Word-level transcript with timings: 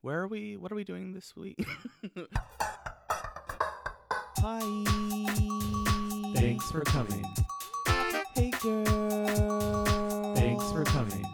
Where 0.00 0.20
are 0.20 0.28
we? 0.28 0.56
What 0.56 0.70
are 0.70 0.76
we 0.76 0.84
doing 0.84 1.12
this 1.12 1.34
week? 1.34 1.58
Hi. 4.38 4.84
Thanks 6.34 6.70
for 6.70 6.82
coming. 6.82 7.24
Hey 8.36 8.50
girl. 8.62 10.34
Thanks 10.36 10.70
for 10.70 10.84
coming. 10.84 11.24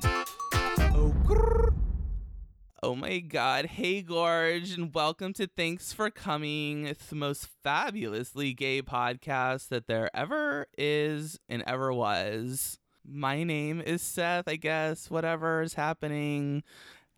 Oh, 0.94 1.14
grrr. 1.26 1.74
oh 2.82 2.94
my 2.94 3.18
God. 3.18 3.66
Hey, 3.66 4.00
Gorge, 4.00 4.72
and 4.72 4.94
welcome 4.94 5.34
to 5.34 5.46
Thanks 5.46 5.92
for 5.92 6.08
Coming. 6.08 6.86
It's 6.86 7.08
the 7.08 7.16
most 7.16 7.48
fabulously 7.62 8.54
gay 8.54 8.80
podcast 8.80 9.68
that 9.68 9.88
there 9.88 10.08
ever 10.14 10.68
is 10.78 11.38
and 11.50 11.62
ever 11.66 11.92
was. 11.92 12.78
My 13.06 13.44
name 13.44 13.82
is 13.82 14.00
Seth, 14.00 14.48
I 14.48 14.56
guess. 14.56 15.10
Whatever 15.10 15.60
is 15.60 15.74
happening. 15.74 16.62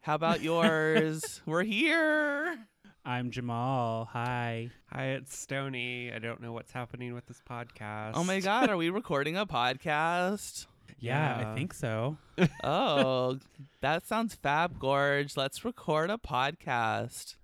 How 0.06 0.14
about 0.14 0.40
yours? 0.40 1.40
We're 1.46 1.64
here. 1.64 2.56
I'm 3.04 3.32
Jamal. 3.32 4.04
Hi. 4.12 4.70
Hi, 4.92 5.06
it's 5.06 5.36
Stony. 5.36 6.12
I 6.14 6.20
don't 6.20 6.40
know 6.40 6.52
what's 6.52 6.70
happening 6.70 7.12
with 7.12 7.26
this 7.26 7.42
podcast. 7.50 8.12
Oh 8.14 8.22
my 8.22 8.38
God. 8.38 8.70
Are 8.70 8.76
we 8.76 8.88
recording 8.88 9.36
a 9.36 9.44
podcast? 9.46 10.66
Yeah, 11.00 11.40
Yeah. 11.40 11.50
I 11.50 11.54
think 11.56 11.74
so. 11.74 12.18
Oh, 12.62 13.40
that 13.80 14.06
sounds 14.06 14.36
fab, 14.36 14.78
Gorge. 14.78 15.36
Let's 15.36 15.64
record 15.64 16.10
a 16.10 16.18
podcast. 16.18 17.34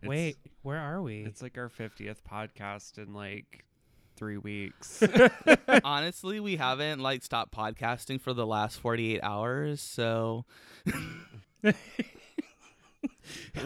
It's- 0.00 0.08
Wait, 0.08 0.38
where 0.62 0.78
are 0.78 1.02
we? 1.02 1.26
It's 1.26 1.42
like 1.42 1.58
our 1.58 1.68
50th 1.68 2.22
podcast 2.26 2.96
in 2.96 3.12
like 3.12 3.66
three 4.16 4.38
weeks. 4.38 5.02
Honestly, 5.84 6.40
we 6.40 6.56
haven't 6.56 7.00
like 7.00 7.22
stopped 7.22 7.54
podcasting 7.54 8.18
for 8.18 8.32
the 8.32 8.46
last 8.46 8.80
48 8.80 9.20
hours, 9.22 9.82
so 9.82 10.46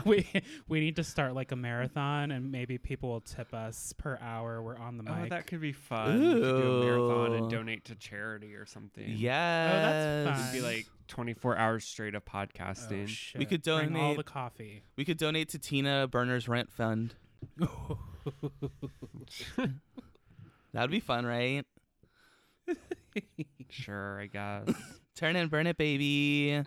we 0.05 0.27
we 0.69 0.81
need 0.81 0.97
to 0.97 1.05
start 1.05 1.35
like 1.35 1.53
a 1.53 1.57
marathon, 1.57 2.31
and 2.31 2.51
maybe 2.53 2.79
people 2.79 3.09
will 3.11 3.21
tip 3.21 3.55
us 3.55 3.95
per 3.97 4.19
hour 4.21 4.63
we're 4.63 4.77
on 4.77 4.97
the 4.97 5.03
mic. 5.03 5.13
oh, 5.17 5.27
that 5.31 5.47
could 5.47 5.61
be 5.61 5.73
fun. 5.73 6.21
We 6.21 6.35
could 6.35 6.41
do 6.43 6.73
a 6.83 6.85
marathon 6.85 7.33
and 7.35 7.51
donate 7.51 7.85
to 7.87 7.95
charity 7.95 8.55
or 8.55 8.67
something. 8.67 9.05
yes. 9.09 10.27
Oh, 10.27 10.31
fun. 10.33 10.41
It'd 10.41 10.53
be 10.53 10.61
like 10.67 10.87
24 11.09 11.57
hours 11.57 11.85
straight 11.85 12.15
of 12.15 12.23
Oh, 12.27 12.31
podcasting. 12.39 13.09
shit. 13.09 13.39
We 13.39 13.45
could 13.47 13.63
Bring 13.63 13.95
all 13.97 14.03
donate- 14.03 14.17
the 14.19 14.25
coffee. 14.25 14.83
we 14.97 15.05
could 15.05 15.19
donate 15.19 15.49
to 15.51 15.59
Tina 15.59 16.07
Burner's 16.09 16.49
rent 16.49 16.71
fund. 16.73 17.15
That'd 20.73 20.91
be 20.91 21.01
fun, 21.01 21.25
right? 21.25 21.65
sure, 23.71 24.21
I 24.21 24.27
guess. 24.27 24.69
Turn 25.17 25.35
and 25.35 25.51
burn 25.51 25.67
it, 25.67 25.79
baby. 25.79 26.63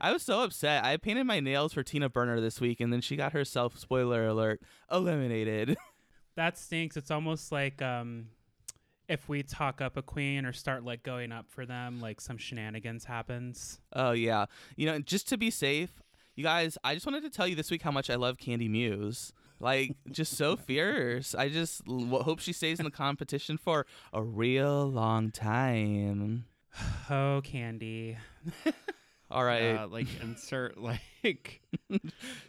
I 0.00 0.12
was 0.12 0.22
so 0.22 0.42
upset. 0.42 0.84
I 0.84 0.96
painted 0.98 1.24
my 1.24 1.40
nails 1.40 1.72
for 1.72 1.82
Tina 1.82 2.08
Burner 2.08 2.40
this 2.40 2.60
week, 2.60 2.80
and 2.80 2.92
then 2.92 3.00
she 3.00 3.16
got 3.16 3.32
herself, 3.32 3.78
spoiler 3.78 4.26
alert, 4.26 4.60
eliminated. 4.90 5.76
That 6.34 6.56
stinks. 6.56 6.96
It's 6.96 7.10
almost 7.10 7.52
like 7.52 7.82
um, 7.82 8.28
if 9.06 9.28
we 9.28 9.42
talk 9.42 9.82
up 9.82 9.98
a 9.98 10.02
queen 10.02 10.46
or 10.46 10.54
start 10.54 10.82
like 10.82 11.02
going 11.02 11.30
up 11.30 11.44
for 11.50 11.66
them, 11.66 12.00
like 12.00 12.22
some 12.22 12.38
shenanigans 12.38 13.04
happens. 13.04 13.80
Oh 13.92 14.12
yeah. 14.12 14.46
You 14.76 14.86
know, 14.86 14.98
just 14.98 15.28
to 15.28 15.36
be 15.36 15.50
safe, 15.50 15.90
you 16.34 16.42
guys, 16.42 16.78
I 16.82 16.94
just 16.94 17.04
wanted 17.04 17.22
to 17.24 17.28
tell 17.28 17.46
you 17.46 17.54
this 17.54 17.70
week 17.70 17.82
how 17.82 17.90
much 17.90 18.08
I 18.08 18.14
love 18.14 18.38
Candy 18.38 18.66
Muse. 18.66 19.34
Like, 19.60 19.94
just 20.10 20.38
so 20.38 20.56
fierce. 20.66 21.34
I 21.34 21.50
just 21.50 21.82
l- 21.86 22.22
hope 22.22 22.40
she 22.40 22.54
stays 22.54 22.78
in 22.80 22.86
the 22.86 22.90
competition 22.90 23.58
for 23.58 23.84
a 24.14 24.22
real 24.22 24.86
long 24.90 25.30
time. 25.32 26.46
Oh, 27.10 27.40
Candy. 27.44 28.16
All 29.30 29.44
right. 29.44 29.62
Yeah, 29.62 29.84
like 29.84 30.08
insert 30.22 30.76
like 30.76 31.00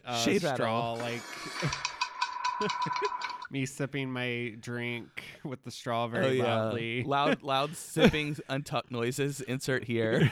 uh, 0.05 0.17
Shade 0.17 0.43
rattle. 0.43 0.55
straw, 0.55 0.93
like 0.93 1.21
me 3.51 3.65
sipping 3.65 4.11
my 4.11 4.55
drink 4.59 5.07
with 5.43 5.63
the 5.63 5.71
straw 5.71 6.07
very 6.07 6.25
oh 6.25 6.29
yeah. 6.43 6.43
loudly. 6.43 7.03
Loud, 7.03 7.41
loud 7.41 7.75
sipping, 7.77 8.35
untucked 8.49 8.91
noises. 8.91 9.39
Insert 9.41 9.85
here. 9.85 10.31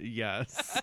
yes. 0.00 0.80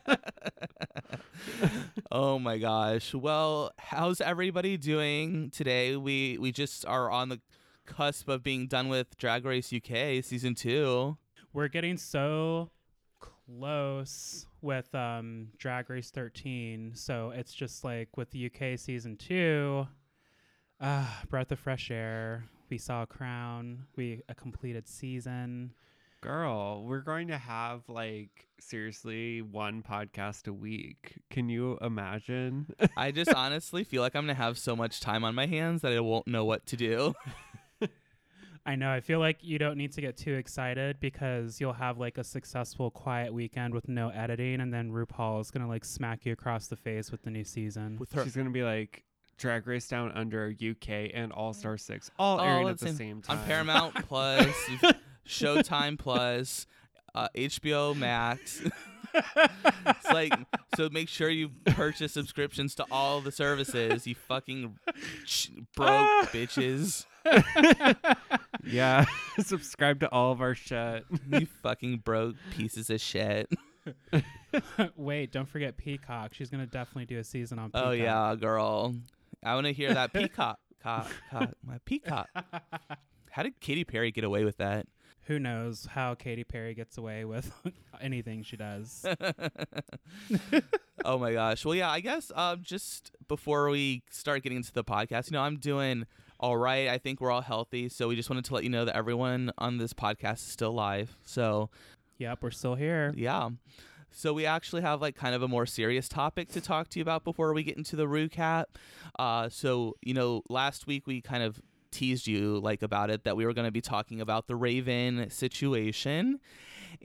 oh 2.12 2.38
my 2.38 2.60
gosh. 2.60 3.16
Well, 3.16 3.72
how's 3.80 4.22
everybody 4.22 4.78
doing 4.78 5.50
today? 5.50 5.96
We 5.96 6.38
we 6.40 6.52
just 6.52 6.86
are 6.86 7.10
on 7.10 7.30
the 7.30 7.40
cusp 7.88 8.30
of 8.30 8.44
being 8.44 8.68
done 8.68 8.90
with 8.90 9.18
Drag 9.18 9.44
Race 9.44 9.74
UK 9.74 10.24
season 10.24 10.54
two. 10.54 11.18
We're 11.54 11.68
getting 11.68 11.98
so 11.98 12.70
close 13.20 14.46
with 14.62 14.94
um 14.96 15.48
drag 15.58 15.90
race 15.90 16.12
13 16.12 16.92
so 16.94 17.32
it's 17.36 17.54
just 17.54 17.84
like 17.84 18.16
with 18.16 18.30
the 18.32 18.46
uk 18.46 18.80
season 18.80 19.18
2 19.18 19.88
uh 20.80 21.06
breath 21.30 21.52
of 21.52 21.60
fresh 21.60 21.92
air 21.92 22.46
we 22.70 22.78
saw 22.78 23.04
a 23.04 23.08
crown 23.08 23.86
we 23.96 24.22
a 24.30 24.36
completed 24.36 24.88
season 24.88 25.72
Girl, 26.22 26.84
we're 26.84 27.00
going 27.00 27.30
to 27.30 27.38
have 27.38 27.88
like 27.88 28.50
seriously 28.60 29.42
one 29.42 29.81
podcast 29.81 30.50
a 30.50 30.54
week. 30.54 31.14
Can 31.30 31.48
you 31.48 31.78
imagine? 31.81 32.76
I 32.98 33.12
just 33.12 33.34
honestly 33.36 33.86
feel 33.86 34.02
like 34.02 34.18
I'm 34.18 34.24
gonna 34.24 34.34
have 34.34 34.58
so 34.58 34.76
much 34.76 35.00
time 35.00 35.24
on 35.24 35.34
my 35.34 35.46
hands 35.46 35.81
that 35.81 35.94
I 35.94 36.02
won't 36.02 36.28
know 36.28 36.44
what 36.44 36.66
to 36.68 36.76
do. 36.76 37.14
i 38.69 38.75
know 38.75 38.91
i 38.91 39.00
feel 39.00 39.19
like 39.19 39.38
you 39.41 39.57
don't 39.57 39.78
need 39.78 39.91
to 39.91 40.00
get 40.02 40.16
too 40.16 40.35
excited 40.35 41.00
because 41.00 41.59
you'll 41.59 41.74
have 41.74 41.97
like 41.97 42.18
a 42.18 42.24
successful 42.24 42.90
quiet 42.91 43.34
weekend 43.34 43.74
with 43.74 43.88
no 43.90 44.09
editing 44.09 44.62
and 44.62 44.74
then 44.74 44.91
rupaul 44.91 45.41
is 45.41 45.50
gonna 45.52 45.68
like 45.68 45.84
smack 45.84 46.25
you 46.25 46.31
across 46.34 46.68
the 46.68 46.75
face 46.75 47.12
with 47.12 47.22
the 47.24 47.30
new 47.31 47.44
season 47.44 47.97
With 48.00 48.12
her, 48.13 48.24
She's 48.24 48.35
going 48.35 48.47
to 48.47 48.53
be 48.53 48.63
like 48.63 49.03
Drag 49.38 49.66
Race 49.68 49.88
Down 49.88 50.12
Under 50.12 50.53
UK 50.53 51.12
and 51.13 51.31
All 51.31 51.53
Star 51.53 51.78
6 51.78 52.12
all 52.19 52.41
airing 52.41 52.68
at 52.68 52.78
the 52.78 52.94
same 52.94 53.22
time. 53.22 53.38
on 53.40 53.46
Paramount 53.46 53.96
Plus, 54.07 54.47
Showtime 55.28 55.97
Plus, 55.97 56.68
uh, 57.16 57.30
HBO 57.36 57.96
Max. 57.96 58.62
it's 59.14 60.12
like 60.12 60.34
so. 60.75 60.90
Make 60.90 61.09
sure 61.09 61.30
you 61.30 61.50
purchase 61.66 62.14
subscriptions 62.14 62.75
to 62.75 62.86
all 62.92 63.22
the 63.22 63.31
services. 63.31 64.06
You 64.08 64.16
fucking 64.16 64.78
ch- 65.25 65.52
broke 65.75 65.90
ah. 65.90 66.30
bitches. 66.31 67.06
Yeah. 68.64 69.06
Subscribe 69.40 70.00
to 70.02 70.12
all 70.12 70.31
of 70.31 70.42
our 70.42 70.56
shit. 70.56 71.06
You 71.31 71.48
fucking 71.64 72.00
broke 72.00 72.36
pieces 72.52 72.90
of 72.90 73.02
shit. 73.02 73.50
wait 74.96 75.31
don't 75.31 75.48
forget 75.48 75.75
peacock 75.78 76.34
she's 76.34 76.50
gonna 76.50 76.66
definitely 76.66 77.06
do 77.06 77.18
a 77.18 77.24
season 77.24 77.58
on 77.58 77.72
oh, 77.74 77.80
peacock 77.80 77.88
Oh 77.88 77.92
yeah, 77.92 78.36
girl. 78.36 78.96
I 79.44 79.56
want 79.56 79.68
to 79.68 79.74
hear 79.74 79.94
that 79.94 80.14
peacock. 80.14 80.59
Cock, 80.84 81.08
cock, 81.31 81.50
my 81.66 81.78
peacock. 81.86 82.30
How 83.31 83.44
did 83.44 83.59
Katy 83.59 83.84
Perry 83.84 84.12
get 84.12 84.24
away 84.24 84.44
with 84.44 84.58
that? 84.58 84.86
Who 85.30 85.38
knows 85.38 85.88
how 85.92 86.16
Katy 86.16 86.44
Perry 86.44 86.74
gets 86.74 86.98
away 86.98 87.24
with 87.24 87.52
anything 88.02 88.42
she 88.42 88.58
does. 88.58 89.06
oh 91.06 91.20
my 91.20 91.34
gosh. 91.34 91.64
Well, 91.64 91.76
yeah, 91.76 91.92
I 91.92 92.00
guess 92.00 92.32
um, 92.34 92.62
just 92.64 93.12
before 93.28 93.70
we 93.70 94.02
start 94.10 94.42
getting 94.42 94.58
into 94.58 94.74
the 94.74 94.84
podcast, 94.84 95.30
you 95.30 95.34
know, 95.34 95.44
I'm 95.44 95.58
doing 95.58 96.08
all 96.40 96.58
right. 96.58 96.88
I 96.88 96.98
think 96.98 97.22
we're 97.22 97.30
all 97.30 97.42
healthy. 97.42 97.90
So 97.90 98.08
we 98.08 98.16
just 98.16 98.28
wanted 98.28 98.44
to 98.46 98.56
let 98.56 98.64
you 98.64 98.72
know 98.72 98.86
that 98.86 98.96
everyone 98.96 99.52
on 99.60 99.78
this 99.78 99.94
podcast 99.94 100.38
is 100.38 100.52
still 100.52 100.74
live. 100.74 101.16
So 101.24 101.70
yep, 102.18 102.40
we're 102.42 102.50
still 102.50 102.74
here. 102.74 103.14
yeah. 103.16 103.50
So 104.12 104.34
we 104.34 104.48
actually 104.48 104.82
have 104.82 105.00
like 105.00 105.16
kind 105.16 105.36
of 105.36 105.44
a 105.44 105.48
more 105.48 105.68
serious 105.68 106.10
topic 106.10 106.50
to 106.54 106.62
talk 106.62 106.90
to 106.90 107.00
you 107.00 107.04
about 107.04 107.24
before 107.24 107.54
we 107.54 107.62
get 107.62 107.78
into 107.78 107.96
the 107.96 108.08
recap. 108.08 108.66
Uh, 109.20 109.48
so 109.48 109.96
you 110.02 110.16
know, 110.16 110.42
last 110.50 110.88
week 110.88 111.06
we 111.06 111.22
kind 111.22 111.44
of 111.44 111.62
teased 111.92 112.28
you 112.28 112.60
like 112.60 112.82
about 112.82 113.10
it 113.10 113.24
that 113.24 113.36
we 113.38 113.46
were 113.46 113.54
going 113.54 113.68
to 113.68 113.72
be 113.72 113.82
talking 113.82 114.22
about 114.22 114.48
the 114.48 114.56
Raven 114.56 115.30
situation, 115.30 116.40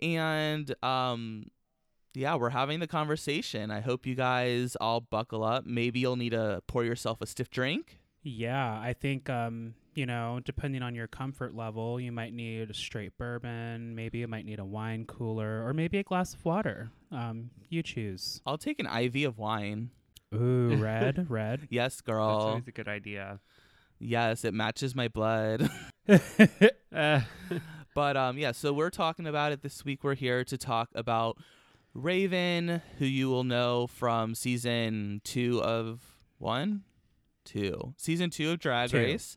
and 0.03 0.75
um, 0.85 1.51
yeah, 2.15 2.37
we're 2.37 2.51
having 2.51 2.81
the 2.81 2.87
conversation. 2.87 3.71
I 3.71 3.81
hope 3.81 4.07
you 4.07 4.15
guys 4.15 4.77
all 4.81 5.01
buckle 5.01 5.43
up. 5.45 5.67
Maybe 5.67 6.01
you'll 6.01 6.17
need 6.17 6.31
to 6.31 6.63
pour 6.67 6.85
yourself 6.85 7.21
a 7.21 7.27
stiff 7.27 7.51
drink. 7.51 7.99
Yeah, 8.23 8.81
I 8.81 8.95
think 8.95 9.29
um, 9.29 9.75
you 9.95 10.07
know, 10.07 10.41
depending 10.45 10.83
on 10.83 10.95
your 10.95 11.07
comfort 11.07 11.55
level, 11.55 12.01
you 12.01 12.13
might 12.13 12.33
need 12.33 12.71
a 12.71 12.75
straight 12.75 13.17
bourbon, 13.19 13.95
maybe 13.95 14.19
you 14.19 14.29
might 14.29 14.45
need 14.45 14.59
a 14.59 14.65
wine 14.65 15.05
cooler, 15.07 15.67
or 15.67 15.73
maybe 15.75 15.99
a 15.99 16.03
glass 16.03 16.35
of 16.35 16.45
water. 16.45 16.91
Um, 17.13 17.51
you 17.69 17.83
choose. 17.83 18.41
I'll 18.47 18.59
take 18.59 18.79
an 18.81 18.87
IV 18.87 19.29
of 19.29 19.39
wine. 19.39 19.91
Ooh, 20.35 20.77
red, 20.81 21.27
red. 21.31 21.69
Yes, 21.71 21.97
That's 21.97 22.01
girl. 22.03 22.25
always 22.25 22.67
a 22.67 22.73
good 22.73 22.89
idea. 22.89 23.41
Yes, 24.05 24.45
it 24.45 24.53
matches 24.53 24.95
my 24.95 25.09
blood. 25.09 25.71
Uh, 26.95 27.21
But 27.95 28.17
um, 28.17 28.37
yeah, 28.37 28.51
so 28.51 28.73
we're 28.73 28.91
talking 28.91 29.27
about 29.27 29.53
it 29.53 29.63
this 29.63 29.85
week. 29.85 30.03
We're 30.03 30.17
here 30.17 30.43
to 30.45 30.59
talk 30.59 30.89
about 30.97 31.39
Raven, 31.95 32.83
who 32.99 33.05
you 33.05 33.29
will 33.29 33.45
know 33.45 33.87
from 33.87 34.35
season 34.35 35.21
two 35.23 35.63
of 35.63 36.01
one, 36.39 36.83
two, 37.45 37.95
season 37.97 38.31
two 38.31 38.51
of 38.51 38.59
Drag 38.59 38.91
Two. 38.91 38.97
Race, 38.97 39.37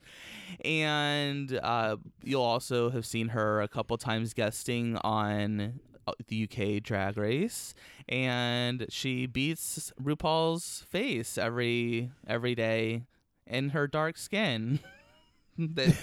and 0.65 1.53
uh, 1.61 1.97
you'll 2.23 2.41
also 2.41 2.89
have 2.89 3.05
seen 3.05 3.29
her 3.29 3.61
a 3.61 3.67
couple 3.67 3.95
times 3.97 4.33
guesting 4.33 4.97
on 5.03 5.79
uh, 6.07 6.13
the 6.29 6.49
UK 6.49 6.81
Drag 6.81 7.15
Race, 7.15 7.75
and 8.09 8.87
she 8.89 9.27
beats 9.27 9.93
RuPaul's 10.01 10.83
face 10.89 11.37
every 11.37 12.09
every 12.27 12.55
day 12.55 13.03
in 13.49 13.69
her 13.69 13.87
dark 13.87 14.17
skin. 14.17 14.79
that 15.57 15.95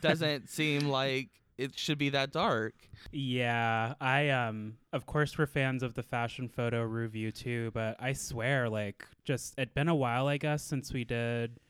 doesn't 0.00 0.48
seem 0.50 0.88
like 0.88 1.28
it 1.56 1.78
should 1.78 1.98
be 1.98 2.10
that 2.10 2.32
dark. 2.32 2.74
Yeah, 3.12 3.94
I 4.00 4.30
um 4.30 4.74
of 4.92 5.06
course 5.06 5.36
we're 5.38 5.46
fans 5.46 5.82
of 5.82 5.94
the 5.94 6.02
fashion 6.02 6.48
photo 6.48 6.82
review 6.82 7.30
too, 7.30 7.70
but 7.74 7.96
I 8.00 8.12
swear 8.12 8.68
like 8.68 9.04
just 9.24 9.54
it'd 9.58 9.74
been 9.74 9.88
a 9.88 9.94
while 9.94 10.28
I 10.28 10.36
guess 10.36 10.62
since 10.62 10.92
we 10.92 11.04
did 11.04 11.60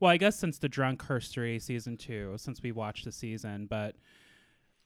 well, 0.00 0.10
I 0.10 0.16
guess 0.16 0.36
since 0.36 0.58
the 0.58 0.68
Drunk 0.68 1.02
Herstory 1.02 1.62
season 1.62 1.96
2, 1.96 2.34
since 2.36 2.62
we 2.62 2.72
watched 2.72 3.04
the 3.04 3.12
season, 3.12 3.66
but 3.66 3.94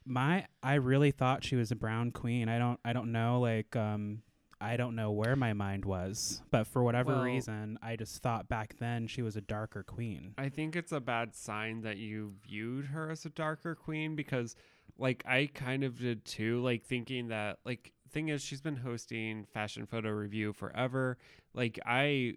my 0.05 0.46
I 0.62 0.75
really 0.75 1.11
thought 1.11 1.44
she 1.44 1.56
was 1.56 1.70
a 1.70 1.76
brown 1.76 2.11
queen. 2.12 2.49
I 2.49 2.58
don't 2.58 2.81
I 2.85 2.93
don't 2.93 3.12
know 3.12 3.40
like 3.40 3.75
um 3.76 4.23
I 4.61 4.77
don't 4.77 4.97
know 4.97 5.11
where 5.13 5.37
my 5.37 5.53
mind 5.53 5.85
was, 5.85 6.43
but 6.51 6.67
for 6.67 6.83
whatever 6.83 7.13
Well- 7.15 7.23
reason, 7.23 7.79
I 7.81 7.97
just 7.97 8.21
thought 8.23 8.49
back 8.49 8.77
then 8.79 9.07
she 9.07 9.23
was 9.23 9.37
a 9.37 9.41
darker 9.41 9.83
queen. 9.83 10.35
I 10.37 10.49
think 10.49 10.75
it's 10.75 10.93
a 10.93 11.01
bad 11.01 11.35
sign 11.35 11.83
that 11.83 11.97
you 11.99 12.35
viewed 12.43 12.87
her 12.87 13.11
as 13.11 13.25
a 13.25 13.31
darker 13.31 13.75
queen 13.75 14.17
because 14.17 14.57
like 14.97 15.23
I 15.27 15.49
kind 15.55 15.85
of 15.85 15.99
did 16.01 16.25
too, 16.25 16.61
like 16.61 16.85
thinking 16.85 17.29
that 17.29 17.61
like 17.65 17.93
thing 18.11 18.29
is 18.31 18.43
she's 18.43 18.61
been 18.61 18.77
hosting 18.77 19.45
fashion 19.45 19.87
photo 19.87 20.11
review 20.11 20.53
forever. 20.53 21.19
Like 21.55 21.79
I 21.87 22.35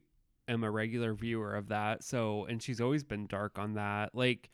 am 0.47 0.63
a 0.63 0.69
regular 0.69 1.13
viewer 1.13 1.55
of 1.55 1.69
that. 1.69 2.03
So 2.03 2.45
and 2.45 2.61
she's 2.61 2.79
always 2.79 3.03
been 3.03 3.25
dark 3.25 3.57
on 3.57 3.73
that. 3.73 4.13
Like 4.13 4.49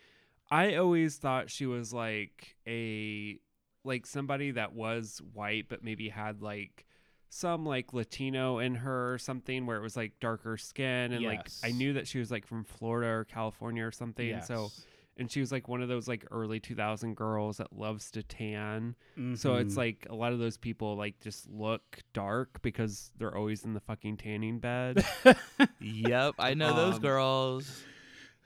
I 0.50 0.76
always 0.76 1.18
thought 1.18 1.50
she 1.52 1.66
was 1.66 1.92
like 1.94 2.56
a 2.66 3.40
like 3.84 4.06
somebody 4.06 4.52
that 4.52 4.74
was 4.74 5.22
white 5.34 5.68
but 5.68 5.84
maybe 5.84 6.08
had 6.10 6.42
like 6.42 6.86
some 7.30 7.66
like 7.66 7.94
Latino 7.94 8.60
in 8.60 8.76
her 8.76 9.14
or 9.14 9.18
something 9.18 9.66
where 9.66 9.78
it 9.78 9.82
was 9.82 9.98
like 9.98 10.20
darker 10.20 10.58
skin 10.58 11.12
and 11.14 11.26
like 11.26 11.52
I 11.64 11.72
knew 11.72 11.94
that 11.94 12.08
she 12.08 12.20
was 12.20 12.32
like 12.32 12.46
from 12.48 12.64
Florida 12.64 13.08
or 13.10 13.26
California 13.26 13.86
or 13.86 13.92
something. 13.92 14.42
So 14.42 14.74
and 15.18 15.32
she 15.32 15.40
was 15.40 15.52
like 15.52 15.68
one 15.68 15.82
of 15.82 15.90
those 15.90 16.08
like 16.08 16.26
early 16.32 16.60
2000 16.60 17.16
girls 17.16 17.58
that 17.58 17.74
loves 17.74 18.12
to 18.12 18.24
tan. 18.24 18.96
So 19.34 19.58
it's 19.58 19.76
Mhm. 19.76 19.78
like 19.78 20.08
a 20.10 20.16
lot 20.16 20.34
of 20.34 20.40
those 20.40 20.58
people 20.58 20.96
like 20.96 21.20
just 21.20 21.50
look 21.50 22.00
dark 22.14 22.62
because 22.62 23.12
they're 23.18 23.36
always 23.36 23.66
in 23.66 23.74
the 23.74 23.80
fucking 23.82 24.18
tanning 24.18 24.60
bed. 24.60 25.04
Yep, 25.80 26.36
I 26.40 26.54
know 26.56 26.74
those 26.74 26.96
Um, 26.96 27.02
girls. 27.02 27.84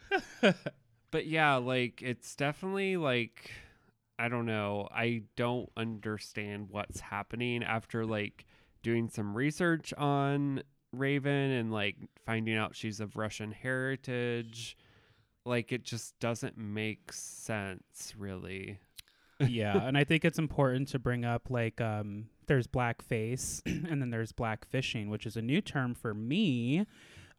but 1.11 1.25
yeah, 1.27 1.55
like 1.55 2.01
it's 2.01 2.35
definitely 2.35 2.97
like 2.97 3.51
I 4.19 4.27
don't 4.29 4.45
know. 4.45 4.87
I 4.91 5.23
don't 5.35 5.69
understand 5.75 6.67
what's 6.69 6.99
happening 6.99 7.63
after 7.63 8.05
like 8.05 8.45
doing 8.81 9.09
some 9.09 9.35
research 9.35 9.93
on 9.97 10.63
Raven 10.91 11.51
and 11.51 11.71
like 11.71 11.97
finding 12.25 12.55
out 12.55 12.75
she's 12.75 12.99
of 12.99 13.15
Russian 13.15 13.51
heritage. 13.51 14.77
Like 15.45 15.71
it 15.71 15.83
just 15.83 16.19
doesn't 16.19 16.57
make 16.57 17.11
sense 17.13 18.13
really. 18.17 18.79
yeah, 19.39 19.77
and 19.77 19.97
I 19.97 20.03
think 20.03 20.23
it's 20.23 20.39
important 20.39 20.89
to 20.89 20.99
bring 20.99 21.25
up 21.25 21.49
like 21.49 21.81
um 21.81 22.25
there's 22.47 22.67
blackface 22.67 23.61
and 23.65 24.01
then 24.01 24.09
there's 24.09 24.31
black 24.31 24.65
fishing, 24.67 25.09
which 25.09 25.25
is 25.25 25.37
a 25.37 25.41
new 25.41 25.61
term 25.61 25.95
for 25.95 26.13
me, 26.13 26.85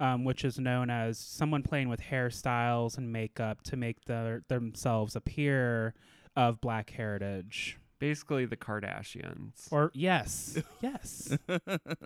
um, 0.01 0.25
which 0.25 0.45
is 0.45 0.59
known 0.59 0.91
as 0.91 1.19
someone 1.19 1.63
playing 1.63 1.89
with 1.89 2.01
hairstyles 2.01 2.97
and 2.97 3.13
makeup 3.13 3.63
to 3.63 3.77
make 3.77 4.05
their 4.07 4.43
themselves 4.49 5.15
appear 5.15 5.95
of 6.35 6.61
black 6.61 6.91
heritage. 6.91 7.79
Basically 8.03 8.47
the 8.47 8.57
Kardashians. 8.57 9.71
Or 9.71 9.93
yes, 9.95 10.61
yes, 10.81 11.39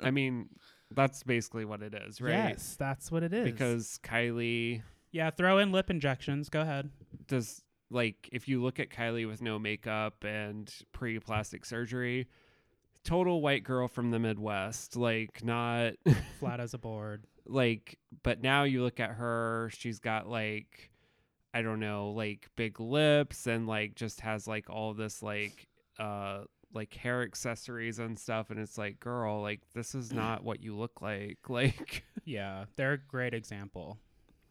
I 0.03 0.11
mean, 0.11 0.51
that's 0.95 1.23
basically 1.23 1.65
what 1.65 1.81
it 1.81 1.95
is, 1.95 2.21
right? 2.21 2.33
yes, 2.51 2.77
that's 2.79 3.11
what 3.11 3.23
it 3.23 3.33
is. 3.33 3.51
Because 3.51 3.99
Kylie 4.03 4.83
yeah, 5.11 5.31
throw 5.31 5.57
in 5.57 5.73
lip 5.73 5.89
injections. 5.89 6.51
Go 6.51 6.61
ahead. 6.61 6.91
does 7.27 7.63
like 7.91 8.29
if 8.31 8.47
you 8.47 8.63
look 8.63 8.79
at 8.79 8.91
Kylie 8.91 9.27
with 9.27 9.41
no 9.41 9.59
makeup 9.59 10.23
and 10.23 10.71
pre 10.93 11.19
plastic 11.19 11.65
surgery, 11.65 12.27
total 13.03 13.41
white 13.41 13.65
girl 13.65 13.89
from 13.89 14.11
the 14.11 14.19
Midwest, 14.19 14.97
like 14.97 15.43
not 15.43 15.95
Flat 16.41 16.61
as 16.61 16.75
a 16.75 16.79
board. 16.79 17.25
like 17.47 17.99
but 18.23 18.43
now 18.43 18.65
you 18.65 18.83
look 18.83 19.01
at 19.01 19.13
her, 19.13 19.71
she's 19.73 19.99
got 19.99 20.29
like 20.29 20.91
I 21.55 21.63
don't 21.63 21.81
know, 21.81 22.11
like 22.11 22.51
big 22.55 22.79
lips 22.81 23.47
and 23.47 23.67
like 23.67 23.95
just 23.95 24.21
has 24.21 24.47
like 24.47 24.69
all 24.69 24.93
this 24.93 25.23
like 25.23 25.69
uh 25.99 26.41
like 26.75 26.93
hair 26.95 27.23
accessories 27.23 27.99
and 27.99 28.19
stuff 28.19 28.51
and 28.51 28.59
it's 28.59 28.77
like 28.77 29.01
girl 29.01 29.41
like 29.41 29.61
this 29.75 29.95
is 29.95 30.13
not 30.13 30.45
what 30.45 30.63
you 30.63 30.77
look 30.77 31.01
like 31.01 31.39
like 31.49 32.05
Yeah, 32.25 32.65
they're 32.77 32.95
a 32.95 32.99
great 32.99 33.35
example. 33.35 33.99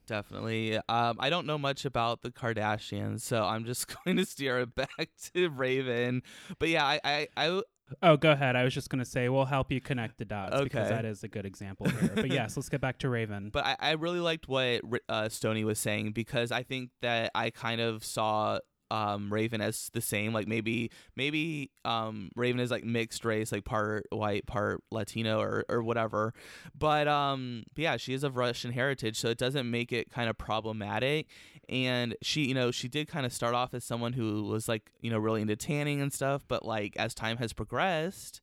Definitely. 0.08 0.78
Um, 0.88 1.18
I 1.20 1.30
don't 1.30 1.48
know 1.48 1.58
much 1.58 1.84
about 1.84 2.22
the 2.22 2.30
Kardashians, 2.32 3.22
so 3.22 3.44
I'm 3.44 3.66
just 3.66 3.88
going 4.06 4.18
to 4.18 4.26
steer 4.26 4.60
it 4.60 4.76
back 4.76 5.10
to 5.34 5.50
Raven. 5.50 6.22
But 6.60 6.70
yeah, 6.70 6.86
I, 6.86 7.00
I, 7.04 7.28
I 7.36 7.62
Oh, 8.02 8.16
go 8.18 8.32
ahead. 8.32 8.56
I 8.56 8.64
was 8.64 8.74
just 8.74 8.90
going 8.90 9.04
to 9.04 9.10
say 9.10 9.30
we'll 9.30 9.46
help 9.46 9.72
you 9.72 9.80
connect 9.80 10.18
the 10.18 10.26
dots 10.26 10.60
because 10.62 10.90
that 10.90 11.06
is 11.06 11.24
a 11.24 11.28
good 11.28 11.46
example 11.46 11.88
here. 11.90 12.12
but 12.16 12.32
yes, 12.32 12.56
let's 12.58 12.70
get 12.70 12.82
back 12.82 12.98
to 13.00 13.10
Raven. 13.10 13.50
But 13.52 13.66
I, 13.66 13.76
I 13.80 13.92
really 13.92 14.20
liked 14.20 14.48
what 14.48 14.82
uh, 15.10 15.30
Stony 15.30 15.64
was 15.64 15.78
saying 15.80 16.14
because 16.14 16.52
I 16.52 16.64
think 16.64 16.90
that 17.02 17.32
I 17.36 17.52
kind 17.52 17.82
of 17.82 18.04
saw 18.04 18.60
um, 18.92 19.32
Raven 19.32 19.62
as 19.62 19.90
the 19.94 20.02
same. 20.02 20.34
Like 20.34 20.48
maybe 20.48 20.92
maybe 21.16 21.72
um, 21.84 22.30
Raven 22.36 22.60
is 22.60 22.72
like 22.72 22.84
mixed 22.84 23.26
race, 23.26 23.52
like 23.52 23.66
part 23.66 24.08
white, 24.12 24.46
part 24.46 24.82
Latino, 24.92 25.40
or 25.40 25.66
or 25.70 25.84
whatever. 25.84 26.34
But 26.78 27.08
um, 27.08 27.64
but 27.74 27.82
yeah, 27.82 27.98
she 27.98 28.14
is 28.14 28.24
of 28.24 28.38
Russian 28.38 28.72
heritage, 28.72 29.20
so 29.20 29.30
it 29.30 29.38
doesn't 29.38 29.70
make 29.70 29.92
it 29.92 30.10
kind 30.12 30.30
of 30.30 30.38
problematic. 30.38 31.28
And 31.68 32.16
she, 32.22 32.46
you 32.46 32.54
know, 32.54 32.72
she 32.72 32.88
did 32.88 33.08
kind 33.08 33.26
of 33.26 33.34
start 33.34 33.56
off 33.56 33.74
as 33.74 33.84
someone 33.84 34.14
who 34.14 34.44
was 34.44 34.68
like, 34.68 34.92
you 35.02 35.10
know, 35.10 35.18
really 35.18 35.42
into 35.42 35.56
tanning 35.56 36.02
and 36.02 36.14
stuff. 36.14 36.44
But 36.48 36.66
like 36.66 36.96
as 36.98 37.14
time 37.14 37.38
has 37.38 37.54
progressed, 37.54 38.42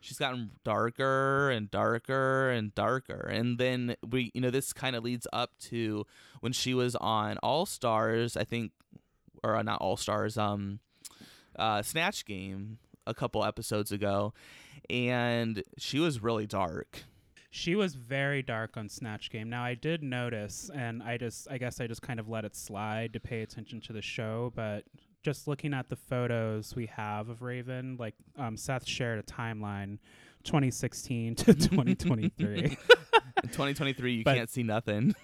she's 0.00 0.18
gotten 0.18 0.50
darker 0.64 1.50
and 1.50 1.70
darker 1.70 2.50
and 2.50 2.74
darker 2.74 3.28
and 3.30 3.58
then 3.58 3.96
we 4.08 4.30
you 4.34 4.40
know 4.40 4.50
this 4.50 4.72
kind 4.72 4.96
of 4.96 5.04
leads 5.04 5.26
up 5.32 5.50
to 5.58 6.06
when 6.40 6.52
she 6.52 6.74
was 6.74 6.94
on 6.96 7.38
all 7.38 7.66
stars 7.66 8.36
i 8.36 8.44
think 8.44 8.72
or 9.44 9.56
uh, 9.56 9.62
not 9.62 9.80
all 9.80 9.96
stars 9.96 10.36
um 10.38 10.80
uh 11.56 11.82
snatch 11.82 12.24
game 12.24 12.78
a 13.06 13.14
couple 13.14 13.44
episodes 13.44 13.92
ago 13.92 14.32
and 14.90 15.62
she 15.78 15.98
was 16.00 16.22
really 16.22 16.46
dark 16.46 17.04
She 17.50 17.76
was 17.76 17.94
very 17.94 18.42
dark 18.42 18.76
on 18.76 18.88
Snatch 18.88 19.30
Game. 19.30 19.48
Now 19.48 19.62
I 19.62 19.74
did 19.76 20.02
notice, 20.02 20.72
and 20.74 21.00
I 21.04 21.16
just, 21.18 21.46
I 21.48 21.56
guess 21.56 21.80
I 21.80 21.86
just 21.86 22.02
kind 22.02 22.18
of 22.18 22.28
let 22.28 22.44
it 22.44 22.56
slide 22.56 23.12
to 23.12 23.20
pay 23.20 23.42
attention 23.42 23.80
to 23.82 23.92
the 23.92 24.02
show. 24.02 24.52
But 24.56 24.82
just 25.22 25.46
looking 25.46 25.72
at 25.72 25.88
the 25.88 25.94
photos 25.94 26.74
we 26.74 26.86
have 26.86 27.28
of 27.28 27.42
Raven, 27.42 27.96
like 27.96 28.14
um, 28.36 28.56
Seth 28.56 28.84
shared 28.88 29.20
a 29.20 29.22
timeline, 29.22 29.98
2016 30.42 31.36
to 31.36 31.44
2023. 31.54 32.58
in 32.64 32.70
2023 33.50 34.12
you 34.14 34.24
But- 34.24 34.34
can't 34.34 34.50
see 34.50 34.64
nothing 34.64 35.14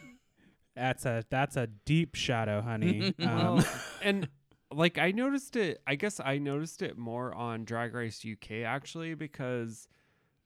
that's 0.80 1.04
a 1.04 1.24
that's 1.30 1.56
a 1.56 1.66
deep 1.84 2.14
shadow, 2.14 2.60
honey. 2.62 3.14
Um, 3.20 3.64
and 4.02 4.28
like 4.72 4.98
I 4.98 5.10
noticed 5.12 5.56
it. 5.56 5.82
I 5.86 5.94
guess 5.94 6.20
I 6.24 6.38
noticed 6.38 6.82
it 6.82 6.96
more 6.96 7.34
on 7.34 7.64
Drag 7.64 7.94
Race 7.94 8.24
UK 8.30 8.62
actually 8.64 9.14
because, 9.14 9.88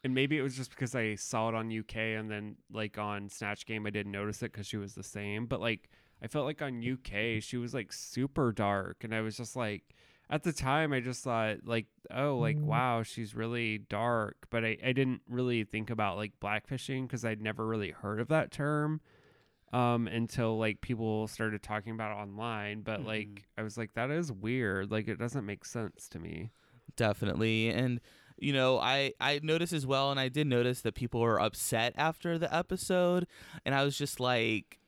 and 0.03 0.15
maybe 0.15 0.37
it 0.37 0.43
was 0.43 0.57
just 0.57 0.71
because 0.71 0.95
I 0.95 1.15
saw 1.15 1.49
it 1.49 1.55
on 1.55 1.77
UK 1.77 1.97
and 1.97 2.31
then 2.31 2.57
like 2.73 2.99
on 2.99 3.29
Snatch 3.29 3.65
Game 3.65 3.87
I 3.87 3.91
didn't 3.91 4.13
notice 4.13 4.43
it 4.43 4.53
because 4.53 4.67
she 4.67 4.77
was 4.77 4.95
the 4.95 5.03
same. 5.05 5.47
But 5.47 5.61
like 5.61 5.89
I 6.23 6.27
felt 6.27 6.47
like 6.47 6.63
on 6.63 6.83
UK 6.83 7.43
she 7.43 7.57
was 7.57 7.73
like 7.73 7.93
super 7.93 8.53
dark, 8.53 9.05
and 9.05 9.15
I 9.15 9.21
was 9.21 9.37
just 9.37 9.57
like. 9.57 9.85
At 10.31 10.43
the 10.43 10.55
time, 10.55 10.95
I 10.95 11.01
just 11.01 11.23
thought 11.23 11.59
like, 11.67 11.85
oh, 12.11 12.39
like 12.39 12.57
wow, 12.59 13.03
she's 13.03 13.35
really 13.35 13.77
dark. 13.77 14.47
But 14.49 14.65
I, 14.65 14.79
I 14.83 14.93
didn't 14.93 15.21
really 15.29 15.65
think 15.65 15.91
about 15.91 16.17
like 16.17 16.33
blackfishing 16.43 17.03
because 17.03 17.27
I'd 17.27 17.43
never 17.43 17.67
really 17.67 17.91
heard 17.91 18.19
of 18.19 18.29
that 18.29 18.51
term 18.51 19.03
um 19.75 20.07
until 20.07 20.57
like 20.59 20.81
people 20.81 21.27
started 21.29 21.63
talking 21.63 21.93
about 21.93 22.13
it 22.13 22.21
online 22.23 22.81
but 22.83 23.01
Mhm. 23.01 23.07
like 23.07 23.29
i 23.59 23.63
was 23.63 23.77
like 23.77 23.93
that 23.95 24.11
is 24.11 24.31
weird 24.31 24.91
like 24.91 25.09
it 25.09 25.19
doesn't 25.19 25.45
make 25.45 25.65
sense 25.65 26.09
to 26.09 26.19
me 26.19 26.51
definitely 26.97 27.69
and 27.69 28.01
you 28.39 28.53
know 28.53 28.79
i 28.79 29.13
i 29.21 29.41
noticed 29.43 29.73
as 29.73 29.87
well 29.87 30.11
and 30.11 30.21
i 30.21 30.29
did 30.29 30.47
notice 30.47 30.81
that 30.83 30.95
people 30.95 31.21
were 31.21 31.41
upset 31.41 31.93
after 31.97 32.39
the 32.39 32.53
episode 32.55 33.27
and 33.65 33.75
i 33.75 33.83
was 33.85 33.97
just 33.99 34.21
like 34.21 34.79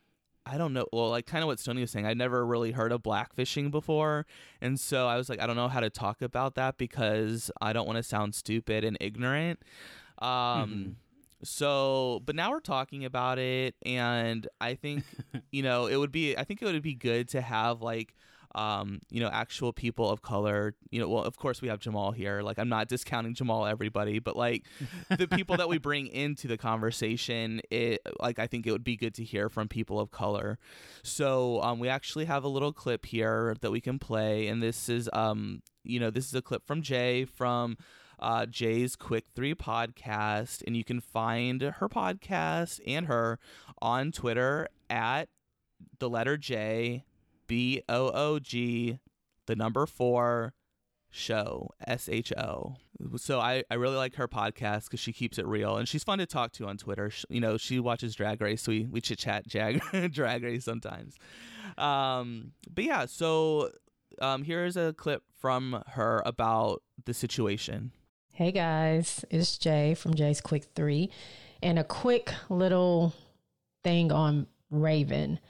i 0.44 0.56
don't 0.56 0.72
know 0.72 0.86
well 0.92 1.10
like 1.10 1.26
kind 1.26 1.42
of 1.42 1.46
what 1.48 1.58
stony 1.58 1.80
was 1.80 1.90
saying 1.90 2.06
I'd 2.06 2.16
never 2.18 2.46
really 2.46 2.70
heard 2.72 2.92
of 2.92 3.02
blackfishing 3.02 3.70
before 3.72 4.24
and 4.60 4.78
so 4.78 5.08
i 5.08 5.16
was 5.16 5.28
like 5.28 5.40
i 5.40 5.46
don't 5.46 5.56
know 5.56 5.68
how 5.68 5.80
to 5.80 5.90
talk 5.90 6.22
about 6.22 6.54
that 6.54 6.76
because 6.78 7.50
i 7.60 7.72
don't 7.72 7.86
want 7.86 7.96
to 7.96 8.02
sound 8.04 8.34
stupid 8.36 8.84
and 8.84 8.96
ignorant 9.00 9.60
um 10.18 10.28
Mhm. 10.70 10.94
So 11.42 12.22
but 12.24 12.34
now 12.34 12.50
we're 12.50 12.60
talking 12.60 13.04
about 13.04 13.38
it 13.38 13.74
and 13.84 14.48
i 14.60 14.74
think 14.74 15.04
you 15.50 15.62
know 15.62 15.86
it 15.86 15.96
would 15.96 16.12
be 16.12 16.36
i 16.36 16.44
think 16.44 16.62
it 16.62 16.64
would 16.64 16.82
be 16.82 16.94
good 16.94 17.28
to 17.28 17.40
have 17.40 17.82
like 17.82 18.14
um, 18.56 19.00
you 19.10 19.20
know, 19.20 19.28
actual 19.28 19.72
people 19.72 20.10
of 20.10 20.22
color. 20.22 20.74
You 20.90 21.00
know, 21.00 21.08
well, 21.08 21.22
of 21.22 21.36
course 21.36 21.60
we 21.60 21.68
have 21.68 21.78
Jamal 21.78 22.10
here. 22.12 22.40
Like, 22.40 22.58
I'm 22.58 22.70
not 22.70 22.88
discounting 22.88 23.34
Jamal, 23.34 23.66
everybody, 23.66 24.18
but 24.18 24.34
like 24.34 24.64
the 25.10 25.28
people 25.28 25.58
that 25.58 25.68
we 25.68 25.78
bring 25.78 26.06
into 26.06 26.48
the 26.48 26.56
conversation, 26.56 27.60
it 27.70 28.00
like 28.18 28.38
I 28.38 28.46
think 28.46 28.66
it 28.66 28.72
would 28.72 28.82
be 28.82 28.96
good 28.96 29.14
to 29.16 29.24
hear 29.24 29.50
from 29.50 29.68
people 29.68 30.00
of 30.00 30.10
color. 30.10 30.58
So 31.02 31.60
um, 31.62 31.78
we 31.78 31.88
actually 31.88 32.24
have 32.24 32.44
a 32.44 32.48
little 32.48 32.72
clip 32.72 33.04
here 33.04 33.54
that 33.60 33.70
we 33.70 33.80
can 33.80 33.98
play, 33.98 34.48
and 34.48 34.62
this 34.62 34.88
is 34.88 35.10
um, 35.12 35.62
you 35.84 36.00
know, 36.00 36.10
this 36.10 36.26
is 36.26 36.34
a 36.34 36.42
clip 36.42 36.66
from 36.66 36.80
Jay 36.80 37.26
from 37.26 37.76
uh, 38.18 38.46
Jay's 38.46 38.96
Quick 38.96 39.26
Three 39.34 39.54
podcast, 39.54 40.62
and 40.66 40.76
you 40.76 40.84
can 40.84 41.00
find 41.00 41.62
her 41.62 41.88
podcast 41.88 42.80
and 42.86 43.06
her 43.06 43.38
on 43.80 44.12
Twitter 44.12 44.68
at 44.88 45.28
the 45.98 46.08
letter 46.08 46.36
J 46.36 47.04
B 47.46 47.82
O 47.88 48.10
O 48.14 48.38
G, 48.38 48.98
the 49.46 49.56
number 49.56 49.86
four, 49.86 50.54
show 51.10 51.70
S 51.86 52.08
H 52.08 52.32
O. 52.32 52.76
So 53.16 53.40
I, 53.40 53.62
I 53.70 53.74
really 53.74 53.96
like 53.96 54.14
her 54.16 54.28
podcast 54.28 54.84
because 54.84 55.00
she 55.00 55.12
keeps 55.12 55.38
it 55.38 55.46
real 55.46 55.76
and 55.76 55.86
she's 55.86 56.04
fun 56.04 56.18
to 56.18 56.26
talk 56.26 56.52
to 56.52 56.66
on 56.66 56.76
Twitter. 56.78 57.10
She, 57.10 57.24
you 57.28 57.40
know, 57.40 57.56
she 57.56 57.78
watches 57.78 58.14
Drag 58.14 58.40
Race, 58.40 58.62
so 58.62 58.72
we, 58.72 58.86
we 58.86 59.00
chit 59.00 59.18
chat 59.18 59.46
jag, 59.46 59.82
Drag 60.12 60.42
Race 60.42 60.64
sometimes. 60.64 61.16
Um, 61.76 62.52
but 62.72 62.84
yeah, 62.84 63.06
so 63.06 63.70
um, 64.20 64.42
here's 64.42 64.76
a 64.76 64.94
clip 64.94 65.22
from 65.38 65.82
her 65.88 66.22
about 66.24 66.82
the 67.04 67.14
situation. 67.14 67.92
Hey 68.36 68.52
guys, 68.52 69.24
it's 69.30 69.56
Jay 69.56 69.94
from 69.94 70.12
Jay's 70.12 70.42
Quick 70.42 70.64
Three, 70.74 71.08
and 71.62 71.78
a 71.78 71.84
quick 71.84 72.34
little 72.50 73.14
thing 73.82 74.12
on 74.12 74.46
Raven. 74.70 75.40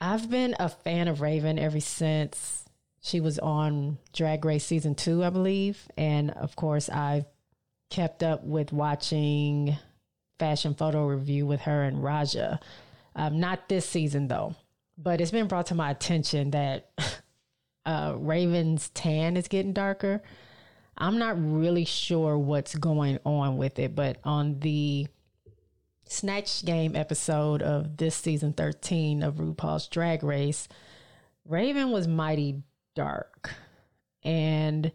I've 0.00 0.30
been 0.30 0.54
a 0.60 0.68
fan 0.68 1.08
of 1.08 1.20
Raven 1.20 1.58
ever 1.58 1.80
since 1.80 2.66
she 3.00 3.18
was 3.18 3.40
on 3.40 3.98
Drag 4.12 4.44
Race 4.44 4.64
season 4.64 4.94
two, 4.94 5.24
I 5.24 5.30
believe. 5.30 5.88
And 5.96 6.30
of 6.30 6.54
course, 6.54 6.88
I've 6.88 7.24
kept 7.90 8.22
up 8.22 8.44
with 8.44 8.72
watching 8.72 9.76
fashion 10.38 10.72
photo 10.72 11.04
review 11.04 11.46
with 11.46 11.62
her 11.62 11.82
and 11.82 12.00
Raja. 12.00 12.60
Um, 13.16 13.40
not 13.40 13.68
this 13.68 13.88
season 13.88 14.28
though, 14.28 14.54
but 14.96 15.20
it's 15.20 15.32
been 15.32 15.48
brought 15.48 15.66
to 15.66 15.74
my 15.74 15.90
attention 15.90 16.52
that 16.52 16.92
uh, 17.84 18.14
Raven's 18.16 18.88
tan 18.90 19.36
is 19.36 19.48
getting 19.48 19.72
darker. 19.72 20.22
I'm 20.98 21.18
not 21.18 21.36
really 21.38 21.84
sure 21.84 22.38
what's 22.38 22.74
going 22.74 23.18
on 23.24 23.58
with 23.58 23.78
it, 23.78 23.94
but 23.94 24.18
on 24.24 24.60
the 24.60 25.06
Snatch 26.08 26.64
Game 26.64 26.96
episode 26.96 27.62
of 27.62 27.96
this 27.96 28.14
season 28.14 28.52
13 28.52 29.22
of 29.22 29.34
RuPaul's 29.34 29.88
Drag 29.88 30.22
Race, 30.22 30.68
Raven 31.44 31.90
was 31.90 32.08
mighty 32.08 32.62
dark. 32.94 33.50
And 34.22 34.90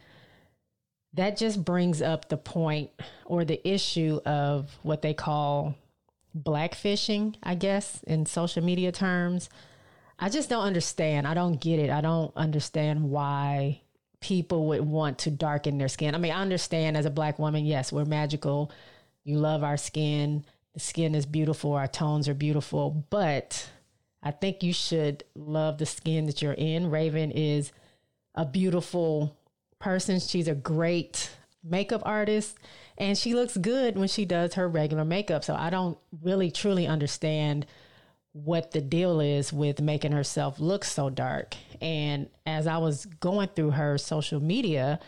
that 1.14 1.38
just 1.38 1.64
brings 1.64 2.02
up 2.02 2.30
the 2.30 2.38
point 2.38 2.90
or 3.26 3.46
the 3.46 3.66
issue 3.68 4.20
of 4.26 4.72
what 4.84 5.02
they 5.02 5.14
call 5.14 5.76
blackfishing, 6.38 7.36
I 7.44 7.56
guess, 7.56 8.02
in 8.04 8.26
social 8.26 8.64
media 8.64 8.92
terms. 8.92 9.50
I 10.18 10.30
just 10.30 10.50
don't 10.50 10.64
understand. 10.64 11.28
I 11.28 11.34
don't 11.34 11.60
get 11.60 11.80
it. 11.80 11.90
I 11.90 12.02
don't 12.02 12.36
understand 12.36 13.10
why 13.10 13.82
people 14.22 14.68
would 14.68 14.82
want 14.82 15.18
to 15.20 15.32
darken 15.32 15.78
their 15.78 15.90
skin. 15.90 16.16
I 16.16 16.18
mean, 16.18 16.32
I 16.32 16.42
understand 16.42 16.96
as 16.96 17.06
a 17.06 17.10
black 17.10 17.40
woman, 17.40 17.66
yes, 17.66 17.92
we're 17.92 18.06
magical. 18.06 18.72
You 19.24 19.38
love 19.38 19.64
our 19.64 19.78
skin 19.78 20.46
the 20.74 20.80
skin 20.80 21.16
is 21.16 21.26
beautiful, 21.26 21.74
our 21.74 21.88
tones 21.88 22.30
are 22.30 22.34
beautiful, 22.34 23.06
but 23.10 23.70
I 24.24 24.32
think 24.32 24.64
you 24.64 24.74
should 24.74 25.24
love 25.36 25.78
the 25.78 25.86
skin 25.86 26.28
that 26.28 26.42
you're 26.42 26.54
in. 26.54 26.90
Raven 26.90 27.32
is 27.32 27.72
a 28.36 28.46
beautiful 28.46 29.36
person. 29.80 30.20
She's 30.20 30.48
a 30.48 30.56
great 30.56 31.32
makeup 31.64 32.02
artist 32.06 32.58
and 32.98 33.18
she 33.18 33.34
looks 33.34 33.58
good 33.58 33.98
when 33.98 34.08
she 34.08 34.26
does 34.26 34.54
her 34.54 34.68
regular 34.68 35.04
makeup. 35.04 35.44
So 35.44 35.56
I 35.56 35.70
don't 35.70 35.98
really 36.22 36.52
truly 36.52 36.88
understand 36.88 37.66
what 38.34 38.72
the 38.72 38.82
deal 38.82 39.20
is 39.20 39.52
with 39.52 39.82
making 39.82 40.12
herself 40.12 40.60
look 40.60 40.84
so 40.84 41.10
dark. 41.10 41.56
And 41.82 42.30
as 42.46 42.68
I 42.68 42.78
was 42.78 43.06
going 43.06 43.50
through 43.50 43.72
her 43.72 43.98
social 43.98 44.42
media, 44.42 45.00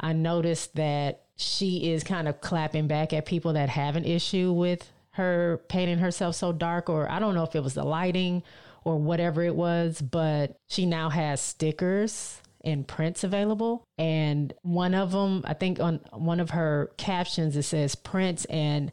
I 0.00 0.12
noticed 0.12 0.74
that 0.76 1.22
she 1.36 1.92
is 1.92 2.02
kind 2.02 2.28
of 2.28 2.40
clapping 2.40 2.88
back 2.88 3.12
at 3.12 3.26
people 3.26 3.52
that 3.54 3.68
have 3.68 3.96
an 3.96 4.04
issue 4.04 4.52
with 4.52 4.90
her 5.12 5.60
painting 5.68 5.98
herself 5.98 6.34
so 6.34 6.52
dark, 6.52 6.88
or 6.88 7.10
I 7.10 7.18
don't 7.18 7.34
know 7.34 7.44
if 7.44 7.54
it 7.54 7.62
was 7.62 7.74
the 7.74 7.84
lighting 7.84 8.42
or 8.84 8.96
whatever 8.96 9.42
it 9.42 9.54
was, 9.54 10.00
but 10.00 10.56
she 10.68 10.86
now 10.86 11.10
has 11.10 11.40
stickers 11.40 12.40
and 12.64 12.86
prints 12.86 13.22
available. 13.22 13.84
And 13.98 14.52
one 14.62 14.94
of 14.94 15.12
them, 15.12 15.42
I 15.44 15.54
think 15.54 15.80
on 15.80 16.00
one 16.12 16.40
of 16.40 16.50
her 16.50 16.90
captions, 16.96 17.56
it 17.56 17.64
says 17.64 17.94
prints 17.94 18.44
and 18.46 18.90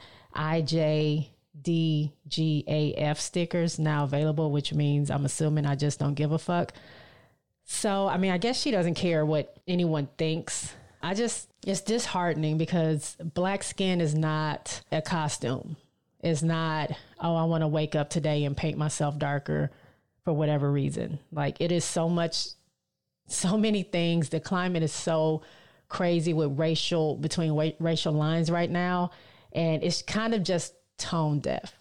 IJDGAF 1.64 3.18
stickers 3.18 3.80
now 3.80 4.04
available, 4.04 4.52
which 4.52 4.74
means 4.74 5.12
I'm 5.12 5.26
assuming 5.26 5.66
I 5.66 5.76
just 5.76 6.00
don't 6.00 6.14
give 6.14 6.32
a 6.32 6.40
fuck. 6.40 6.74
So, 7.66 8.08
I 8.08 8.18
mean, 8.18 8.32
I 8.32 8.38
guess 8.38 8.60
she 8.60 8.72
doesn't 8.72 8.96
care 8.96 9.26
what 9.26 9.56
anyone 9.68 10.08
thinks. 10.18 10.74
I 11.02 11.14
just, 11.14 11.50
it's 11.66 11.82
disheartening 11.82 12.58
because 12.58 13.16
black 13.20 13.64
skin 13.64 14.02
is 14.02 14.16
not 14.16 14.82
a 14.92 15.02
costume. 15.02 15.78
It's 16.22 16.42
not, 16.42 16.92
oh, 17.20 17.36
I 17.36 17.44
want 17.46 17.62
to 17.62 17.68
wake 17.68 17.96
up 17.96 18.10
today 18.10 18.44
and 18.44 18.58
paint 18.58 18.78
myself 18.78 19.18
darker 19.18 19.72
for 20.26 20.34
whatever 20.34 20.72
reason. 20.72 21.20
Like 21.32 21.62
it 21.62 21.72
is 21.72 21.86
so 21.86 22.10
much, 22.10 22.48
so 23.28 23.58
many 23.58 23.84
things. 23.84 24.30
The 24.30 24.40
climate 24.40 24.84
is 24.84 24.92
so 24.92 25.44
crazy 25.88 26.34
with 26.34 26.58
racial, 26.60 27.16
between 27.16 27.76
racial 27.80 28.14
lines 28.14 28.52
right 28.52 28.70
now. 28.70 29.12
And 29.54 29.84
it's 29.84 30.02
kind 30.02 30.34
of 30.34 30.44
just 30.44 30.74
tone 31.00 31.40
deaf, 31.40 31.74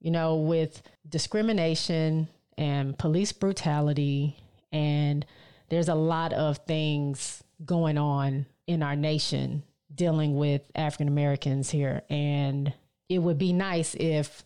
you 0.00 0.10
know, 0.10 0.36
with 0.36 0.82
discrimination 1.08 2.28
and 2.56 2.96
police 2.98 3.32
brutality. 3.32 4.36
And 4.70 5.26
there's 5.68 5.88
a 5.88 5.94
lot 5.94 6.32
of 6.32 6.58
things 6.58 7.42
going 7.64 7.98
on 7.98 8.46
in 8.66 8.82
our 8.82 8.96
nation 8.96 9.62
dealing 9.94 10.36
with 10.36 10.62
African 10.74 11.08
Americans 11.08 11.70
here. 11.70 12.02
And 12.08 12.72
it 13.08 13.18
would 13.18 13.38
be 13.38 13.52
nice 13.52 13.94
if 13.94 14.44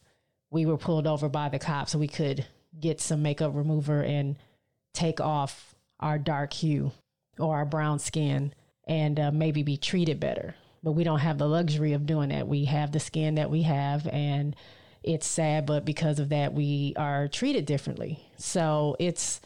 we 0.50 0.66
were 0.66 0.78
pulled 0.78 1.06
over 1.06 1.28
by 1.28 1.48
the 1.48 1.58
cops 1.58 1.94
we 1.94 2.08
could 2.08 2.46
get 2.78 3.00
some 3.00 3.22
makeup 3.22 3.52
remover 3.54 4.02
and 4.02 4.36
take 4.92 5.20
off 5.20 5.75
our 6.00 6.18
dark 6.18 6.52
hue 6.52 6.92
or 7.38 7.56
our 7.56 7.64
brown 7.64 7.98
skin 7.98 8.52
and 8.86 9.18
uh, 9.18 9.30
maybe 9.30 9.62
be 9.62 9.76
treated 9.76 10.20
better. 10.20 10.54
But 10.87 10.93
we 10.93 11.05
don't 11.05 11.19
have 11.19 11.37
the 11.37 11.47
luxury 11.49 11.93
of 11.93 12.07
doing 12.07 12.31
that. 12.31 12.49
We 12.49 12.64
have 12.64 12.93
the 12.93 13.00
skin 13.00 13.35
that 13.35 13.50
we 13.50 13.62
have, 13.62 14.07
and 14.07 14.57
it's 15.02 15.26
sad, 15.26 15.66
but 15.66 15.85
because 15.85 16.19
of 16.19 16.31
that, 16.31 16.55
we 16.55 16.95
are 16.97 17.28
treated 17.28 17.66
differently. 17.66 18.25
So 18.38 18.97
it's 18.99 19.43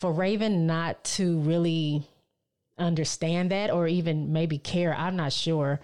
for 0.00 0.12
Raven 0.12 0.66
not 0.66 1.04
to 1.04 1.38
really 1.40 2.02
understand 2.76 3.52
that 3.52 3.70
or 3.70 3.86
even 3.86 4.32
maybe 4.32 4.58
care. 4.58 4.92
I'm 4.94 5.14
not 5.14 5.32
sure 5.32 5.78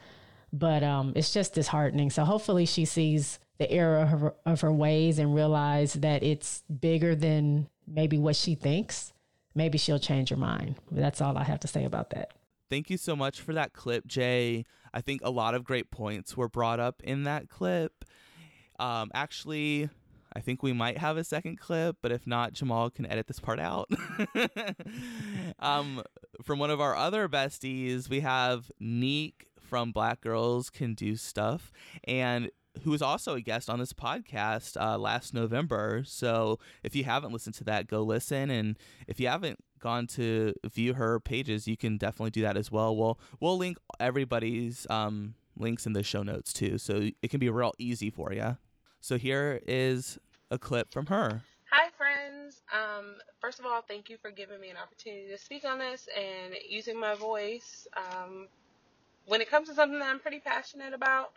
but 0.55 0.85
um, 0.85 1.13
it's 1.17 1.33
just 1.33 1.53
disheartening. 1.53 2.11
So 2.11 2.25
hopefully 2.25 2.65
she 2.65 2.85
sees 2.85 3.41
the 3.59 3.69
error 3.71 3.99
of 3.99 4.09
her, 4.09 4.35
of 4.47 4.61
her 4.61 4.73
ways 4.73 5.19
and 5.19 5.35
realize 5.35 5.95
that 5.95 6.23
it's 6.23 6.63
bigger 6.81 7.17
than 7.17 7.69
maybe 7.89 8.19
what 8.19 8.37
she 8.37 8.55
thinks. 8.55 9.13
Maybe 9.55 9.79
she'll 9.79 9.99
change 9.99 10.29
her 10.29 10.37
mind. 10.37 10.77
That's 10.93 11.21
all 11.21 11.37
I 11.37 11.43
have 11.43 11.61
to 11.61 11.69
say 11.69 11.85
about 11.85 12.11
that. 12.11 12.33
Thank 12.71 12.89
you 12.89 12.97
so 12.97 13.17
much 13.17 13.41
for 13.41 13.53
that 13.55 13.73
clip, 13.73 14.07
Jay. 14.07 14.65
I 14.95 15.01
think 15.01 15.21
a 15.25 15.31
lot 15.31 15.55
of 15.55 15.65
great 15.65 15.91
points 15.91 16.37
were 16.37 16.49
brought 16.49 16.79
up 16.79 17.03
in 17.03 17.25
that 17.25 17.49
clip. 17.49 18.05
Um, 18.79 19.11
actually, 19.13 19.91
I 20.33 20.41
think 20.41 20.63
we 20.63 20.73
might 20.73 20.99
have 20.99 21.17
a 21.17 21.25
second 21.25 21.59
clip, 21.59 21.97
but 22.01 22.13
if 22.13 22.27
not, 22.27 22.53
Jamal 22.53 22.91
can 22.91 23.05
edit 23.05 23.27
this 23.27 23.41
part 23.41 23.59
out. 23.59 23.91
um, 25.59 26.03
from 26.43 26.61
one 26.61 26.71
of 26.71 26.81
our 26.81 26.95
other 26.95 27.29
besties, 27.29 28.09
we 28.09 28.21
have 28.21 28.71
Neek 28.79 29.49
from 29.59 29.91
Black 29.91 30.21
Girls 30.21 30.71
Can 30.71 30.95
Do 30.95 31.17
Stuff, 31.17 31.73
and 32.05 32.51
who 32.83 32.91
was 32.91 33.03
also 33.03 33.35
a 33.35 33.41
guest 33.41 33.69
on 33.69 33.79
this 33.79 33.93
podcast 33.93 34.81
uh, 34.81 34.99
last 34.99 35.35
November. 35.35 36.03
So 36.07 36.59
if 36.83 36.95
you 36.95 37.05
haven't 37.05 37.33
listened 37.33 37.55
to 37.57 37.65
that, 37.65 37.89
go 37.89 38.03
listen. 38.03 38.51
And 38.51 38.77
if 39.07 39.21
you 39.21 39.29
haven't 39.29 39.59
gone 39.85 40.07
to 40.09 40.55
view 40.65 40.95
her 40.95 41.21
pages, 41.21 41.69
you 41.69 41.77
can 41.77 41.99
definitely 41.99 42.31
do 42.31 42.43
that 42.43 42.57
as 42.57 42.73
well. 42.73 42.97
We'll 42.97 43.21
we'll 43.39 43.59
link 43.59 43.79
everybody's 44.01 44.87
um, 44.91 45.35
links 45.57 45.87
in 45.87 45.93
the 45.93 46.03
show 46.03 46.25
notes 46.25 46.53
too, 46.53 46.79
so 46.79 47.11
it 47.23 47.31
can 47.31 47.39
be 47.39 47.51
real 47.51 47.75
easy 47.79 48.11
for 48.11 48.33
you. 48.33 48.57
So 49.01 49.19
here 49.19 49.61
is 49.67 50.19
a 50.51 50.59
clip 50.59 50.91
from 50.91 51.07
her. 51.07 51.43
Hi, 51.71 51.91
friends. 51.97 52.63
Um, 52.73 53.17
first 53.41 53.61
of 53.61 53.67
all, 53.67 53.83
thank 53.83 54.09
you 54.09 54.17
for 54.17 54.31
giving 54.31 54.59
me 54.61 54.71
an 54.71 54.77
opportunity 54.77 55.29
to 55.29 55.39
speak 55.39 55.65
on 55.65 55.79
this 55.79 56.09
and 56.17 56.55
using 56.69 56.99
my 56.99 57.15
voice. 57.15 57.87
Um, 57.97 58.49
when 59.27 59.41
it 59.41 59.51
comes 59.51 59.69
to 59.69 59.75
something 59.75 59.99
that 59.99 60.09
I'm 60.09 60.21
pretty 60.21 60.41
passionate 60.41 60.95
about, 60.95 61.33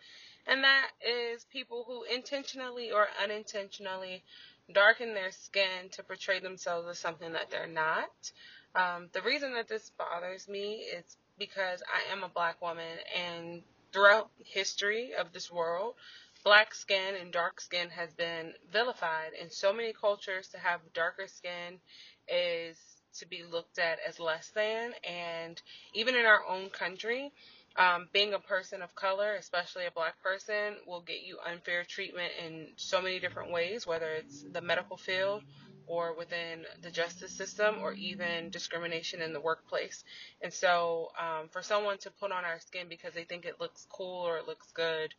and 0.48 0.64
that 0.64 0.92
is 1.06 1.46
people 1.52 1.84
who 1.86 2.04
intentionally 2.04 2.92
or 2.92 3.08
unintentionally 3.22 4.24
darken 4.72 5.14
their 5.14 5.32
skin 5.32 5.90
to 5.92 6.04
portray 6.04 6.40
themselves 6.40 6.88
as 6.88 7.00
something 7.00 7.34
that 7.34 7.50
they're 7.50 7.68
not. 7.68 8.32
Um, 8.76 9.10
the 9.14 9.22
reason 9.22 9.54
that 9.54 9.68
this 9.68 9.92
bothers 9.98 10.48
me 10.48 10.86
is 10.96 11.18
because 11.40 11.82
I 11.84 12.12
am 12.12 12.24
a 12.24 12.30
black 12.30 12.62
woman, 12.62 12.98
and 13.16 13.62
throughout 13.94 14.30
history 14.44 15.14
of 15.18 15.34
this 15.34 15.52
world, 15.52 15.96
black 16.44 16.74
skin 16.74 17.16
and 17.20 17.32
dark 17.32 17.62
skin 17.62 17.90
has 17.90 18.14
been 18.14 18.54
vilified 18.72 19.32
in 19.40 19.50
so 19.50 19.74
many 19.74 19.94
cultures. 19.94 20.50
To 20.50 20.58
have 20.58 20.82
darker 20.94 21.28
skin 21.28 21.80
is 22.28 22.78
to 23.20 23.28
be 23.28 23.44
looked 23.44 23.80
at 23.80 24.00
as 24.08 24.20
less 24.20 24.52
than, 24.54 24.94
and 25.04 25.62
even 25.94 26.16
in 26.16 26.26
our 26.26 26.46
own 26.48 26.70
country, 26.70 27.32
um, 27.78 28.08
being 28.12 28.34
a 28.34 28.40
person 28.40 28.82
of 28.82 28.96
color, 28.96 29.36
especially 29.36 29.86
a 29.86 29.92
black 29.92 30.22
person, 30.24 30.76
will 30.88 31.02
get 31.02 31.22
you 31.24 31.38
unfair 31.46 31.84
treatment 31.84 32.32
in 32.44 32.68
so 32.76 33.02
many 33.02 33.20
different 33.20 33.52
ways, 33.52 33.86
whether 33.86 34.10
it's 34.14 34.46
the 34.52 34.62
medical 34.62 34.98
field 34.98 35.44
or 35.86 36.16
within 36.18 36.66
the 36.82 36.92
justice 36.92 37.32
system 37.32 37.76
or 37.82 37.94
even 37.94 38.50
discrimination 38.50 39.22
in 39.22 39.32
the 39.32 39.40
workplace. 39.40 40.04
And 40.42 40.52
so, 40.52 41.10
um, 41.20 41.50
for 41.50 41.62
someone 41.62 41.98
to 42.00 42.12
put 42.12 42.32
on 42.32 42.44
our 42.44 42.60
skin 42.60 42.88
because 42.90 43.14
they 43.14 43.24
think 43.24 43.46
it 43.46 43.62
looks 43.62 43.86
cool 43.90 44.28
or 44.28 44.38
it 44.38 44.48
looks 44.48 44.72
good, 44.74 45.14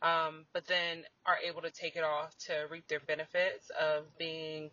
um, 0.00 0.44
but 0.52 0.66
then 0.66 1.02
are 1.26 1.38
able 1.44 1.62
to 1.62 1.70
take 1.70 1.96
it 1.96 2.04
off 2.04 2.36
to 2.46 2.66
reap 2.70 2.86
their 2.88 3.00
benefits 3.00 3.70
of 3.78 4.04
being 4.18 4.70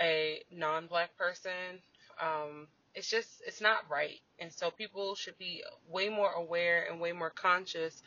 a 0.00 0.42
non 0.52 0.86
black 0.86 1.16
person, 1.16 1.80
um, 2.20 2.68
it's 2.94 3.08
just 3.10 3.42
it's 3.46 3.60
not 3.60 3.78
right 3.90 4.20
and 4.40 4.52
so 4.52 4.70
people 4.70 5.14
should 5.14 5.38
be 5.38 5.62
way 5.88 6.08
more 6.08 6.32
aware 6.32 6.86
and 6.90 7.00
way 7.00 7.12
more 7.12 7.30
conscious 7.30 8.02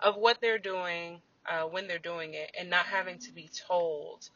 of 0.00 0.16
what 0.16 0.40
they're 0.40 0.58
doing 0.58 1.20
uh, 1.48 1.64
when 1.64 1.86
they're 1.88 1.98
doing 1.98 2.34
it 2.34 2.50
and 2.58 2.70
not 2.70 2.86
having 2.86 3.18
to 3.18 3.32
be 3.32 3.48
told 3.68 4.28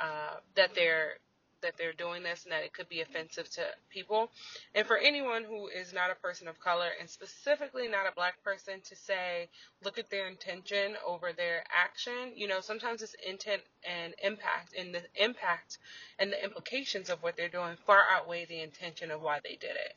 uh, 0.00 0.36
that 0.54 0.74
they're 0.74 1.18
that 1.62 1.76
they're 1.78 1.94
doing 1.94 2.22
this 2.22 2.44
and 2.44 2.52
that 2.52 2.62
it 2.62 2.72
could 2.72 2.88
be 2.88 3.00
offensive 3.00 3.50
to 3.50 3.62
people. 3.90 4.30
And 4.74 4.86
for 4.86 4.98
anyone 4.98 5.42
who 5.42 5.68
is 5.68 5.92
not 5.92 6.10
a 6.10 6.14
person 6.14 6.48
of 6.48 6.60
color 6.60 6.88
and 7.00 7.08
specifically 7.08 7.88
not 7.88 8.06
a 8.06 8.14
black 8.14 8.42
person 8.44 8.80
to 8.82 8.94
say, 8.96 9.48
look 9.82 9.98
at 9.98 10.10
their 10.10 10.28
intention 10.28 10.96
over 11.06 11.32
their 11.32 11.64
action, 11.74 12.32
you 12.36 12.46
know, 12.46 12.60
sometimes 12.60 13.02
it's 13.02 13.16
intent 13.26 13.62
and 13.84 14.14
impact 14.22 14.74
and 14.78 14.94
the 14.94 15.02
impact 15.16 15.78
and 16.18 16.30
the 16.30 16.44
implications 16.44 17.10
of 17.10 17.22
what 17.22 17.36
they're 17.36 17.48
doing 17.48 17.76
far 17.86 18.04
outweigh 18.12 18.44
the 18.44 18.62
intention 18.62 19.10
of 19.10 19.22
why 19.22 19.40
they 19.42 19.56
did 19.56 19.70
it. 19.72 19.94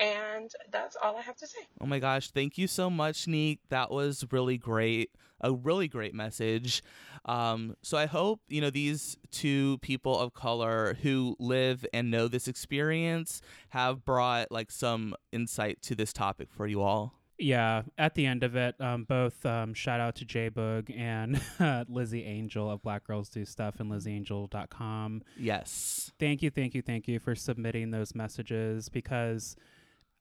And 0.00 0.50
that's 0.70 0.96
all 1.02 1.16
I 1.16 1.20
have 1.22 1.36
to 1.36 1.46
say. 1.46 1.58
Oh 1.80 1.86
my 1.86 1.98
gosh, 1.98 2.30
thank 2.30 2.56
you 2.56 2.66
so 2.66 2.88
much, 2.88 3.28
Neek. 3.28 3.60
That 3.68 3.90
was 3.90 4.24
really 4.30 4.56
great. 4.56 5.10
A 5.42 5.52
really 5.52 5.88
great 5.88 6.14
message. 6.14 6.82
Um, 7.26 7.76
so 7.82 7.98
I 7.98 8.06
hope, 8.06 8.40
you 8.48 8.60
know, 8.60 8.70
these 8.70 9.16
two 9.30 9.78
people 9.78 10.18
of 10.18 10.32
color 10.32 10.96
who 11.02 11.36
live 11.38 11.84
and 11.92 12.10
know 12.10 12.28
this 12.28 12.48
experience 12.48 13.42
have 13.70 14.04
brought 14.04 14.50
like 14.50 14.70
some 14.70 15.14
insight 15.32 15.82
to 15.82 15.94
this 15.94 16.12
topic 16.12 16.48
for 16.50 16.66
you 16.66 16.82
all. 16.82 17.14
Yeah, 17.40 17.82
at 17.96 18.14
the 18.14 18.26
end 18.26 18.42
of 18.42 18.54
it, 18.54 18.78
um, 18.80 19.04
both 19.04 19.46
um, 19.46 19.72
shout 19.72 19.98
out 19.98 20.14
to 20.16 20.26
J 20.26 20.50
Boog 20.50 20.94
and 20.94 21.40
Lizzie 21.88 22.24
Angel 22.24 22.70
of 22.70 22.82
Black 22.82 23.04
Girls 23.04 23.30
Do 23.30 23.46
Stuff 23.46 23.80
and 23.80 23.90
lizzieangel.com. 23.90 25.22
Yes. 25.38 26.12
Thank 26.18 26.42
you, 26.42 26.50
thank 26.50 26.74
you, 26.74 26.82
thank 26.82 27.08
you 27.08 27.18
for 27.18 27.34
submitting 27.34 27.92
those 27.92 28.14
messages 28.14 28.90
because 28.90 29.56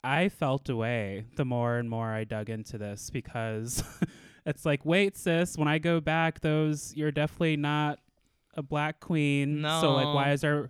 I 0.04 0.30
felt 0.30 0.70
away 0.70 1.26
the 1.36 1.46
more 1.46 1.78
and 1.78 1.90
more 1.90 2.12
I 2.12 2.24
dug 2.24 2.50
into 2.50 2.78
this 2.78 3.10
because 3.10 3.84
it's 4.46 4.66
like, 4.66 4.86
wait, 4.86 5.18
sis, 5.18 5.58
when 5.58 5.68
I 5.68 5.78
go 5.78 6.00
back, 6.00 6.42
those 6.42 6.94
you're 6.96 7.12
definitely 7.12 7.58
not 7.58 8.00
a 8.56 8.64
black 8.64 9.00
queen. 9.00 9.62
So 9.64 9.94
like, 9.94 10.14
why 10.14 10.32
is 10.32 10.44
our 10.44 10.70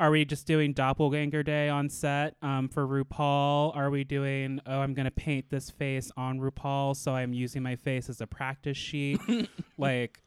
are 0.00 0.10
we 0.10 0.24
just 0.24 0.46
doing 0.46 0.72
doppelganger 0.72 1.44
day 1.44 1.68
on 1.68 1.88
set 1.88 2.34
um, 2.42 2.68
for 2.68 2.86
RuPaul? 2.86 3.76
Are 3.76 3.90
we 3.90 4.02
doing 4.02 4.60
oh 4.66 4.80
I'm 4.80 4.94
gonna 4.94 5.10
paint 5.10 5.50
this 5.50 5.70
face 5.70 6.10
on 6.16 6.40
RuPaul, 6.40 6.96
so 6.96 7.14
I'm 7.14 7.32
using 7.32 7.62
my 7.62 7.76
face 7.76 8.08
as 8.08 8.20
a 8.20 8.26
practice 8.26 8.76
sheet? 8.76 9.20
like, 9.78 10.22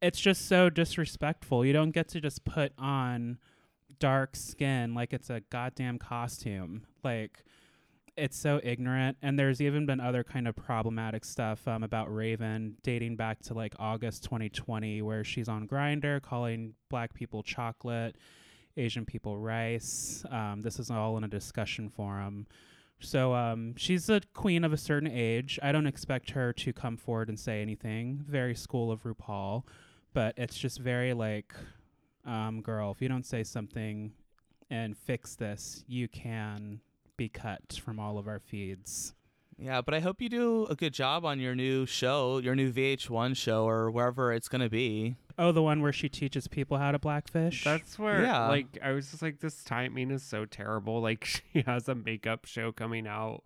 it's 0.00 0.20
just 0.20 0.46
so 0.48 0.70
disrespectful. 0.70 1.64
You 1.64 1.72
don't 1.72 1.90
get 1.90 2.08
to 2.10 2.20
just 2.20 2.44
put 2.44 2.72
on 2.78 3.38
dark 3.98 4.34
skin 4.34 4.94
like 4.94 5.12
it's 5.12 5.28
a 5.28 5.40
goddamn 5.50 5.98
costume. 5.98 6.82
Like 7.02 7.44
it's 8.20 8.38
so 8.38 8.60
ignorant 8.62 9.16
and 9.22 9.38
there's 9.38 9.60
even 9.60 9.86
been 9.86 10.00
other 10.00 10.22
kind 10.22 10.46
of 10.46 10.54
problematic 10.54 11.24
stuff 11.24 11.66
um, 11.66 11.82
about 11.82 12.14
raven 12.14 12.76
dating 12.82 13.16
back 13.16 13.40
to 13.40 13.54
like 13.54 13.74
august 13.78 14.22
2020 14.24 15.02
where 15.02 15.24
she's 15.24 15.48
on 15.48 15.66
Grindr 15.66 16.20
calling 16.20 16.74
black 16.88 17.14
people 17.14 17.42
chocolate 17.42 18.16
asian 18.76 19.04
people 19.04 19.38
rice. 19.38 20.24
Um, 20.30 20.60
this 20.62 20.78
is 20.78 20.90
all 20.90 21.16
in 21.16 21.24
a 21.24 21.28
discussion 21.28 21.88
forum. 21.88 22.46
So 23.00 23.34
um, 23.34 23.74
she's 23.76 24.08
a 24.10 24.20
queen 24.34 24.62
of 24.62 24.72
a 24.72 24.76
certain 24.76 25.10
age. 25.10 25.58
I 25.62 25.72
don't 25.72 25.86
expect 25.86 26.30
her 26.32 26.52
to 26.54 26.72
come 26.72 26.96
forward 26.96 27.28
and 27.28 27.38
say 27.38 27.62
anything. 27.62 28.22
Very 28.28 28.54
school 28.54 28.92
of 28.92 29.04
rupaul. 29.04 29.64
But 30.12 30.34
it's 30.36 30.58
just 30.58 30.78
very 30.78 31.14
like 31.14 31.54
um, 32.26 32.60
girl 32.60 32.90
if 32.90 33.00
you 33.00 33.08
don't 33.08 33.24
say 33.24 33.44
something 33.44 34.12
and 34.68 34.96
fix 34.96 35.34
this 35.36 35.82
you 35.88 36.06
can 36.06 36.80
be 37.20 37.28
cut 37.28 37.78
from 37.84 38.00
all 38.00 38.16
of 38.16 38.26
our 38.26 38.38
feeds. 38.38 39.14
Yeah, 39.58 39.82
but 39.82 39.92
I 39.92 40.00
hope 40.00 40.22
you 40.22 40.30
do 40.30 40.64
a 40.70 40.74
good 40.74 40.94
job 40.94 41.26
on 41.26 41.38
your 41.38 41.54
new 41.54 41.84
show, 41.84 42.38
your 42.38 42.54
new 42.54 42.72
VH1 42.72 43.36
show, 43.36 43.68
or 43.68 43.90
wherever 43.90 44.32
it's 44.32 44.48
going 44.48 44.62
to 44.62 44.70
be. 44.70 45.16
Oh, 45.38 45.52
the 45.52 45.60
one 45.62 45.82
where 45.82 45.92
she 45.92 46.08
teaches 46.08 46.48
people 46.48 46.78
how 46.78 46.92
to 46.92 46.98
blackfish? 46.98 47.62
That's 47.62 47.98
where, 47.98 48.22
Yeah. 48.22 48.48
like, 48.48 48.78
I 48.82 48.92
was 48.92 49.10
just 49.10 49.20
like, 49.20 49.40
this 49.40 49.62
timing 49.62 50.10
is 50.10 50.22
so 50.22 50.46
terrible. 50.46 51.02
Like, 51.10 51.26
she 51.26 51.60
has 51.66 51.90
a 51.90 51.94
makeup 51.94 52.46
show 52.46 52.72
coming 52.72 53.06
out. 53.06 53.42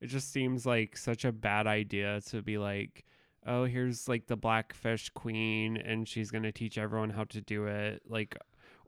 It 0.00 0.06
just 0.06 0.32
seems 0.32 0.64
like 0.64 0.96
such 0.96 1.26
a 1.26 1.32
bad 1.32 1.66
idea 1.66 2.22
to 2.30 2.40
be 2.40 2.56
like, 2.56 3.04
oh, 3.46 3.64
here's 3.66 4.08
like 4.08 4.26
the 4.26 4.36
Blackfish 4.36 5.10
Queen, 5.10 5.76
and 5.76 6.08
she's 6.08 6.30
gonna 6.30 6.52
teach 6.52 6.78
everyone 6.78 7.10
how 7.10 7.24
to 7.24 7.42
do 7.42 7.66
it, 7.66 8.00
like, 8.08 8.38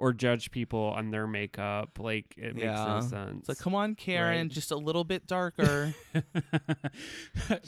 or 0.00 0.12
judge 0.14 0.50
people 0.50 0.80
on 0.96 1.10
their 1.10 1.26
makeup. 1.26 1.98
Like, 2.00 2.34
it 2.36 2.54
makes 2.54 2.64
Yeah. 2.64 2.84
no 2.86 3.00
sense. 3.02 3.40
It's 3.40 3.48
like, 3.50 3.58
come 3.58 3.74
on, 3.74 3.94
Karen, 3.94 4.46
Right. 4.46 4.48
just 4.50 4.70
a 4.70 4.76
little 4.76 5.04
bit 5.04 5.26
darker. 5.26 5.94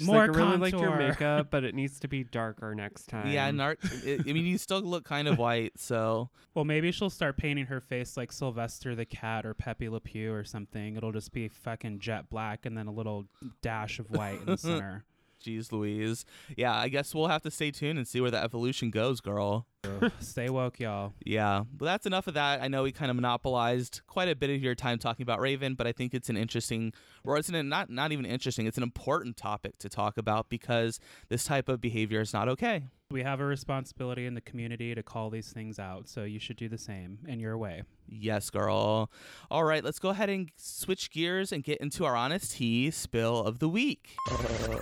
More 0.01 0.27
like, 0.27 0.31
I 0.37 0.39
really 0.39 0.57
like 0.57 0.73
your 0.73 0.97
makeup, 0.97 1.49
but 1.51 1.65
it 1.65 1.75
needs 1.75 2.01
to 2.01 2.09
be 2.09 2.25
darker 2.25 2.75
next 2.75 3.07
time. 3.09 3.29
yeah, 3.31 3.51
nar- 3.51 3.77
I 4.07 4.19
I 4.27 4.33
mean, 4.33 4.47
you 4.47 4.59
still 4.59 4.81
look 4.81 5.05
kind 5.05 5.29
of 5.29 5.39
white, 5.39 5.79
so 5.79 6.31
well, 6.55 6.65
maybe 6.65 6.91
she'll 6.91 7.11
start 7.11 7.37
painting 7.37 7.67
her 7.67 7.81
face 7.81 8.17
like 8.17 8.33
Sylvester 8.33 8.95
the 8.95 9.05
Cat 9.05 9.45
or 9.47 9.55
Pepe 9.55 9.89
Le 9.89 10.01
Pew 10.01 10.33
or 10.33 10.45
something. 10.45 10.97
It'll 10.97 11.13
just 11.13 11.33
be 11.33 11.49
fucking 11.49 11.99
jet 12.01 12.31
black 12.31 12.67
and 12.67 12.77
then 12.77 12.87
a 12.87 12.93
little 12.93 13.27
dash 13.61 13.99
of 13.99 14.11
white 14.11 14.41
in 14.41 14.47
the 14.47 14.57
center. 14.59 15.05
Geez 15.43 15.73
Louise. 15.73 16.25
Yeah, 16.57 16.75
I 16.75 16.89
guess 16.89 17.15
we'll 17.15 17.29
have 17.29 17.43
to 17.43 17.51
stay 17.51 17.71
tuned 17.71 17.99
and 17.99 18.07
see 18.07 18.21
where 18.21 18.31
the 18.31 18.43
evolution 18.43 18.91
goes, 18.91 19.21
girl. 19.21 19.67
Stay 20.21 20.49
woke, 20.49 20.79
y'all. 20.79 21.13
Yeah, 21.25 21.65
but 21.77 21.87
that's 21.87 22.07
enough 22.07 22.27
of 22.29 22.35
that. 22.35 22.63
I 22.63 22.69
know 22.69 22.85
we 22.85 22.93
kind 22.93 23.11
of 23.11 23.17
monopolized 23.17 24.03
quite 24.07 24.29
a 24.29 24.37
bit 24.37 24.51
of 24.51 24.63
your 24.63 24.75
time 24.75 24.99
talking 24.99 25.25
about 25.25 25.41
Raven, 25.41 25.75
but 25.75 25.87
I 25.87 25.93
think 25.93 26.15
it's 26.15 26.29
an 26.29 26.37
interesting, 26.37 26.93
or 27.25 27.37
it's 27.37 27.49
an, 27.49 27.69
not 27.69 27.91
not 27.91 28.13
even 28.13 28.25
interesting. 28.25 28.67
It's 28.67 28.77
an 28.77 28.85
important 28.85 29.37
topic 29.37 29.79
to 29.79 29.89
talk 29.89 30.19
about 30.19 30.49
because 30.49 31.01
this 31.29 31.45
type 31.45 31.69
of 31.69 31.81
behavior 31.81 32.21
is 32.21 32.33
not 32.33 32.49
okay. 32.49 32.85
We 33.13 33.23
have 33.25 33.41
a 33.41 33.45
responsibility 33.45 34.25
in 34.25 34.33
the 34.33 34.41
community 34.41 34.95
to 34.95 35.03
call 35.03 35.29
these 35.29 35.53
things 35.53 35.79
out, 35.79 36.09
so 36.09 36.25
you 36.25 36.39
should 36.39 36.57
do 36.57 36.67
the 36.71 36.79
same 36.79 37.19
in 37.29 37.41
your 37.41 37.59
way. 37.59 37.83
Yes, 38.09 38.49
girl. 38.49 39.11
All 39.51 39.65
right, 39.65 39.85
let's 39.85 39.99
go 39.99 40.09
ahead 40.09 40.31
and 40.31 40.51
switch 40.57 41.11
gears 41.11 41.53
and 41.53 41.63
get 41.63 41.79
into 41.83 42.07
our 42.07 42.17
honest 42.17 42.53
tea 42.53 42.91
spill 42.91 43.41
of 43.41 43.59
the 43.59 43.69
week. 43.69 44.17
Uh, 44.31 44.79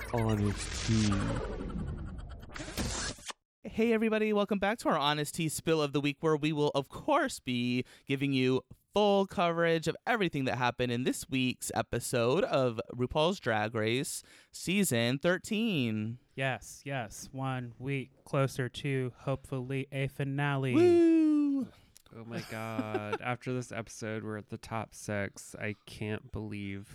hey, 3.65 3.91
everybody, 3.91 4.31
welcome 4.31 4.59
back 4.59 4.77
to 4.77 4.87
our 4.87 4.97
Honest 4.97 5.35
Tea 5.35 5.49
Spill 5.49 5.81
of 5.81 5.91
the 5.91 5.99
Week, 5.99 6.17
where 6.21 6.37
we 6.37 6.53
will, 6.53 6.71
of 6.73 6.87
course, 6.87 7.39
be 7.41 7.83
giving 8.07 8.31
you 8.31 8.63
full 8.93 9.25
coverage 9.25 9.87
of 9.87 9.95
everything 10.05 10.45
that 10.45 10.57
happened 10.57 10.91
in 10.91 11.03
this 11.03 11.29
week's 11.29 11.71
episode 11.73 12.43
of 12.43 12.79
RuPaul's 12.95 13.39
Drag 13.39 13.73
Race 13.73 14.23
Season 14.51 15.17
13. 15.17 16.17
Yes, 16.35 16.81
yes. 16.83 17.29
One 17.31 17.73
week 17.79 18.11
closer 18.25 18.67
to 18.69 19.13
hopefully 19.19 19.87
a 19.91 20.07
finale. 20.07 20.73
Woo! 20.73 21.67
Oh 22.13 22.25
my 22.25 22.41
god. 22.51 23.21
After 23.23 23.53
this 23.53 23.71
episode, 23.71 24.23
we're 24.23 24.37
at 24.37 24.49
the 24.49 24.57
top 24.57 24.93
six. 24.93 25.55
I 25.59 25.75
can't 25.85 26.31
believe. 26.31 26.93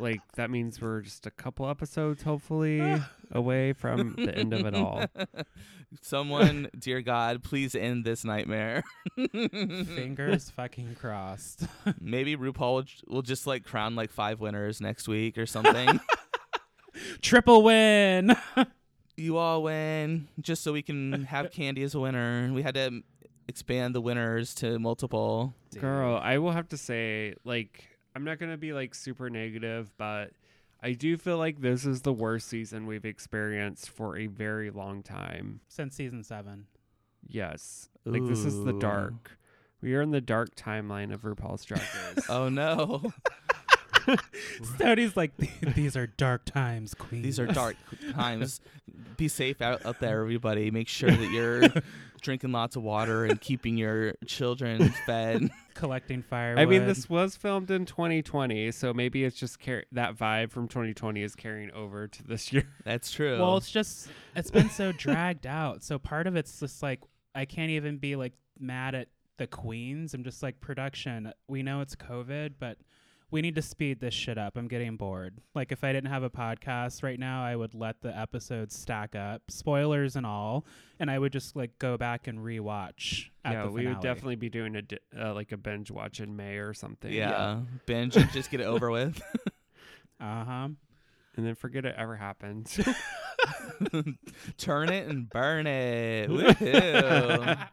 Like, 0.00 0.20
that 0.34 0.50
means 0.50 0.80
we're 0.80 1.00
just 1.00 1.26
a 1.26 1.30
couple 1.30 1.68
episodes, 1.68 2.22
hopefully, 2.22 3.00
away 3.32 3.72
from 3.72 4.14
the 4.16 4.34
end 4.34 4.52
of 4.52 4.66
it 4.66 4.74
all. 4.74 5.04
Someone, 6.02 6.68
dear 6.78 7.00
God, 7.00 7.42
please 7.42 7.74
end 7.74 8.04
this 8.04 8.24
nightmare. 8.24 8.82
Fingers 9.32 10.50
fucking 10.50 10.96
crossed. 10.96 11.66
Maybe 12.00 12.36
RuPaul 12.36 12.74
will, 12.74 12.84
will 13.14 13.22
just 13.22 13.46
like 13.46 13.64
crown 13.64 13.96
like 13.96 14.10
five 14.10 14.40
winners 14.40 14.80
next 14.80 15.08
week 15.08 15.38
or 15.38 15.46
something. 15.46 16.00
Triple 17.22 17.62
win. 17.62 18.36
you 19.16 19.38
all 19.38 19.62
win 19.62 20.28
just 20.40 20.62
so 20.62 20.72
we 20.72 20.82
can 20.82 21.24
have 21.24 21.50
Candy 21.50 21.82
as 21.82 21.94
a 21.94 22.00
winner. 22.00 22.50
We 22.52 22.62
had 22.62 22.74
to 22.74 22.88
um, 22.88 23.04
expand 23.48 23.94
the 23.94 24.00
winners 24.00 24.54
to 24.56 24.78
multiple. 24.78 25.54
Girl, 25.80 26.20
I 26.22 26.38
will 26.38 26.52
have 26.52 26.68
to 26.68 26.76
say, 26.76 27.34
like, 27.44 27.97
I'm 28.14 28.24
not 28.24 28.38
gonna 28.38 28.56
be 28.56 28.72
like 28.72 28.94
super 28.94 29.30
negative, 29.30 29.90
but 29.96 30.30
I 30.82 30.92
do 30.92 31.16
feel 31.16 31.38
like 31.38 31.60
this 31.60 31.84
is 31.84 32.02
the 32.02 32.12
worst 32.12 32.48
season 32.48 32.86
we've 32.86 33.04
experienced 33.04 33.90
for 33.90 34.16
a 34.16 34.26
very 34.26 34.70
long 34.70 35.02
time. 35.02 35.60
Since 35.68 35.96
season 35.96 36.22
seven. 36.22 36.66
Yes, 37.26 37.88
like 38.04 38.24
this 38.26 38.44
is 38.44 38.64
the 38.64 38.72
dark. 38.72 39.38
We 39.80 39.94
are 39.94 40.02
in 40.02 40.10
the 40.10 40.20
dark 40.20 40.54
timeline 40.56 41.12
of 41.12 41.22
RuPaul's 41.22 41.64
Drag 41.64 41.82
Race. 42.16 42.26
Oh 42.28 42.48
no. 42.48 43.12
Stody's 44.74 45.16
like, 45.16 45.32
these 45.74 45.96
are 45.96 46.06
dark 46.06 46.44
times, 46.44 46.94
queen. 46.94 47.22
These 47.22 47.38
are 47.38 47.46
dark 47.46 47.76
times. 48.12 48.60
Be 49.16 49.28
safe 49.28 49.60
out, 49.60 49.84
out 49.84 50.00
there, 50.00 50.20
everybody. 50.20 50.70
Make 50.70 50.88
sure 50.88 51.10
that 51.10 51.30
you're 51.30 51.62
drinking 52.20 52.52
lots 52.52 52.76
of 52.76 52.82
water 52.82 53.24
and 53.24 53.40
keeping 53.40 53.76
your 53.76 54.14
children 54.26 54.92
fed. 55.06 55.50
collecting 55.74 56.22
firewood. 56.22 56.62
I 56.62 56.66
mean, 56.66 56.86
this 56.86 57.08
was 57.08 57.36
filmed 57.36 57.70
in 57.70 57.86
2020, 57.86 58.72
so 58.72 58.92
maybe 58.92 59.24
it's 59.24 59.36
just 59.36 59.60
car- 59.60 59.84
that 59.92 60.16
vibe 60.16 60.50
from 60.50 60.68
2020 60.68 61.22
is 61.22 61.34
carrying 61.34 61.70
over 61.72 62.08
to 62.08 62.22
this 62.24 62.52
year. 62.52 62.68
That's 62.84 63.10
true. 63.10 63.38
Well, 63.38 63.56
it's 63.56 63.70
just 63.70 64.08
it's 64.34 64.50
been 64.50 64.70
so 64.70 64.92
dragged 64.92 65.46
out. 65.46 65.82
So 65.82 65.98
part 65.98 66.26
of 66.26 66.36
it's 66.36 66.60
just 66.60 66.82
like 66.82 67.00
I 67.34 67.44
can't 67.44 67.70
even 67.70 67.98
be 67.98 68.16
like 68.16 68.32
mad 68.58 68.94
at 68.94 69.08
the 69.36 69.46
queens. 69.46 70.14
I'm 70.14 70.24
just 70.24 70.42
like 70.42 70.60
production. 70.60 71.32
We 71.46 71.62
know 71.62 71.80
it's 71.80 71.94
COVID, 71.94 72.54
but 72.58 72.78
we 73.30 73.42
need 73.42 73.54
to 73.56 73.62
speed 73.62 74.00
this 74.00 74.14
shit 74.14 74.38
up. 74.38 74.56
I'm 74.56 74.68
getting 74.68 74.96
bored. 74.96 75.38
Like 75.54 75.70
if 75.72 75.84
I 75.84 75.92
didn't 75.92 76.10
have 76.10 76.22
a 76.22 76.30
podcast 76.30 77.02
right 77.02 77.18
now, 77.18 77.44
I 77.44 77.54
would 77.56 77.74
let 77.74 78.00
the 78.00 78.16
episodes 78.16 78.78
stack 78.78 79.14
up, 79.14 79.42
spoilers 79.50 80.16
and 80.16 80.24
all, 80.24 80.64
and 80.98 81.10
I 81.10 81.18
would 81.18 81.32
just 81.32 81.54
like 81.54 81.78
go 81.78 81.96
back 81.98 82.26
and 82.26 82.38
rewatch. 82.38 83.26
At 83.44 83.52
yeah, 83.52 83.64
the 83.64 83.70
we 83.70 83.86
would 83.86 84.00
definitely 84.00 84.36
be 84.36 84.48
doing 84.48 84.76
a 84.76 84.82
di- 84.82 84.98
uh, 85.18 85.34
like 85.34 85.52
a 85.52 85.56
binge 85.56 85.90
watch 85.90 86.20
in 86.20 86.36
May 86.36 86.56
or 86.56 86.72
something. 86.72 87.12
yeah. 87.12 87.60
Binge 87.86 88.16
and 88.16 88.30
just 88.32 88.50
get 88.50 88.60
it 88.60 88.66
over 88.66 88.90
with. 88.90 89.20
Uh 90.20 90.44
huh. 90.44 90.68
and 91.36 91.46
then 91.46 91.54
forget 91.54 91.84
it 91.84 91.94
ever 91.96 92.16
happened. 92.16 92.66
Turn 94.58 94.88
it 94.88 95.06
and 95.06 95.28
burn 95.30 95.66
it. 95.68 96.28
Woohoo. 96.30 97.68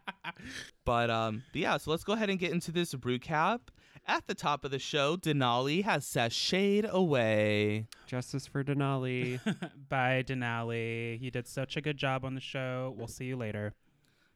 but 0.84 1.10
um 1.10 1.42
but 1.52 1.60
yeah, 1.60 1.76
so 1.78 1.90
let's 1.90 2.04
go 2.04 2.12
ahead 2.12 2.30
and 2.30 2.38
get 2.38 2.52
into 2.52 2.70
this 2.70 2.94
recap. 2.94 3.60
At 4.08 4.28
the 4.28 4.34
top 4.34 4.64
of 4.64 4.70
the 4.70 4.78
show, 4.78 5.16
Denali 5.16 5.82
has 5.82 6.04
sashayed 6.06 6.88
away. 6.88 7.88
Justice 8.06 8.46
for 8.46 8.62
Denali. 8.62 9.40
Bye, 9.88 10.22
Denali. 10.24 11.20
You 11.20 11.32
did 11.32 11.48
such 11.48 11.76
a 11.76 11.80
good 11.80 11.96
job 11.96 12.24
on 12.24 12.36
the 12.36 12.40
show. 12.40 12.94
We'll 12.96 13.08
see 13.08 13.24
you 13.24 13.36
later. 13.36 13.74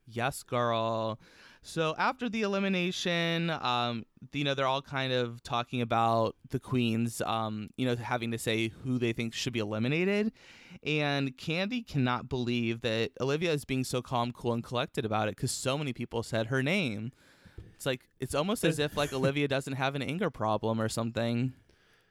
Yes, 0.08 0.42
girl. 0.42 1.20
So 1.62 1.94
after 1.98 2.28
the 2.28 2.42
elimination, 2.42 3.50
um, 3.50 4.06
you 4.32 4.42
know, 4.42 4.54
they're 4.54 4.66
all 4.66 4.82
kind 4.82 5.12
of 5.12 5.40
talking 5.42 5.82
about 5.82 6.34
the 6.48 6.58
queens, 6.58 7.20
um, 7.20 7.70
you 7.76 7.86
know, 7.86 7.94
having 7.94 8.32
to 8.32 8.38
say 8.38 8.68
who 8.68 8.98
they 8.98 9.12
think 9.12 9.34
should 9.34 9.52
be 9.52 9.60
eliminated. 9.60 10.32
And 10.82 11.36
Candy 11.36 11.82
cannot 11.82 12.28
believe 12.28 12.80
that 12.80 13.12
Olivia 13.20 13.52
is 13.52 13.64
being 13.64 13.84
so 13.84 14.02
calm, 14.02 14.32
cool, 14.32 14.52
and 14.52 14.64
collected 14.64 15.04
about 15.04 15.28
it 15.28 15.36
because 15.36 15.52
so 15.52 15.78
many 15.78 15.92
people 15.92 16.24
said 16.24 16.46
her 16.46 16.60
name. 16.60 17.12
It's 17.80 17.86
like 17.86 18.10
it's 18.18 18.34
almost 18.34 18.62
as 18.62 18.78
if 18.78 18.94
like 18.94 19.10
Olivia 19.14 19.48
doesn't 19.48 19.72
have 19.72 19.94
an 19.94 20.02
anger 20.02 20.28
problem 20.28 20.82
or 20.82 20.90
something. 20.90 21.54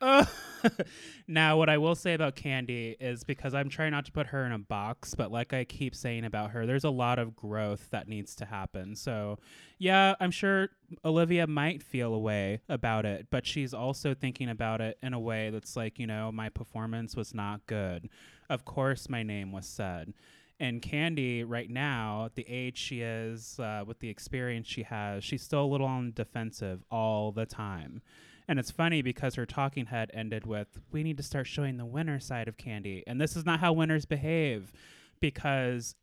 now, 1.27 1.57
what 1.57 1.69
I 1.69 1.77
will 1.77 1.93
say 1.93 2.15
about 2.15 2.35
Candy 2.35 2.95
is 2.99 3.23
because 3.23 3.53
I'm 3.53 3.69
trying 3.69 3.91
not 3.91 4.05
to 4.05 4.11
put 4.11 4.25
her 4.27 4.47
in 4.47 4.51
a 4.51 4.57
box, 4.57 5.13
but 5.13 5.31
like 5.31 5.53
I 5.53 5.65
keep 5.65 5.93
saying 5.93 6.25
about 6.25 6.51
her, 6.51 6.65
there's 6.65 6.85
a 6.85 6.89
lot 6.89 7.19
of 7.19 7.35
growth 7.35 7.91
that 7.91 8.07
needs 8.07 8.33
to 8.37 8.45
happen. 8.45 8.95
So, 8.95 9.37
yeah, 9.77 10.15
I'm 10.19 10.31
sure 10.31 10.69
Olivia 11.05 11.45
might 11.45 11.83
feel 11.83 12.15
a 12.15 12.19
way 12.19 12.61
about 12.67 13.05
it, 13.05 13.27
but 13.29 13.45
she's 13.45 13.71
also 13.71 14.15
thinking 14.15 14.49
about 14.49 14.81
it 14.81 14.97
in 15.03 15.13
a 15.13 15.19
way 15.19 15.51
that's 15.51 15.75
like, 15.75 15.99
you 15.99 16.07
know, 16.07 16.31
my 16.31 16.49
performance 16.49 17.15
was 17.15 17.35
not 17.35 17.67
good. 17.67 18.09
Of 18.49 18.65
course, 18.65 19.07
my 19.07 19.21
name 19.21 19.51
was 19.51 19.67
said. 19.67 20.15
And 20.59 20.81
Candy, 20.81 21.43
right 21.43 21.69
now, 21.69 22.25
at 22.25 22.35
the 22.35 22.45
age 22.47 22.77
she 22.77 23.01
is, 23.01 23.59
uh, 23.59 23.83
with 23.87 23.99
the 23.99 24.09
experience 24.09 24.67
she 24.67 24.83
has, 24.83 25.23
she's 25.23 25.41
still 25.41 25.63
a 25.63 25.65
little 25.65 25.87
on 25.87 26.11
defensive 26.13 26.83
all 26.91 27.31
the 27.31 27.45
time. 27.45 28.01
And 28.47 28.59
it's 28.59 28.71
funny 28.71 29.01
because 29.01 29.35
her 29.35 29.45
talking 29.45 29.85
head 29.85 30.11
ended 30.13 30.45
with, 30.45 30.67
We 30.91 31.03
need 31.03 31.17
to 31.17 31.23
start 31.23 31.47
showing 31.47 31.77
the 31.77 31.85
winner 31.85 32.19
side 32.19 32.47
of 32.47 32.57
Candy. 32.57 33.03
And 33.07 33.21
this 33.21 33.37
is 33.37 33.45
not 33.45 33.59
how 33.59 33.73
winners 33.73 34.05
behave 34.05 34.73
because 35.21 35.95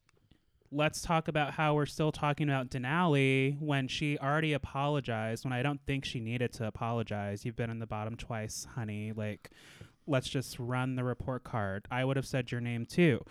let's 0.73 1.03
talk 1.03 1.29
about 1.29 1.53
how 1.53 1.75
we're 1.75 1.87
still 1.87 2.13
talking 2.13 2.49
about 2.49 2.71
Denali 2.71 3.61
when 3.61 3.89
she 3.89 4.19
already 4.19 4.53
apologized 4.53 5.45
when 5.45 5.53
I 5.53 5.63
don't 5.63 5.81
think 5.87 6.05
she 6.05 6.21
needed 6.21 6.53
to 6.55 6.67
apologize. 6.67 7.45
You've 7.45 7.57
been 7.57 7.71
in 7.71 7.79
the 7.79 7.87
bottom 7.87 8.17
twice, 8.17 8.67
honey. 8.75 9.13
Like, 9.15 9.51
let's 10.07 10.29
just 10.29 10.59
run 10.59 10.97
the 10.97 11.05
report 11.05 11.45
card. 11.45 11.87
I 11.91 12.05
would 12.05 12.17
have 12.17 12.27
said 12.27 12.53
your 12.53 12.61
name 12.61 12.87
too. 12.87 13.25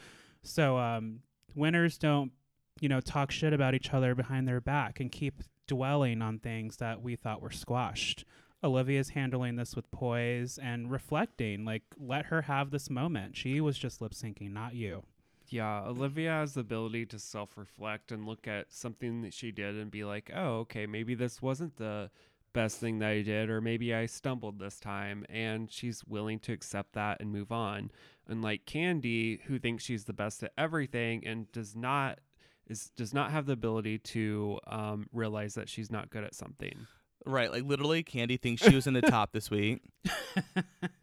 So, 0.46 0.78
um, 0.78 1.22
winners 1.56 1.98
don't, 1.98 2.32
you 2.80 2.90
know, 2.90 3.02
talk 3.02 3.32
shit 3.32 3.54
about 3.54 3.74
each 3.74 3.94
other 3.94 4.16
behind 4.16 4.48
their 4.48 4.62
back 4.62 5.00
and 5.00 5.12
keep 5.12 5.42
dwelling 5.68 6.22
on 6.22 6.40
things 6.40 6.78
that 6.78 7.02
we 7.02 7.16
thought 7.16 7.42
were 7.42 7.52
squashed. 7.52 8.26
Olivia's 8.64 9.10
handling 9.10 9.56
this 9.58 9.76
with 9.76 9.90
poise 9.92 10.58
and 10.58 10.90
reflecting. 10.92 11.66
Like, 11.66 11.84
let 12.00 12.28
her 12.28 12.44
have 12.44 12.72
this 12.72 12.90
moment. 12.90 13.36
She 13.38 13.62
was 13.62 13.78
just 13.78 14.02
lip 14.02 14.14
syncing, 14.14 14.52
not 14.52 14.74
you. 14.76 15.04
yeah, 15.50 15.84
Olivia 15.86 16.32
has 16.32 16.54
the 16.56 16.62
ability 16.62 17.06
to 17.08 17.20
self 17.20 17.58
reflect 17.58 18.12
and 18.12 18.26
look 18.26 18.48
at 18.48 18.72
something 18.74 19.22
that 19.22 19.34
she 19.34 19.52
did 19.52 19.76
and 19.76 19.92
be 19.92 20.04
like, 20.04 20.32
oh, 20.36 20.60
okay, 20.60 20.86
maybe 20.88 21.14
this 21.16 21.42
wasn't 21.42 21.76
the 21.78 22.10
best 22.56 22.80
thing 22.80 23.00
that 23.00 23.10
I 23.10 23.22
did, 23.22 23.50
or 23.50 23.62
maybe 23.62 23.94
I 23.94 24.08
stumbled 24.08 24.58
this 24.58 24.80
time. 24.80 25.26
And 25.30 25.72
she's 25.72 26.04
willing 26.06 26.40
to 26.40 26.54
accept 26.54 26.94
that 26.94 27.20
and 27.20 27.32
move 27.32 27.52
on. 27.52 27.92
Unlike 28.28 28.66
Candy, 28.66 29.42
who 29.46 29.60
thinks 29.60 29.84
she's 29.84 30.06
the 30.06 30.14
best 30.14 30.42
at 30.42 30.52
everything 30.58 31.26
and 31.26 31.52
does 31.52 31.76
not. 31.76 32.20
Is, 32.68 32.90
does 32.96 33.14
not 33.14 33.30
have 33.30 33.46
the 33.46 33.54
ability 33.54 34.00
to 34.00 34.58
um, 34.66 35.08
realize 35.14 35.54
that 35.54 35.70
she's 35.70 35.92
not 35.92 36.10
good 36.10 36.24
at 36.24 36.34
something. 36.34 36.88
Right, 37.24 37.52
like 37.52 37.64
literally, 37.64 38.02
Candy 38.02 38.38
thinks 38.38 38.64
she 38.64 38.74
was 38.74 38.88
in 38.88 38.96
the 38.96 39.02
top 39.04 39.34
this 39.34 39.52
week. 39.52 39.82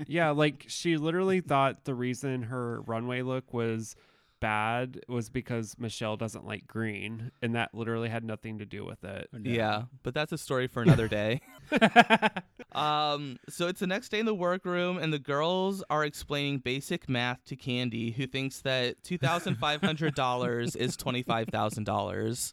yeah, 0.09 0.31
like 0.31 0.65
she 0.67 0.97
literally 0.97 1.41
thought 1.41 1.85
the 1.85 1.95
reason 1.95 2.45
her 2.45 2.81
runway 2.83 3.23
look 3.23 3.53
was 3.53 3.95
bad 4.43 5.01
was 5.09 5.31
because 5.31 5.77
Michelle 5.79 6.17
doesn't 6.17 6.45
like 6.45 6.67
green, 6.67 7.31
and 7.41 7.55
that 7.55 7.73
literally 7.73 8.09
had 8.09 8.25
nothing 8.25 8.59
to 8.59 8.67
do 8.67 8.85
with 8.85 9.05
it. 9.05 9.31
Yeah, 9.41 9.85
but 10.03 10.15
that's 10.15 10.33
a 10.33 10.37
story 10.37 10.67
for 10.67 10.83
another 10.83 11.07
day. 11.07 11.41
um, 12.73 13.39
so 13.49 13.69
it's 13.69 13.79
the 13.79 13.87
next 13.87 14.09
day 14.09 14.19
in 14.19 14.27
the 14.27 14.35
workroom, 14.35 14.99
and 14.99 15.13
the 15.13 15.21
girls 15.21 15.85
are 15.89 16.05
explaining 16.05 16.59
basic 16.59 17.09
math 17.09 17.45
to 17.47 17.57
Candy, 17.57 18.11
who 18.11 18.27
thinks 18.27 18.61
that 18.63 19.03
two 19.05 19.17
thousand 19.17 19.55
five 19.57 19.81
hundred 19.81 20.17
dollars 20.17 20.75
is 20.75 20.97
twenty 20.97 21.23
five 21.23 21.49
thousand 21.49 21.85
dollars. 21.85 22.53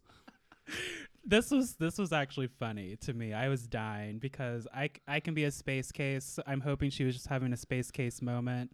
this 1.26 1.50
was 1.50 1.76
this 1.76 1.98
was 1.98 2.14
actually 2.14 2.48
funny 2.60 2.98
to 2.98 3.14
me. 3.14 3.34
I 3.34 3.50
was 3.50 3.68
dying 3.68 4.20
because 4.20 4.68
I 4.72 4.92
I 5.08 5.20
can 5.20 5.34
be 5.34 5.46
a 5.46 5.52
space 5.52 5.92
case. 5.92 6.38
I'm 6.46 6.62
hoping 6.62 6.92
she 6.92 7.04
was 7.04 7.16
just 7.16 7.28
having 7.28 7.52
a 7.52 7.58
space 7.58 7.90
case 7.90 8.22
moment, 8.22 8.74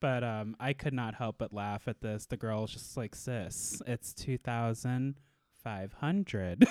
but 0.00 0.22
um, 0.24 0.56
I 0.60 0.72
could 0.72 0.94
not 0.94 1.14
help 1.14 1.36
but 1.38 1.52
laugh 1.52 1.88
at 1.88 2.00
this. 2.00 2.26
The 2.26 2.36
girl 2.36 2.62
was 2.62 2.72
just 2.72 2.96
like, 2.96 3.14
"Sis, 3.14 3.80
it's 3.86 4.12
two 4.12 4.38
thousand 4.38 5.16
five 5.62 5.92
hundred. 5.94 6.64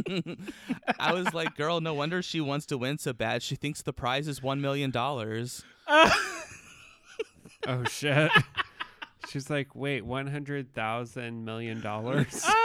I 0.98 1.12
was 1.12 1.32
like, 1.32 1.56
girl, 1.56 1.80
no 1.80 1.94
wonder 1.94 2.22
she 2.22 2.40
wants 2.40 2.66
to 2.66 2.76
win 2.78 2.98
so 2.98 3.12
bad. 3.12 3.42
She 3.42 3.54
thinks 3.56 3.82
the 3.82 3.92
prize 3.92 4.28
is 4.28 4.42
one 4.42 4.60
million 4.60 4.90
dollars. 4.90 5.64
Oh 7.66 7.84
shit. 7.84 8.30
She's 9.28 9.50
like, 9.50 9.74
wait, 9.74 10.02
one 10.04 10.26
hundred 10.26 10.72
thousand 10.74 11.44
million 11.44 11.80
dollars. 11.80 12.44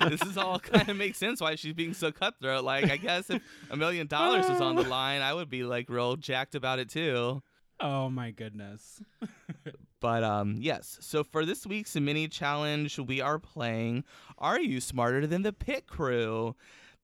this 0.08 0.22
is 0.22 0.36
all 0.36 0.58
kind 0.58 0.88
of 0.88 0.96
makes 0.96 1.18
sense 1.18 1.40
why 1.40 1.54
she's 1.54 1.74
being 1.74 1.94
so 1.94 2.12
cutthroat. 2.12 2.64
Like, 2.64 2.90
I 2.90 2.96
guess 2.96 3.30
if 3.30 3.42
a 3.70 3.76
million 3.76 4.06
dollars 4.06 4.48
was 4.48 4.60
on 4.60 4.76
the 4.76 4.82
line, 4.88 5.22
I 5.22 5.34
would 5.34 5.48
be 5.50 5.64
like 5.64 5.88
real 5.88 6.16
jacked 6.16 6.54
about 6.54 6.78
it 6.78 6.88
too. 6.88 7.42
oh 7.80 8.08
my 8.10 8.30
goodness! 8.30 9.02
But 9.98 10.22
um, 10.24 10.56
yes. 10.60 10.98
So 11.00 11.24
for 11.24 11.46
this 11.46 11.66
week's 11.66 11.96
mini 11.96 12.28
challenge, 12.28 12.98
we 12.98 13.20
are 13.22 13.38
playing 13.38 14.04
Are 14.38 14.60
You 14.60 14.80
Smarter 14.80 15.26
Than 15.26 15.42
the 15.42 15.54
Pit 15.54 15.86
Crew? 15.86 16.54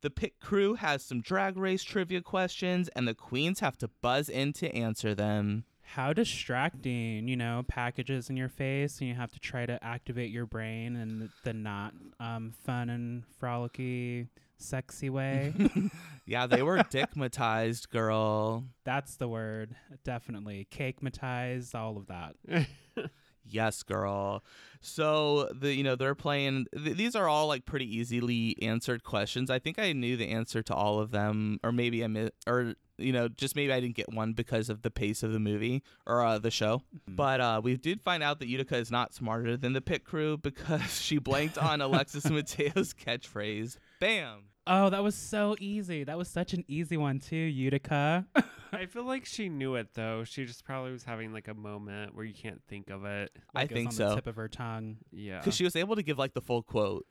The 0.03 0.11
Pit 0.11 0.35
Crew 0.41 0.75
has 0.75 1.03
some 1.03 1.21
drag 1.23 1.57
race 1.57 1.83
trivia 1.83 2.21
questions, 2.21 2.89
and 2.95 3.09
the 3.09 3.15
queens 3.15 3.61
have 3.61 3.79
to 3.79 3.89
buzz 4.03 4.29
in 4.29 4.53
to 4.55 4.73
answer 4.75 5.15
them. 5.15 5.65
How 5.93 6.15
distracting, 6.15 7.29
you 7.29 7.37
know, 7.37 7.65
packages 7.69 8.31
in 8.31 8.37
your 8.39 8.49
face, 8.49 8.99
and 9.01 9.09
you 9.09 9.15
have 9.15 9.31
to 9.33 9.39
try 9.39 9.67
to 9.67 9.79
activate 9.85 10.31
your 10.31 10.47
brain 10.47 10.97
in 10.97 11.19
the, 11.19 11.29
the 11.45 11.53
not 11.53 11.93
um, 12.19 12.55
fun 12.65 12.89
and 12.89 13.25
frolicky, 13.39 14.29
sexy 14.57 15.11
way. 15.11 15.53
Yeah, 16.25 16.47
they 16.47 16.63
were 16.63 16.79
dickmatized, 16.79 17.91
girl. 17.91 18.65
That's 18.85 19.17
the 19.17 19.27
word, 19.27 19.75
definitely. 20.05 20.69
Cake 20.71 21.01
matized, 21.01 21.75
all 21.75 21.97
of 21.97 22.07
that. 22.07 22.37
Yes, 23.45 23.83
girl. 23.83 24.45
So 24.81 25.49
the 25.53 25.73
you 25.75 25.83
know 25.85 25.95
they're 25.97 26.15
playing. 26.15 26.67
Th- 26.75 26.97
these 26.97 27.15
are 27.15 27.29
all 27.29 27.47
like 27.47 27.65
pretty 27.65 27.97
easily 27.97 28.57
answered 28.63 29.05
questions. 29.05 29.51
I 29.51 29.59
think 29.59 29.79
I 29.79 29.93
knew 29.93 30.17
the 30.17 30.29
answer 30.29 30.63
to 30.63 30.75
all 30.75 30.99
of 31.01 31.11
them, 31.11 31.59
or 31.63 31.73
maybe 31.73 32.03
I 32.05 32.09
mi- 32.09 32.31
or 32.47 32.75
you 32.99 33.13
know 33.13 33.29
just 33.29 33.57
maybe 33.57 33.73
I 33.73 33.81
didn't 33.81 33.97
get 33.97 34.13
one 34.13 34.33
because 34.33 34.69
of 34.69 34.83
the 34.83 34.91
pace 34.91 35.23
of 35.23 35.33
the 35.33 35.39
movie 35.41 35.83
or 36.07 36.25
uh, 36.25 36.39
the 36.39 36.51
show. 36.51 36.83
But 37.09 37.41
uh, 37.41 37.61
we 37.63 37.77
did 37.77 38.01
find 38.01 38.23
out 38.23 38.39
that 38.41 38.49
Utica 38.49 38.77
is 38.77 38.91
not 38.91 39.15
smarter 39.15 39.57
than 39.57 39.73
the 39.73 39.81
pit 39.81 40.05
crew 40.05 40.37
because 40.37 41.01
she 41.01 41.19
blanked 41.19 41.59
on 41.59 41.81
Alexis 41.83 42.29
Mateo's 42.31 42.93
catchphrase. 42.95 43.77
Bam. 44.01 44.45
Oh, 44.67 44.91
that 44.91 45.03
was 45.03 45.15
so 45.17 45.57
easy. 45.59 46.05
That 46.05 46.17
was 46.17 46.29
such 46.29 46.53
an 46.55 46.65
easy 46.69 46.97
one 46.97 47.19
too, 47.19 47.37
Utica. 47.37 48.27
I 48.73 48.87
feel 48.87 49.05
like 49.05 49.27
she 49.27 49.49
knew 49.49 49.75
it 49.75 49.89
though. 49.95 50.25
She 50.25 50.45
just 50.45 50.65
probably 50.65 50.93
was 50.93 51.03
having 51.05 51.33
like 51.33 51.49
a 51.49 51.55
moment 51.55 52.15
where 52.15 52.25
you 52.25 52.33
can't 52.35 52.63
think 52.69 52.89
of 52.91 53.05
it. 53.05 53.31
I 53.55 53.61
Like, 53.63 53.71
it 53.71 53.75
was 53.75 53.79
think 53.79 53.89
on 53.89 53.93
so. 53.93 54.09
The 54.11 54.15
tip 54.17 54.27
of 54.29 54.37
her 54.37 54.49
tongue. 54.49 54.99
Yeah. 55.11 55.39
because 55.39 55.55
she 55.57 55.65
was 55.65 55.75
able 55.77 55.97
to 55.97 56.03
give 56.03 56.17
like 56.19 56.35
the 56.35 56.41
full 56.41 56.63
quote 56.63 57.07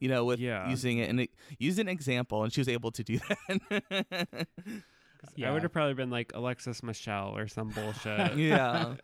you 0.00 0.08
know 0.08 0.24
with 0.24 0.40
Yeah. 0.40 0.68
using 0.68 0.98
it 0.98 1.08
and 1.08 1.20
it, 1.20 1.30
use 1.58 1.78
an 1.78 1.88
example 1.88 2.42
and 2.42 2.52
she 2.52 2.60
was 2.60 2.68
able 2.68 2.90
to 2.90 3.04
do 3.04 3.18
that 3.48 4.46
yeah. 5.36 5.48
I 5.48 5.52
would 5.52 5.62
have 5.62 5.72
probably 5.72 5.94
been 5.94 6.10
like 6.10 6.32
Alexis 6.34 6.82
Michelle 6.82 7.36
or 7.36 7.46
some 7.46 7.68
bullshit. 7.68 8.36
yeah 8.36 8.94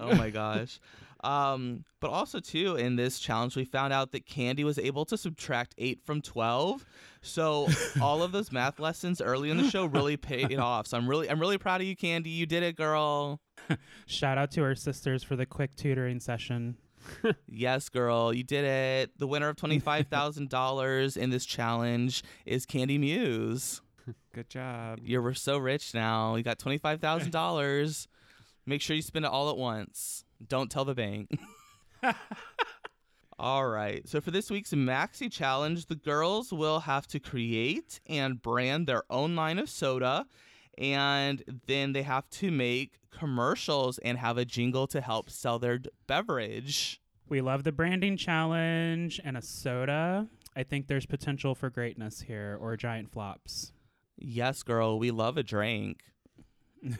oh 0.00 0.14
my 0.16 0.30
gosh 0.30 0.80
um 1.22 1.84
but 2.00 2.10
also 2.10 2.40
too 2.40 2.74
in 2.76 2.96
this 2.96 3.20
challenge 3.20 3.54
we 3.54 3.64
found 3.64 3.92
out 3.92 4.10
that 4.10 4.26
candy 4.26 4.64
was 4.64 4.78
able 4.78 5.04
to 5.04 5.16
subtract 5.16 5.74
8 5.78 6.00
from 6.04 6.20
12 6.20 6.84
so 7.20 7.68
all 8.02 8.22
of 8.22 8.32
those 8.32 8.50
math 8.50 8.80
lessons 8.80 9.20
early 9.20 9.50
in 9.50 9.56
the 9.56 9.70
show 9.70 9.84
really 9.84 10.16
paid 10.16 10.58
off 10.58 10.88
so 10.88 10.96
i'm 10.96 11.08
really 11.08 11.30
i'm 11.30 11.38
really 11.38 11.58
proud 11.58 11.80
of 11.80 11.86
you 11.86 11.94
candy 11.94 12.30
you 12.30 12.44
did 12.46 12.62
it 12.64 12.76
girl 12.76 13.40
Shout 14.06 14.38
out 14.38 14.50
to 14.52 14.62
our 14.62 14.74
sisters 14.74 15.22
for 15.22 15.36
the 15.36 15.46
quick 15.46 15.74
tutoring 15.76 16.20
session. 16.20 16.76
Yes, 17.48 17.88
girl, 17.88 18.32
you 18.32 18.44
did 18.44 18.64
it. 18.64 19.18
The 19.18 19.26
winner 19.26 19.48
of 19.48 19.56
$25,000 19.56 21.16
in 21.16 21.30
this 21.30 21.44
challenge 21.44 22.22
is 22.46 22.64
Candy 22.64 22.98
Muse. 22.98 23.80
Good 24.34 24.48
job. 24.48 25.00
You're 25.02 25.34
so 25.34 25.58
rich 25.58 25.94
now. 25.94 26.36
You 26.36 26.42
got 26.42 26.58
$25,000. 26.58 28.06
Make 28.66 28.80
sure 28.80 28.94
you 28.94 29.02
spend 29.02 29.24
it 29.24 29.30
all 29.30 29.50
at 29.50 29.56
once. 29.56 30.24
Don't 30.48 30.70
tell 30.70 30.84
the 30.84 30.94
bank. 30.94 31.30
all 33.38 33.66
right. 33.66 34.08
So 34.08 34.20
for 34.20 34.30
this 34.30 34.50
week's 34.50 34.72
Maxi 34.72 35.30
Challenge, 35.30 35.86
the 35.86 35.94
girls 35.94 36.52
will 36.52 36.80
have 36.80 37.06
to 37.08 37.20
create 37.20 38.00
and 38.06 38.40
brand 38.40 38.86
their 38.86 39.04
own 39.10 39.36
line 39.36 39.58
of 39.58 39.68
soda. 39.68 40.26
And 40.78 41.60
then 41.66 41.92
they 41.92 42.02
have 42.02 42.28
to 42.30 42.50
make 42.50 42.94
commercials 43.10 43.98
and 43.98 44.18
have 44.18 44.38
a 44.38 44.44
jingle 44.44 44.86
to 44.88 45.00
help 45.00 45.28
sell 45.28 45.58
their 45.58 45.78
d- 45.78 45.90
beverage. 46.06 47.00
We 47.28 47.40
love 47.40 47.64
the 47.64 47.72
branding 47.72 48.16
challenge 48.16 49.20
and 49.22 49.36
a 49.36 49.42
soda. 49.42 50.28
I 50.56 50.62
think 50.62 50.86
there's 50.86 51.06
potential 51.06 51.54
for 51.54 51.70
greatness 51.70 52.22
here 52.22 52.58
or 52.60 52.76
giant 52.76 53.10
flops. 53.10 53.72
Yes, 54.18 54.62
girl, 54.62 54.98
we 54.98 55.10
love 55.10 55.36
a 55.36 55.42
drink. 55.42 56.00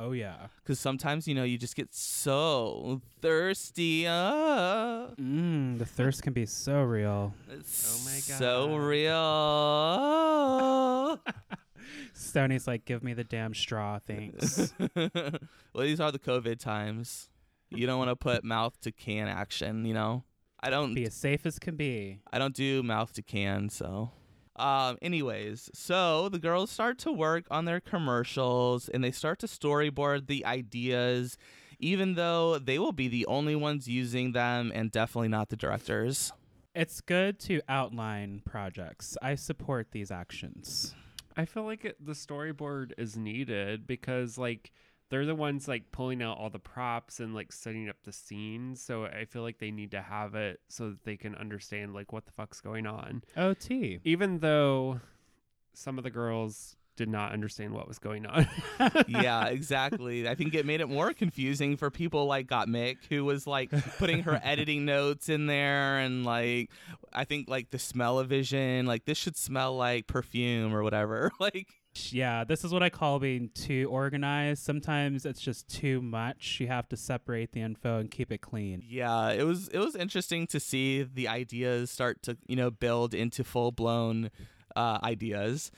Oh 0.00 0.12
yeah. 0.12 0.46
Because 0.62 0.78
sometimes, 0.78 1.26
you 1.26 1.34
know, 1.34 1.42
you 1.42 1.58
just 1.58 1.74
get 1.74 1.92
so 1.92 3.00
thirsty. 3.20 4.06
Uh, 4.06 5.08
Mm, 5.20 5.76
the 5.78 5.84
thirst 5.86 6.22
can 6.22 6.32
be 6.32 6.46
so 6.46 6.82
real. 6.82 7.34
it's 7.50 7.92
Oh 7.92 7.98
my 8.04 8.20
god. 8.28 8.38
So 8.38 8.76
real. 8.76 9.10
Stoney's 12.14 12.66
like, 12.68 12.84
give 12.84 13.02
me 13.02 13.12
the 13.12 13.24
damn 13.24 13.54
straw, 13.54 13.98
thanks. 13.98 14.72
well, 14.94 15.10
these 15.74 15.98
are 16.00 16.12
the 16.12 16.18
COVID 16.20 16.58
times. 16.60 17.28
You 17.70 17.86
don't 17.86 17.98
want 17.98 18.10
to 18.10 18.16
put 18.16 18.44
mouth 18.44 18.80
to 18.82 18.92
can 18.92 19.28
action, 19.28 19.84
you 19.84 19.94
know? 19.94 20.24
I 20.60 20.70
don't 20.70 20.94
be 20.94 21.04
as 21.06 21.14
safe 21.14 21.44
as 21.46 21.58
can 21.58 21.76
be. 21.76 22.20
I 22.32 22.38
don't 22.38 22.54
do 22.54 22.82
mouth 22.82 23.12
to 23.14 23.22
can, 23.22 23.68
so. 23.68 24.10
Um, 24.58 24.98
anyways, 25.00 25.70
so 25.72 26.28
the 26.28 26.38
girls 26.38 26.70
start 26.70 26.98
to 26.98 27.12
work 27.12 27.44
on 27.50 27.64
their 27.64 27.80
commercials 27.80 28.88
and 28.88 29.02
they 29.04 29.12
start 29.12 29.38
to 29.40 29.46
storyboard 29.46 30.26
the 30.26 30.44
ideas, 30.44 31.38
even 31.78 32.14
though 32.14 32.58
they 32.58 32.78
will 32.78 32.92
be 32.92 33.08
the 33.08 33.26
only 33.26 33.54
ones 33.54 33.86
using 33.86 34.32
them 34.32 34.72
and 34.74 34.90
definitely 34.90 35.28
not 35.28 35.48
the 35.48 35.56
directors. 35.56 36.32
It's 36.74 37.00
good 37.00 37.38
to 37.40 37.60
outline 37.68 38.42
projects. 38.44 39.16
I 39.22 39.36
support 39.36 39.92
these 39.92 40.10
actions. 40.10 40.94
I 41.36 41.44
feel 41.44 41.64
like 41.64 41.84
it, 41.84 42.04
the 42.04 42.12
storyboard 42.12 42.92
is 42.98 43.16
needed 43.16 43.86
because 43.86 44.38
like 44.38 44.72
they're 45.10 45.26
the 45.26 45.34
ones 45.34 45.68
like 45.68 45.90
pulling 45.92 46.22
out 46.22 46.38
all 46.38 46.50
the 46.50 46.58
props 46.58 47.20
and 47.20 47.34
like 47.34 47.52
setting 47.52 47.88
up 47.88 47.96
the 48.04 48.12
scenes. 48.12 48.80
So 48.80 49.04
I 49.04 49.24
feel 49.24 49.42
like 49.42 49.58
they 49.58 49.70
need 49.70 49.90
to 49.92 50.02
have 50.02 50.34
it 50.34 50.60
so 50.68 50.90
that 50.90 51.04
they 51.04 51.16
can 51.16 51.34
understand 51.34 51.94
like 51.94 52.12
what 52.12 52.26
the 52.26 52.32
fuck's 52.32 52.60
going 52.60 52.86
on. 52.86 53.22
OT. 53.36 54.00
Even 54.04 54.40
though 54.40 55.00
some 55.72 55.98
of 55.98 56.04
the 56.04 56.10
girls 56.10 56.76
did 56.98 57.08
not 57.08 57.32
understand 57.32 57.72
what 57.72 57.86
was 57.86 58.00
going 58.00 58.26
on. 58.26 58.46
yeah, 59.06 59.46
exactly. 59.46 60.28
I 60.28 60.34
think 60.34 60.52
it 60.54 60.66
made 60.66 60.80
it 60.80 60.88
more 60.88 61.14
confusing 61.14 61.76
for 61.76 61.90
people 61.90 62.26
like 62.26 62.48
Gottmik, 62.48 62.96
who 63.08 63.24
was 63.24 63.46
like 63.46 63.70
putting 63.98 64.24
her 64.24 64.40
editing 64.42 64.84
notes 64.84 65.28
in 65.28 65.46
there, 65.46 65.98
and 65.98 66.26
like 66.26 66.70
I 67.12 67.22
think 67.22 67.48
like 67.48 67.70
the 67.70 67.78
smell 67.78 68.18
of 68.18 68.28
vision, 68.28 68.84
like 68.84 69.04
this 69.04 69.16
should 69.16 69.36
smell 69.36 69.76
like 69.76 70.08
perfume 70.08 70.74
or 70.74 70.82
whatever. 70.82 71.30
Like 71.40 71.68
Yeah, 72.10 72.44
this 72.44 72.64
is 72.64 72.72
what 72.72 72.82
I 72.82 72.90
call 72.90 73.18
being 73.18 73.50
too 73.54 73.88
organized. 73.90 74.62
Sometimes 74.62 75.26
it's 75.26 75.40
just 75.40 75.68
too 75.68 76.00
much. 76.00 76.58
You 76.60 76.68
have 76.68 76.88
to 76.90 76.96
separate 76.96 77.52
the 77.52 77.60
info 77.60 77.98
and 77.98 78.10
keep 78.10 78.30
it 78.30 78.38
clean. 78.40 78.82
Yeah, 78.86 79.30
it 79.30 79.44
was 79.44 79.68
it 79.68 79.78
was 79.78 79.96
interesting 79.96 80.46
to 80.48 80.60
see 80.60 81.02
the 81.02 81.28
ideas 81.28 81.90
start 81.90 82.22
to 82.22 82.36
you 82.46 82.56
know 82.56 82.70
build 82.70 83.14
into 83.14 83.42
full 83.44 83.72
blown 83.72 84.30
uh, 84.76 84.98
ideas, 85.02 85.72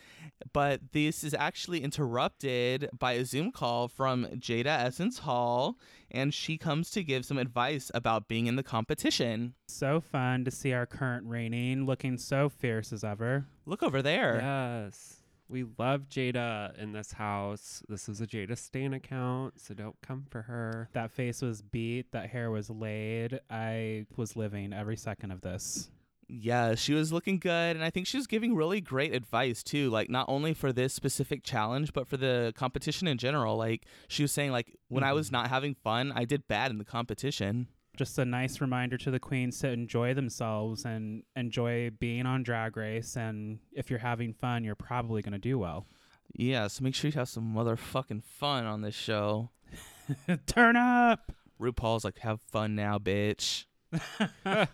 but 0.52 0.92
this 0.92 1.24
is 1.24 1.32
actually 1.32 1.82
interrupted 1.82 2.90
by 2.98 3.12
a 3.12 3.24
Zoom 3.24 3.50
call 3.50 3.88
from 3.88 4.26
Jada 4.34 4.66
Essence 4.66 5.20
Hall, 5.20 5.78
and 6.10 6.34
she 6.34 6.58
comes 6.58 6.90
to 6.90 7.02
give 7.02 7.24
some 7.24 7.38
advice 7.38 7.90
about 7.94 8.28
being 8.28 8.46
in 8.46 8.56
the 8.56 8.62
competition. 8.62 9.54
So 9.68 10.00
fun 10.02 10.44
to 10.44 10.50
see 10.50 10.74
our 10.74 10.84
current 10.84 11.26
reigning 11.26 11.86
looking 11.86 12.18
so 12.18 12.50
fierce 12.50 12.92
as 12.92 13.02
ever. 13.04 13.46
Look 13.64 13.82
over 13.82 14.02
there. 14.02 14.38
yes. 14.42 15.16
We 15.50 15.64
love 15.78 16.08
Jada 16.08 16.78
in 16.78 16.92
this 16.92 17.10
house. 17.10 17.82
This 17.88 18.08
is 18.08 18.20
a 18.20 18.26
Jada 18.26 18.56
Stan 18.56 18.94
account, 18.94 19.58
so 19.58 19.74
don't 19.74 20.00
come 20.00 20.24
for 20.30 20.42
her. 20.42 20.88
That 20.92 21.10
face 21.10 21.42
was 21.42 21.60
beat, 21.60 22.12
that 22.12 22.30
hair 22.30 22.52
was 22.52 22.70
laid. 22.70 23.40
I 23.50 24.06
was 24.16 24.36
living 24.36 24.72
every 24.72 24.96
second 24.96 25.32
of 25.32 25.40
this. 25.40 25.90
Yeah, 26.28 26.76
she 26.76 26.94
was 26.94 27.12
looking 27.12 27.40
good, 27.40 27.74
and 27.74 27.82
I 27.82 27.90
think 27.90 28.06
she 28.06 28.16
was 28.16 28.28
giving 28.28 28.54
really 28.54 28.80
great 28.80 29.12
advice 29.12 29.64
too. 29.64 29.90
Like 29.90 30.08
not 30.08 30.26
only 30.28 30.54
for 30.54 30.72
this 30.72 30.94
specific 30.94 31.42
challenge, 31.42 31.92
but 31.92 32.06
for 32.06 32.16
the 32.16 32.52
competition 32.54 33.08
in 33.08 33.18
general. 33.18 33.56
Like 33.56 33.86
she 34.06 34.22
was 34.22 34.30
saying, 34.30 34.52
like 34.52 34.76
when 34.86 35.02
I 35.02 35.12
was 35.12 35.30
mm. 35.30 35.32
not 35.32 35.48
having 35.48 35.74
fun, 35.74 36.12
I 36.14 36.26
did 36.26 36.46
bad 36.46 36.70
in 36.70 36.78
the 36.78 36.84
competition. 36.84 37.66
Just 38.00 38.18
a 38.18 38.24
nice 38.24 38.62
reminder 38.62 38.96
to 38.96 39.10
the 39.10 39.20
queens 39.20 39.58
to 39.58 39.68
enjoy 39.68 40.14
themselves 40.14 40.86
and 40.86 41.22
enjoy 41.36 41.90
being 41.90 42.24
on 42.24 42.42
Drag 42.42 42.74
Race. 42.74 43.14
And 43.14 43.58
if 43.72 43.90
you're 43.90 43.98
having 43.98 44.32
fun, 44.32 44.64
you're 44.64 44.74
probably 44.74 45.20
going 45.20 45.34
to 45.34 45.38
do 45.38 45.58
well. 45.58 45.86
Yeah, 46.32 46.66
so 46.68 46.82
make 46.82 46.94
sure 46.94 47.10
you 47.10 47.18
have 47.18 47.28
some 47.28 47.54
motherfucking 47.54 48.24
fun 48.24 48.64
on 48.64 48.80
this 48.80 48.94
show. 48.94 49.50
Turn 50.46 50.76
up! 50.76 51.30
RuPaul's 51.60 52.02
like, 52.02 52.20
have 52.20 52.40
fun 52.40 52.74
now, 52.74 52.96
bitch. 52.96 53.66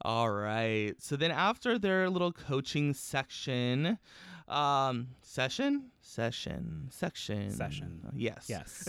All 0.00 0.30
right. 0.30 0.94
So 1.00 1.16
then 1.16 1.32
after 1.32 1.76
their 1.76 2.08
little 2.08 2.30
coaching 2.30 2.94
section, 2.94 3.98
um, 4.46 5.08
session, 5.22 5.90
session, 6.06 6.88
section, 6.90 7.50
Session. 7.50 8.00
Yes. 8.14 8.46
Yes. 8.48 8.84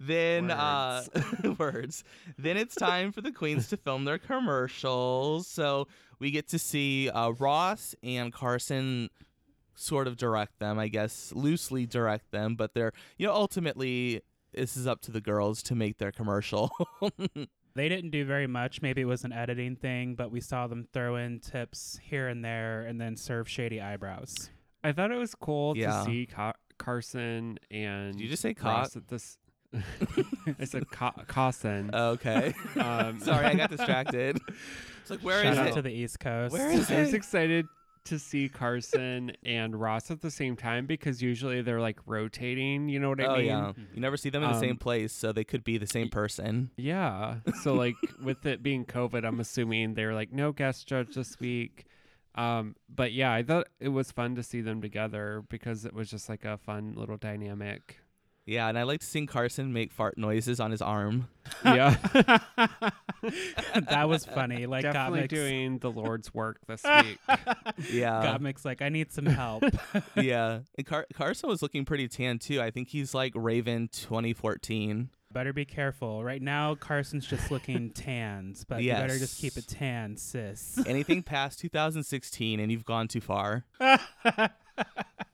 then 0.00 0.50
uh 0.50 1.02
words 1.58 2.04
then 2.38 2.56
it's 2.56 2.74
time 2.74 3.12
for 3.12 3.20
the 3.20 3.32
queens 3.32 3.68
to 3.68 3.76
film 3.76 4.04
their 4.04 4.18
commercials 4.18 5.46
so 5.46 5.86
we 6.18 6.30
get 6.30 6.48
to 6.48 6.58
see 6.58 7.10
uh 7.10 7.30
ross 7.30 7.94
and 8.02 8.32
carson 8.32 9.08
sort 9.74 10.06
of 10.06 10.16
direct 10.16 10.58
them 10.58 10.78
i 10.78 10.88
guess 10.88 11.32
loosely 11.34 11.86
direct 11.86 12.30
them 12.30 12.54
but 12.54 12.74
they're 12.74 12.92
you 13.18 13.26
know 13.26 13.34
ultimately 13.34 14.20
this 14.54 14.76
is 14.76 14.86
up 14.86 15.00
to 15.00 15.10
the 15.10 15.20
girls 15.20 15.62
to 15.62 15.74
make 15.74 15.98
their 15.98 16.12
commercial 16.12 16.70
They 17.74 17.88
didn't 17.88 18.10
do 18.10 18.24
very 18.24 18.46
much. 18.46 18.82
Maybe 18.82 19.00
it 19.00 19.06
was 19.06 19.24
an 19.24 19.32
editing 19.32 19.76
thing, 19.76 20.14
but 20.14 20.30
we 20.30 20.40
saw 20.40 20.66
them 20.66 20.86
throw 20.92 21.16
in 21.16 21.40
tips 21.40 21.98
here 22.02 22.28
and 22.28 22.44
there 22.44 22.82
and 22.82 23.00
then 23.00 23.16
serve 23.16 23.48
shady 23.48 23.80
eyebrows. 23.80 24.50
I 24.84 24.92
thought 24.92 25.10
it 25.10 25.16
was 25.18 25.34
cool 25.34 25.76
Yeah. 25.76 26.00
to 26.00 26.04
see 26.04 26.26
Ca- 26.26 26.52
Carson 26.78 27.58
and 27.70 28.12
Did 28.12 28.22
you 28.22 28.28
just 28.28 28.42
say 28.42 28.54
Ross 28.62 28.94
cock? 28.94 28.96
at 28.96 29.08
this. 29.08 29.38
I 30.60 30.64
said 30.64 30.90
Ca- 30.90 31.24
Carson. 31.26 31.94
okay 31.94 32.52
um, 32.78 33.20
sorry 33.24 33.46
i 33.46 33.54
got 33.54 33.70
distracted 33.76 34.38
it's 35.00 35.10
like 35.10 35.20
where 35.20 35.42
Shout 35.42 35.52
is 35.54 35.58
out 35.60 35.66
it 35.68 35.74
to 35.76 35.82
the 35.82 35.90
East 35.90 36.20
Coast. 36.20 36.52
Where 36.52 36.70
is 36.70 36.90
I 36.90 37.00
was 37.00 37.08
it? 37.12 37.14
excited 37.16 37.66
to 38.04 38.18
see 38.18 38.48
Carson 38.48 39.32
and 39.44 39.80
Ross 39.80 40.10
at 40.10 40.20
the 40.20 40.30
same 40.30 40.56
time 40.56 40.86
because 40.86 41.22
usually 41.22 41.62
they're 41.62 41.80
like 41.80 42.00
rotating. 42.06 42.88
You 42.88 42.98
know 43.00 43.08
what 43.10 43.20
I 43.20 43.26
oh 43.26 43.36
mean? 43.36 43.46
yeah, 43.46 43.72
you 43.94 44.00
never 44.00 44.16
see 44.16 44.30
them 44.30 44.42
in 44.42 44.50
the 44.52 44.58
same 44.60 44.72
Um, 44.72 44.76
place, 44.78 45.12
so 45.12 45.32
they 45.32 45.44
could 45.44 45.64
be 45.64 45.78
the 45.78 45.86
same 45.86 46.08
person. 46.08 46.70
Yeah. 46.76 47.36
So 47.62 47.74
like 47.84 47.94
with 48.22 48.44
it 48.46 48.62
being 48.62 48.84
COVID, 48.84 49.24
I'm 49.24 49.40
assuming 49.40 49.94
they're 49.94 50.14
like 50.14 50.32
no 50.32 50.52
guest 50.52 50.86
judge 50.86 51.14
this 51.14 51.38
week. 51.40 51.86
Um, 52.34 52.76
but 52.88 53.12
yeah, 53.12 53.32
I 53.32 53.42
thought 53.42 53.68
it 53.78 53.88
was 53.90 54.10
fun 54.10 54.34
to 54.36 54.42
see 54.42 54.62
them 54.62 54.80
together 54.80 55.44
because 55.50 55.84
it 55.84 55.92
was 55.92 56.10
just 56.10 56.28
like 56.28 56.44
a 56.44 56.56
fun 56.56 56.94
little 56.96 57.18
dynamic. 57.18 57.98
Yeah, 58.44 58.68
and 58.68 58.76
I 58.76 58.82
like 58.82 59.00
to 59.00 59.06
seeing 59.06 59.26
Carson 59.28 59.72
make 59.72 59.92
fart 59.92 60.18
noises 60.18 60.58
on 60.60 60.70
his 60.70 60.82
arm. 60.82 61.28
Yeah. 61.64 61.96
that 63.90 64.08
was 64.08 64.24
funny. 64.24 64.66
Like 64.72 64.82
Definitely 64.82 65.20
Gottmik's, 65.22 65.28
doing 65.28 65.78
the 65.78 65.90
Lord's 65.90 66.32
work 66.34 66.58
this 66.66 66.82
week. 67.02 67.18
Yeah, 67.90 68.36
Gottmik's 68.38 68.64
like, 68.64 68.82
I 68.82 68.88
need 68.88 69.12
some 69.12 69.26
help. 69.26 69.62
yeah. 70.16 70.60
And 70.76 70.86
Car- 70.86 71.06
Carson 71.14 71.48
was 71.48 71.62
looking 71.62 71.84
pretty 71.84 72.08
tan 72.08 72.38
too. 72.38 72.60
I 72.60 72.70
think 72.70 72.88
he's 72.88 73.14
like 73.14 73.32
Raven 73.36 73.88
2014. 73.92 75.10
better 75.32 75.52
be 75.52 75.64
careful. 75.64 76.24
Right 76.24 76.42
now, 76.42 76.74
Carson's 76.74 77.26
just 77.26 77.50
looking 77.50 77.90
tans, 77.90 78.64
but 78.64 78.82
you 78.82 78.92
better 78.92 79.18
just 79.18 79.38
keep 79.40 79.56
it 79.56 79.68
tan, 79.68 80.16
sis. 80.16 80.78
Anything 80.86 81.22
past 81.22 81.58
2016, 81.60 82.58
and 82.60 82.72
you've 82.72 82.84
gone 82.84 83.08
too 83.08 83.20
far. 83.20 83.64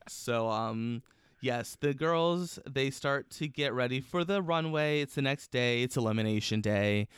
So, 0.08 0.48
um, 0.48 1.02
yes, 1.40 1.76
the 1.80 1.94
girls 1.94 2.58
they 2.68 2.90
start 2.90 3.30
to 3.30 3.48
get 3.48 3.72
ready 3.72 4.00
for 4.00 4.24
the 4.24 4.42
runway. 4.42 5.00
It's 5.00 5.14
the 5.14 5.22
next 5.22 5.50
day. 5.50 5.82
It's 5.82 5.96
elimination 5.96 6.60
day. 6.60 7.08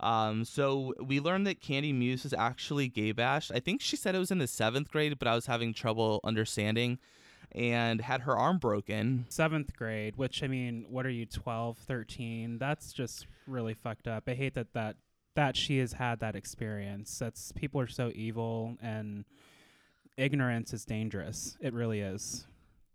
Um, 0.00 0.44
so 0.44 0.94
we 0.98 1.20
learned 1.20 1.46
that 1.46 1.60
Candy 1.60 1.92
Muse 1.92 2.24
is 2.24 2.32
actually 2.32 2.88
gay 2.88 3.12
bashed. 3.12 3.52
I 3.54 3.60
think 3.60 3.82
she 3.82 3.96
said 3.96 4.14
it 4.14 4.18
was 4.18 4.30
in 4.30 4.38
the 4.38 4.46
seventh 4.46 4.90
grade, 4.90 5.18
but 5.18 5.28
I 5.28 5.34
was 5.34 5.46
having 5.46 5.74
trouble 5.74 6.20
understanding, 6.24 6.98
and 7.52 8.00
had 8.00 8.22
her 8.22 8.36
arm 8.36 8.58
broken. 8.58 9.26
Seventh 9.28 9.76
grade, 9.76 10.16
which 10.16 10.42
I 10.42 10.46
mean, 10.46 10.86
what 10.88 11.04
are 11.04 11.10
you, 11.10 11.26
12, 11.26 11.76
13? 11.76 12.58
That's 12.58 12.92
just 12.92 13.26
really 13.46 13.74
fucked 13.74 14.08
up. 14.08 14.24
I 14.26 14.34
hate 14.34 14.54
that 14.54 14.72
that 14.72 14.96
that 15.36 15.56
she 15.56 15.78
has 15.78 15.92
had 15.92 16.20
that 16.20 16.34
experience. 16.34 17.18
That's 17.18 17.52
people 17.52 17.80
are 17.80 17.86
so 17.86 18.10
evil 18.14 18.76
and 18.82 19.24
ignorance 20.16 20.72
is 20.72 20.84
dangerous. 20.84 21.56
It 21.60 21.72
really 21.72 22.00
is. 22.00 22.46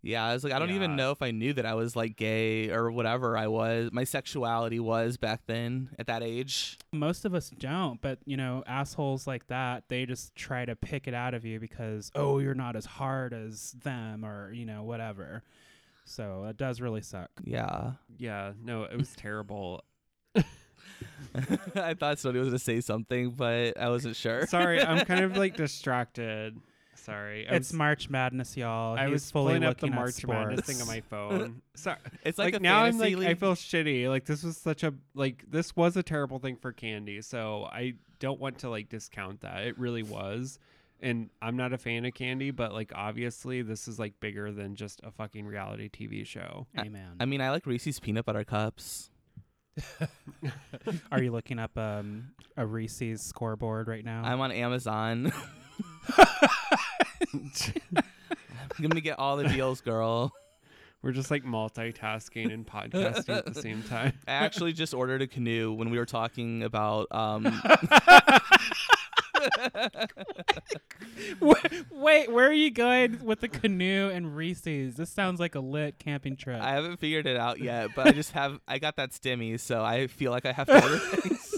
Yeah, 0.05 0.23
I 0.23 0.33
was 0.33 0.43
like, 0.43 0.53
I 0.53 0.59
don't 0.59 0.69
even 0.69 0.95
know 0.95 1.09
if 1.09 1.23
I 1.23 1.31
knew 1.31 1.51
that 1.53 1.65
I 1.65 1.73
was 1.73 1.95
like 1.95 2.15
gay 2.15 2.69
or 2.69 2.91
whatever 2.91 3.35
I 3.35 3.47
was. 3.47 3.89
My 3.91 4.03
sexuality 4.03 4.79
was 4.79 5.17
back 5.17 5.41
then 5.47 5.89
at 5.97 6.05
that 6.05 6.21
age. 6.21 6.77
Most 6.93 7.25
of 7.25 7.33
us 7.33 7.49
don't, 7.49 7.99
but 7.99 8.19
you 8.23 8.37
know, 8.37 8.63
assholes 8.67 9.25
like 9.25 9.47
that, 9.47 9.85
they 9.89 10.05
just 10.05 10.35
try 10.35 10.63
to 10.63 10.75
pick 10.75 11.07
it 11.07 11.15
out 11.15 11.33
of 11.33 11.43
you 11.43 11.59
because 11.59 12.11
oh, 12.13 12.37
you're 12.37 12.53
not 12.53 12.75
as 12.75 12.85
hard 12.85 13.33
as 13.33 13.71
them 13.83 14.23
or, 14.23 14.51
you 14.53 14.65
know, 14.65 14.83
whatever. 14.83 15.41
So, 16.05 16.45
it 16.45 16.57
does 16.57 16.81
really 16.81 17.01
suck. 17.01 17.31
Yeah. 17.43 17.93
yeah, 18.19 18.51
no, 18.63 18.83
it 18.83 18.95
was 18.95 19.15
terrible. 19.15 19.83
I 20.35 21.95
thought 21.95 22.19
somebody 22.19 22.37
was 22.37 22.49
going 22.49 22.59
to 22.59 22.63
say 22.63 22.79
something, 22.79 23.31
but 23.31 23.75
I 23.79 23.89
wasn't 23.89 24.15
sure. 24.15 24.45
Sorry, 24.45 24.83
I'm 24.83 25.03
kind 25.05 25.23
of 25.23 25.35
like 25.35 25.57
distracted. 25.57 26.55
Sorry. 27.05 27.47
I 27.47 27.55
it's 27.55 27.69
was, 27.69 27.77
March 27.77 28.09
Madness, 28.09 28.57
y'all. 28.57 28.97
I 28.97 29.03
He's 29.03 29.11
was 29.11 29.31
fully 29.31 29.53
pulling 29.53 29.63
up 29.63 29.77
the 29.77 29.85
looking 29.85 29.93
at 29.93 30.01
March 30.01 30.25
Madness 30.25 30.65
thing 30.65 30.77
on 30.77 30.87
sports. 30.87 30.87
my 30.87 31.01
phone. 31.01 31.61
Sorry. 31.75 31.97
It's 32.23 32.39
like, 32.39 32.53
like, 32.53 32.61
a 32.61 32.63
now 32.63 32.83
I'm 32.83 32.93
fantasy 32.93 33.15
like 33.15 33.25
I 33.25 33.29
league. 33.29 33.39
feel 33.39 33.53
shitty. 33.53 34.09
Like 34.09 34.25
this 34.25 34.43
was 34.43 34.57
such 34.57 34.83
a 34.83 34.93
like 35.13 35.43
this 35.47 35.75
was 35.75 35.95
a 35.97 36.03
terrible 36.03 36.39
thing 36.39 36.55
for 36.55 36.71
Candy. 36.71 37.21
So 37.21 37.69
I 37.71 37.93
don't 38.19 38.39
want 38.39 38.57
to 38.59 38.69
like 38.69 38.89
discount 38.89 39.41
that. 39.41 39.67
It 39.67 39.77
really 39.77 40.01
was. 40.01 40.57
And 40.99 41.29
I'm 41.41 41.57
not 41.57 41.73
a 41.73 41.77
fan 41.77 42.05
of 42.05 42.13
Candy, 42.15 42.49
but 42.49 42.73
like 42.73 42.91
obviously 42.95 43.61
this 43.61 43.87
is 43.87 43.99
like 43.99 44.19
bigger 44.19 44.51
than 44.51 44.75
just 44.75 45.01
a 45.03 45.11
fucking 45.11 45.45
reality 45.45 45.89
TV 45.89 46.25
show. 46.25 46.65
Amen. 46.79 47.17
I 47.19 47.25
mean, 47.25 47.41
I 47.41 47.51
like 47.51 47.67
Reese's 47.67 47.99
peanut 47.99 48.25
butter 48.25 48.43
cups. 48.43 49.11
Are 51.11 51.21
you 51.21 51.31
looking 51.31 51.59
up 51.59 51.77
um, 51.77 52.29
a 52.57 52.65
Reese's 52.65 53.21
scoreboard 53.21 53.87
right 53.87 54.05
now? 54.05 54.23
I'm 54.23 54.39
on 54.41 54.51
Amazon. 54.51 55.31
I'm 58.85 58.91
gonna 58.91 59.01
get 59.01 59.17
all 59.17 59.35
the 59.35 59.47
deals, 59.47 59.81
girl. 59.81 60.31
We're 61.01 61.11
just 61.11 61.31
like 61.31 61.43
multitasking 61.43 62.53
and 62.53 62.65
podcasting 62.65 63.37
at 63.37 63.45
the 63.45 63.59
same 63.59 63.83
time. 63.83 64.13
I 64.27 64.31
actually 64.31 64.73
just 64.73 64.93
ordered 64.93 65.21
a 65.21 65.27
canoe 65.27 65.71
when 65.73 65.89
we 65.89 65.97
were 65.97 66.05
talking 66.05 66.63
about 66.63 67.07
um 67.11 67.43
Wait, 71.39 71.85
wait, 71.91 72.31
where 72.31 72.47
are 72.47 72.53
you 72.53 72.71
going 72.71 73.23
with 73.23 73.41
the 73.41 73.47
canoe 73.47 74.09
and 74.09 74.35
Reese's? 74.35 74.95
This 74.95 75.09
sounds 75.09 75.39
like 75.39 75.55
a 75.55 75.59
lit 75.59 75.99
camping 75.99 76.35
trip. 76.35 76.61
I 76.61 76.71
haven't 76.71 76.97
figured 76.97 77.27
it 77.27 77.37
out 77.37 77.59
yet, 77.59 77.89
but 77.95 78.07
I 78.07 78.11
just 78.11 78.31
have 78.31 78.59
I 78.67 78.79
got 78.79 78.95
that 78.97 79.11
stimmy, 79.11 79.59
so 79.59 79.83
I 79.83 80.07
feel 80.07 80.31
like 80.31 80.45
I 80.45 80.51
have 80.51 80.67
to 80.67 80.81
order 80.81 80.97
things. 80.97 81.54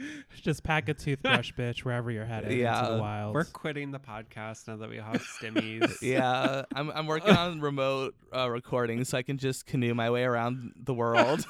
Just 0.42 0.62
pack 0.62 0.88
a 0.88 0.94
toothbrush, 0.94 1.52
bitch, 1.58 1.80
wherever 1.80 2.10
you're 2.10 2.24
headed 2.24 2.50
into 2.52 2.62
Yeah. 2.62 2.90
the 2.90 2.98
wild. 2.98 3.34
We're 3.34 3.44
quitting 3.44 3.90
the 3.90 3.98
podcast 3.98 4.66
now 4.68 4.76
that 4.76 4.88
we 4.88 4.96
have 4.96 5.22
stimmies. 5.22 5.98
yeah, 6.02 6.64
I'm 6.74 6.90
I'm 6.90 7.06
working 7.06 7.34
on 7.36 7.60
remote 7.60 8.14
uh, 8.34 8.48
recording, 8.50 9.04
so 9.04 9.18
I 9.18 9.22
can 9.22 9.38
just 9.38 9.66
canoe 9.66 9.94
my 9.94 10.10
way 10.10 10.24
around 10.24 10.72
the 10.76 10.94
world 10.94 11.44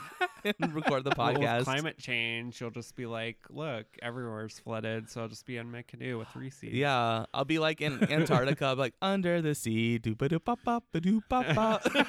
and 0.45 0.75
record 0.75 1.05
the 1.05 1.13
Well, 1.17 1.33
with 1.33 1.39
podcast. 1.43 1.65
climate 1.65 1.99
change, 1.99 2.61
you'll 2.61 2.71
just 2.71 2.97
be 2.97 3.07
like, 3.07 3.39
look, 3.51 3.87
everywhere's 4.03 4.59
flooded, 4.59 5.09
so 5.11 5.23
I'll 5.23 5.29
just 5.29 5.47
be 5.47 5.57
in 5.57 5.71
my 5.71 5.83
canoe 5.83 6.19
with 6.19 6.35
Reese's. 6.35 6.73
Yeah, 6.73 7.27
I'll 7.35 7.45
be 7.45 7.59
like 7.59 7.81
in 7.81 8.11
Antarctica, 8.11 8.75
like 8.77 8.95
under 9.03 9.41
the 9.43 9.55
sea, 9.55 9.99
do 9.99 10.15
ba 10.15 10.29
do 10.29 10.39
ba 10.41 10.57
ba 10.65 10.83
ba 10.93 11.01
do 11.01 11.21
ba 11.29 11.45
ba. 11.55 12.07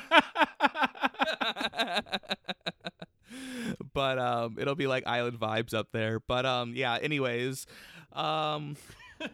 But 3.94 4.20
um, 4.20 4.58
it'll 4.60 4.76
be 4.76 4.88
like 4.88 5.06
island 5.08 5.40
vibes 5.40 5.74
up 5.74 5.90
there. 5.92 6.20
But 6.20 6.46
um, 6.46 6.74
yeah. 6.76 6.98
Anyways, 7.02 7.66
um, 8.14 8.76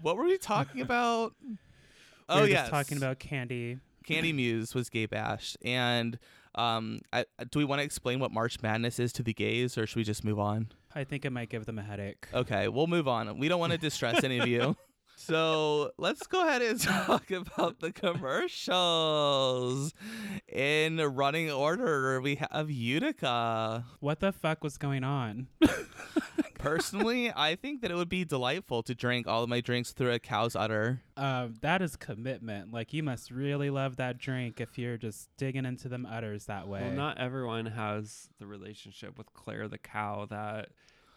what 0.01 0.17
were 0.17 0.25
we 0.25 0.37
talking 0.37 0.81
about? 0.81 1.33
we 1.41 1.57
oh 2.29 2.41
were 2.41 2.47
yeah, 2.47 2.67
talking 2.67 2.97
about 2.97 3.19
candy. 3.19 3.79
Candy 4.03 4.31
Muse 4.31 4.73
was 4.73 4.89
gay 4.89 5.05
bashed, 5.05 5.57
and 5.61 6.17
um, 6.55 7.01
I, 7.11 7.25
do 7.51 7.59
we 7.59 7.65
want 7.65 7.79
to 7.79 7.83
explain 7.83 8.19
what 8.19 8.31
March 8.31 8.61
Madness 8.61 8.99
is 8.99 9.11
to 9.13 9.23
the 9.23 9.33
gays, 9.33 9.77
or 9.77 9.85
should 9.85 9.97
we 9.97 10.03
just 10.03 10.23
move 10.23 10.39
on? 10.39 10.69
I 10.95 11.03
think 11.03 11.25
it 11.25 11.31
might 11.31 11.49
give 11.49 11.65
them 11.65 11.77
a 11.77 11.83
headache. 11.83 12.27
Okay, 12.33 12.67
we'll 12.67 12.87
move 12.87 13.07
on. 13.07 13.37
We 13.37 13.47
don't 13.47 13.59
want 13.59 13.73
to 13.73 13.77
distress 13.77 14.23
any 14.23 14.39
of 14.39 14.47
you. 14.47 14.75
So 15.19 15.93
let's 15.97 16.27
go 16.27 16.47
ahead 16.47 16.61
and 16.61 16.79
talk 16.79 17.31
about 17.31 17.79
the 17.79 17.91
commercials. 17.91 19.91
In 20.47 20.97
running 20.97 21.51
order, 21.51 22.21
we 22.21 22.35
have 22.35 22.69
Utica. 22.69 23.83
What 23.99 24.19
the 24.19 24.31
fuck 24.31 24.63
was 24.63 24.77
going 24.77 25.03
on? 25.03 25.47
Personally, 26.59 27.31
I 27.35 27.55
think 27.55 27.81
that 27.81 27.89
it 27.89 27.95
would 27.95 28.09
be 28.09 28.25
delightful 28.25 28.83
to 28.83 28.93
drink 28.93 29.27
all 29.27 29.41
of 29.41 29.49
my 29.49 29.59
drinks 29.59 29.91
through 29.91 30.11
a 30.11 30.19
cow's 30.19 30.55
udder. 30.55 31.01
Um, 31.17 31.55
that 31.61 31.81
is 31.81 31.95
commitment. 31.95 32.71
Like 32.71 32.93
you 32.93 33.01
must 33.01 33.31
really 33.31 33.71
love 33.71 33.97
that 33.97 34.19
drink 34.19 34.61
if 34.61 34.77
you're 34.77 34.97
just 34.97 35.29
digging 35.35 35.65
into 35.65 35.89
them 35.89 36.05
udders 36.05 36.45
that 36.45 36.67
way. 36.67 36.81
Well, 36.81 36.91
not 36.91 37.17
everyone 37.17 37.65
has 37.65 38.29
the 38.39 38.45
relationship 38.45 39.17
with 39.17 39.33
Claire 39.33 39.67
the 39.67 39.79
cow 39.79 40.27
that 40.29 40.69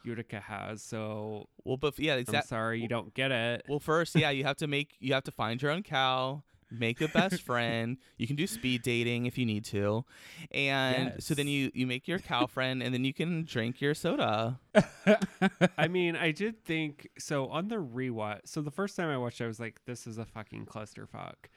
Utica 0.05 0.41
has, 0.41 0.83
so 0.83 1.49
Well, 1.65 1.77
but 1.77 1.99
yeah, 1.99 2.15
I'm 2.15 2.21
exactly. 2.21 2.49
sorry 2.49 2.81
you 2.81 2.89
don't 2.89 3.13
get 3.15 3.31
it. 3.33 3.65
Well, 3.69 3.81
first, 3.81 4.15
yeah, 4.15 4.31
you 4.31 4.45
have 4.45 4.57
to 4.57 4.67
make 4.67 4.97
you 5.01 5.13
have 5.15 5.25
to 5.25 5.31
find 5.33 5.61
your 5.61 5.71
own 5.71 5.83
cow, 5.83 6.43
make 6.71 7.01
a 7.01 7.09
best 7.09 7.43
friend. 7.51 7.97
You 8.17 8.27
can 8.27 8.37
do 8.37 8.47
speed 8.47 8.83
dating 8.83 9.27
if 9.27 9.37
you 9.39 9.45
need 9.47 9.65
to, 9.67 10.05
and 10.51 11.15
so 11.23 11.35
then 11.35 11.49
you 11.49 11.71
you 11.75 11.87
make 11.87 12.07
your 12.09 12.19
cow 12.19 12.47
friend, 12.47 12.83
and 12.83 12.93
then 12.95 13.05
you 13.05 13.13
can 13.13 13.45
drink 13.45 13.81
your 13.81 13.95
soda. 13.95 14.61
I 15.79 15.89
mean, 15.89 16.17
I 16.17 16.31
did 16.33 16.65
think 16.65 17.09
so 17.19 17.47
on 17.49 17.69
the 17.69 17.77
rewatch. 17.77 18.41
So 18.47 18.63
the 18.63 18.71
first 18.71 18.97
time 18.97 19.09
I 19.09 19.19
watched, 19.19 19.41
it, 19.41 19.45
I 19.45 19.49
was 19.49 19.61
like, 19.61 19.81
"This 19.87 20.07
is 20.07 20.19
a 20.19 20.25
fucking 20.25 20.67
clusterfuck," 20.67 21.49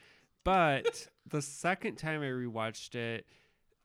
but 0.44 1.08
the 1.28 1.42
second 1.42 1.96
time 1.96 2.22
I 2.22 2.26
rewatched 2.26 2.96
it, 2.96 3.26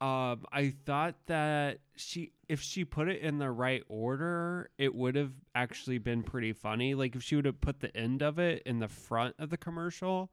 um, 0.00 0.44
I 0.52 0.74
thought 0.86 1.16
that 1.26 1.78
she, 1.96 2.32
if 2.48 2.60
she 2.60 2.84
put 2.84 3.08
it 3.08 3.20
in 3.20 3.38
the 3.38 3.50
right 3.50 3.82
order, 3.88 4.70
it 4.78 4.94
would 4.94 5.16
have 5.16 5.32
actually 5.54 5.98
been 5.98 6.22
pretty 6.22 6.52
funny. 6.52 6.94
Like 6.94 7.16
if 7.16 7.22
she 7.22 7.36
would 7.36 7.46
have 7.46 7.60
put 7.60 7.80
the 7.80 7.94
end 7.96 8.22
of 8.22 8.38
it 8.38 8.62
in 8.64 8.78
the 8.78 8.88
front 8.88 9.34
of 9.38 9.50
the 9.50 9.56
commercial, 9.56 10.30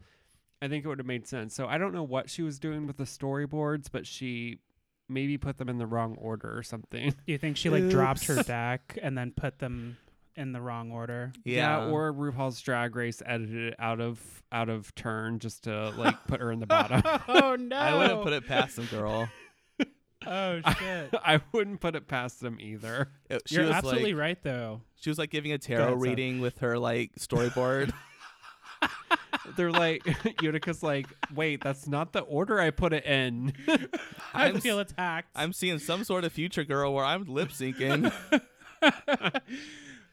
I 0.62 0.68
think 0.68 0.86
it 0.86 0.88
would 0.88 1.00
have 1.00 1.08
made 1.08 1.28
sense. 1.28 1.56
So 1.56 1.68
I 1.68 1.78
don't 1.78 1.94
know 1.94 2.04
what 2.04 2.30
she 2.30 2.44
was 2.44 2.60
doing 2.60 2.86
with 2.86 2.98
the 2.98 3.06
storyboards, 3.06 3.88
but 3.92 4.06
she 4.06 4.60
maybe 5.10 5.38
put 5.38 5.58
them 5.58 5.70
in 5.70 5.78
the 5.78 5.88
wrong 5.88 6.16
order 6.20 6.56
or 6.58 6.64
something. 6.64 7.10
Do 7.10 7.32
you 7.32 7.38
think 7.38 7.58
she 7.58 7.70
like 7.70 7.90
dropped 7.90 8.26
her 8.26 8.44
deck 8.44 8.98
and 9.02 9.18
then 9.18 9.32
put 9.32 9.60
them 9.60 9.98
in 10.36 10.52
the 10.52 10.62
wrong 10.62 10.92
order? 10.92 11.34
Yeah, 11.44 11.88
or 11.88 12.14
RuPaul's 12.14 12.62
Drag 12.62 12.96
Race 12.96 13.22
edited 13.26 13.74
it 13.74 13.76
out 13.80 14.00
of 14.00 14.20
out 14.52 14.70
of 14.70 14.94
turn 14.96 15.40
just 15.40 15.64
to 15.64 15.90
like 15.92 16.16
put 16.28 16.40
her 16.40 16.52
in 16.52 16.60
the 16.60 16.68
bottom. 16.68 17.02
oh 17.28 17.56
no! 17.60 17.76
I 17.76 17.96
wouldn't 17.96 18.24
put 18.24 18.34
it 18.34 18.46
past 18.46 18.76
them, 18.76 18.88
girl. 18.92 19.28
Oh 20.28 20.62
shit! 20.80 21.14
I 21.26 21.40
wouldn't 21.52 21.80
put 21.82 21.96
it 21.96 22.08
past 22.08 22.40
them 22.42 22.58
either. 22.60 23.10
It- 23.30 23.44
she 23.46 23.56
You're 23.56 23.66
was 23.66 23.76
absolutely 23.76 24.14
like, 24.14 24.20
right 24.22 24.44
though. 24.44 24.82
She 25.00 25.10
was 25.10 25.18
like 25.20 25.30
giving 25.30 25.52
a 25.52 25.58
tarot 25.58 25.94
Seth. 25.94 26.02
reading 26.02 26.42
with 26.42 26.60
her 26.60 26.78
like 26.80 27.12
storyboard. 27.20 27.94
They're 29.58 29.72
like 29.72 30.04
Utica's 30.42 30.82
like, 30.82 31.08
wait, 31.34 31.64
that's 31.64 31.88
not 31.88 32.14
the 32.14 32.22
order 32.22 32.60
I 32.60 32.72
put 32.72 32.94
it 32.94 33.06
in. 33.06 33.54
I 34.34 34.48
I'm 34.48 34.60
feel 34.60 34.80
attacked. 34.80 35.30
I'm 35.36 35.54
seeing 35.54 35.78
some 35.80 36.04
sort 36.04 36.24
of 36.24 36.32
future 36.32 36.64
girl 36.64 36.94
where 36.94 37.06
I'm 37.06 37.26
lip 37.26 37.50
syncing. 37.50 38.12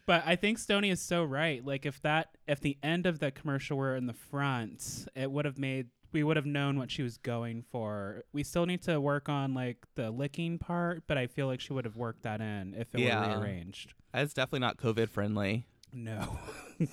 But 0.05 0.25
I 0.27 0.35
think 0.35 0.59
Stony 0.59 0.91
is 0.91 1.01
so 1.01 1.23
right. 1.23 1.65
Like 1.65 1.87
if 1.87 2.03
that 2.03 2.37
if 2.49 2.61
the 2.61 2.77
end 2.83 3.07
of 3.07 3.21
the 3.21 3.31
commercial 3.31 3.79
were 3.79 3.95
in 3.97 4.07
the 4.07 4.13
front, 4.13 5.07
it 5.15 5.31
would 5.31 5.45
have 5.45 5.59
made 5.59 5.89
we 6.13 6.23
would 6.23 6.37
have 6.37 6.47
known 6.47 6.79
what 6.79 6.91
she 6.91 7.03
was 7.03 7.17
going 7.19 7.63
for. 7.71 8.25
We 8.33 8.43
still 8.43 8.67
need 8.67 8.83
to 8.83 9.01
work 9.01 9.29
on 9.29 9.55
like 9.55 9.79
the 9.95 10.11
licking 10.11 10.59
part, 10.59 11.05
but 11.07 11.17
I 11.19 11.27
feel 11.27 11.47
like 11.47 11.61
she 11.61 11.73
would 11.73 11.85
have 11.85 11.97
worked 11.97 12.23
that 12.23 12.41
in 12.41 12.75
if 12.77 12.95
it 12.95 13.01
Yeah. 13.01 13.35
were 13.35 13.41
rearranged. 13.41 13.95
That's 14.13 14.35
definitely 14.35 14.61
not 14.61 14.77
COVID 14.77 15.09
friendly. 15.09 15.67
No. 15.93 16.39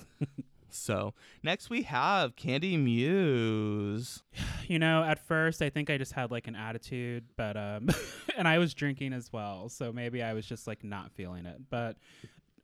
So 0.72 1.14
next 1.42 1.68
we 1.68 1.82
have 1.82 2.36
Candy 2.36 2.76
Muse. 2.76 4.22
you 4.68 4.78
know, 4.78 5.02
at 5.02 5.18
first 5.18 5.62
I 5.62 5.68
think 5.68 5.90
I 5.90 5.98
just 5.98 6.12
had 6.12 6.30
like 6.30 6.46
an 6.46 6.54
attitude, 6.54 7.24
but 7.36 7.56
um 7.56 7.88
and 8.36 8.46
I 8.46 8.58
was 8.58 8.72
drinking 8.72 9.12
as 9.12 9.32
well, 9.32 9.68
so 9.68 9.92
maybe 9.92 10.22
I 10.22 10.32
was 10.32 10.46
just 10.46 10.68
like 10.68 10.84
not 10.84 11.10
feeling 11.10 11.44
it. 11.44 11.58
But 11.70 11.96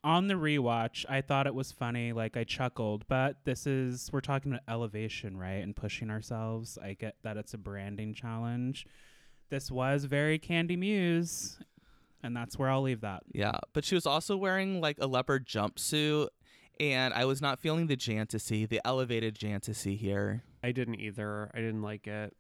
on 0.06 0.28
the 0.28 0.34
rewatch, 0.34 1.04
I 1.08 1.20
thought 1.20 1.48
it 1.48 1.54
was 1.54 1.72
funny, 1.72 2.12
like 2.12 2.36
I 2.36 2.44
chuckled, 2.44 3.04
but 3.08 3.38
this 3.44 3.66
is 3.66 4.08
we're 4.12 4.20
talking 4.20 4.52
about 4.52 4.62
elevation, 4.68 5.36
right? 5.36 5.62
And 5.64 5.74
pushing 5.74 6.10
ourselves. 6.10 6.78
I 6.80 6.92
get 6.92 7.16
that 7.24 7.36
it's 7.36 7.54
a 7.54 7.58
branding 7.58 8.14
challenge. 8.14 8.86
This 9.50 9.68
was 9.68 10.04
very 10.04 10.38
Candy 10.38 10.76
Muse, 10.76 11.58
and 12.22 12.36
that's 12.36 12.56
where 12.56 12.70
I'll 12.70 12.82
leave 12.82 13.00
that. 13.00 13.24
Yeah, 13.32 13.58
but 13.72 13.84
she 13.84 13.96
was 13.96 14.06
also 14.06 14.36
wearing 14.36 14.80
like 14.80 14.98
a 15.00 15.08
leopard 15.08 15.44
jumpsuit, 15.44 16.28
and 16.78 17.12
I 17.12 17.24
was 17.24 17.42
not 17.42 17.58
feeling 17.58 17.88
the 17.88 17.96
fantasy, 17.96 18.64
the 18.64 18.80
elevated 18.84 19.36
fantasy 19.36 19.96
here. 19.96 20.44
I 20.62 20.70
didn't 20.70 21.00
either. 21.00 21.50
I 21.52 21.58
didn't 21.58 21.82
like 21.82 22.06
it. 22.06 22.32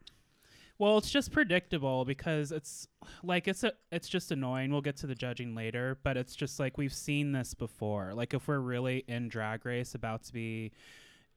Well, 0.78 0.98
it's 0.98 1.10
just 1.10 1.32
predictable 1.32 2.04
because 2.04 2.52
it's 2.52 2.86
like 3.22 3.48
it's 3.48 3.64
a 3.64 3.72
it's 3.90 4.08
just 4.08 4.30
annoying. 4.30 4.70
We'll 4.70 4.82
get 4.82 4.96
to 4.98 5.06
the 5.06 5.14
judging 5.14 5.54
later, 5.54 5.98
but 6.02 6.16
it's 6.16 6.36
just 6.36 6.60
like 6.60 6.76
we've 6.76 6.92
seen 6.92 7.32
this 7.32 7.54
before. 7.54 8.12
Like 8.14 8.34
if 8.34 8.46
we're 8.46 8.58
really 8.58 9.04
in 9.08 9.28
drag 9.28 9.64
race 9.64 9.94
about 9.94 10.24
to 10.24 10.32
be, 10.32 10.72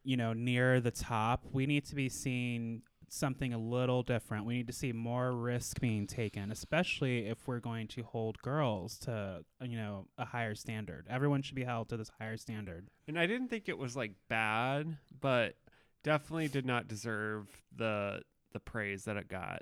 you 0.03 0.17
know, 0.17 0.33
near 0.33 0.81
the 0.81 0.91
top, 0.91 1.45
we 1.51 1.65
need 1.65 1.85
to 1.85 1.95
be 1.95 2.09
seeing 2.09 2.81
something 3.07 3.53
a 3.53 3.57
little 3.57 4.03
different. 4.03 4.45
We 4.45 4.55
need 4.55 4.67
to 4.67 4.73
see 4.73 4.91
more 4.91 5.31
risk 5.31 5.79
being 5.79 6.05
taken, 6.05 6.51
especially 6.51 7.27
if 7.27 7.47
we're 7.47 7.59
going 7.59 7.87
to 7.89 8.03
hold 8.03 8.41
girls 8.41 8.97
to, 8.99 9.43
you 9.61 9.77
know, 9.77 10.05
a 10.17 10.25
higher 10.25 10.53
standard. 10.53 11.07
Everyone 11.09 11.41
should 11.41 11.55
be 11.55 11.63
held 11.63 11.89
to 11.89 11.97
this 11.97 12.11
higher 12.19 12.37
standard. 12.37 12.87
And 13.07 13.17
I 13.17 13.25
didn't 13.25 13.47
think 13.47 13.69
it 13.69 13.77
was 13.77 13.95
like 13.95 14.11
bad, 14.27 14.97
but 15.19 15.55
definitely 16.03 16.47
did 16.49 16.65
not 16.65 16.87
deserve 16.87 17.47
the 17.75 18.21
the 18.53 18.59
praise 18.59 19.05
that 19.05 19.17
it 19.17 19.27
got. 19.27 19.61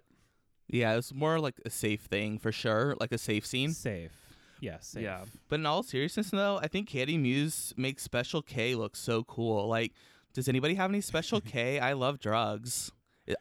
Yeah, 0.67 0.91
it 0.93 0.97
was 0.97 1.13
more 1.13 1.39
like 1.39 1.55
a 1.65 1.69
safe 1.69 2.01
thing 2.01 2.39
for 2.39 2.51
sure, 2.51 2.95
like 2.99 3.11
a 3.11 3.17
safe 3.17 3.45
scene. 3.45 3.71
Safe. 3.71 4.11
Yes, 4.59 4.87
safe. 4.87 5.03
Yeah. 5.03 5.23
But 5.49 5.59
in 5.59 5.65
all 5.65 5.83
seriousness, 5.83 6.29
though, 6.31 6.59
I 6.61 6.67
think 6.67 6.89
Candy 6.89 7.17
Muse 7.17 7.73
makes 7.77 8.03
Special 8.03 8.41
K 8.41 8.75
look 8.75 8.95
so 8.95 9.23
cool. 9.23 9.67
Like, 9.67 9.93
does 10.33 10.49
anybody 10.49 10.75
have 10.75 10.89
any 10.89 11.01
Special 11.01 11.39
K? 11.39 11.79
I 11.89 11.93
love 11.93 12.19
drugs. 12.19 12.91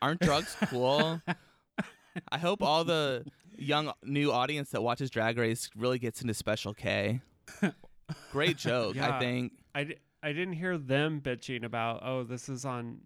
Aren't 0.03 0.21
drugs 0.21 0.57
cool? 0.67 1.21
I 2.31 2.39
hope 2.39 2.63
all 2.63 2.85
the 2.85 3.25
young 3.57 3.93
new 4.05 4.31
audience 4.33 4.71
that 4.71 4.83
watches 4.83 5.11
Drag 5.11 5.37
Race 5.39 5.71
really 5.77 5.99
gets 5.99 6.21
into 6.23 6.35
Special 6.35 6.75
K. 6.75 7.21
Great 8.33 8.57
joke, 8.57 8.97
I 8.97 9.09
Yeah. 9.09 9.19
think. 9.19 9.53
I, 9.75 9.85
di- 9.85 9.97
I 10.23 10.33
didn't 10.33 10.55
hear 10.55 10.79
them 10.79 11.21
bitching 11.21 11.65
about, 11.65 12.03
oh, 12.05 12.23
this 12.25 12.49
is 12.49 12.65
on 12.65 13.01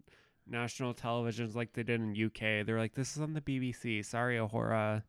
national 0.50 0.94
televisions 0.94 1.54
like 1.54 1.72
they 1.72 1.82
did 1.82 2.00
in 2.00 2.26
UK. 2.26 2.66
They're 2.66 2.78
like, 2.78 2.94
this 2.94 3.16
is 3.16 3.22
on 3.22 3.34
the 3.34 3.40
BBC. 3.40 4.04
Sorry, 4.04 4.36
A'whora. 4.36 5.02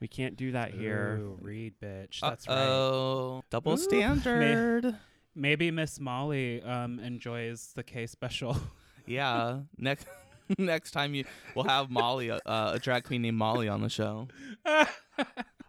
We 0.00 0.08
can't 0.08 0.36
do 0.36 0.52
that 0.52 0.72
here. 0.72 1.18
Ooh, 1.20 1.38
read, 1.40 1.74
bitch. 1.80 2.20
That's 2.20 2.48
right. 2.48 2.56
Oh, 2.56 3.42
double 3.50 3.74
Ooh. 3.74 3.76
standard. 3.76 4.96
Maybe 5.34 5.70
Miss 5.70 6.00
Molly 6.00 6.62
um, 6.62 6.98
enjoys 6.98 7.72
the 7.74 7.82
K 7.82 8.06
special. 8.06 8.56
yeah. 9.06 9.60
Next 9.78 10.06
next 10.58 10.90
time 10.92 11.14
you 11.14 11.24
we'll 11.54 11.66
have 11.66 11.90
Molly, 11.90 12.30
uh, 12.30 12.40
a 12.46 12.78
drag 12.80 13.04
queen 13.04 13.22
named 13.22 13.36
Molly, 13.36 13.68
on 13.68 13.82
the 13.82 13.88
show. 13.88 14.28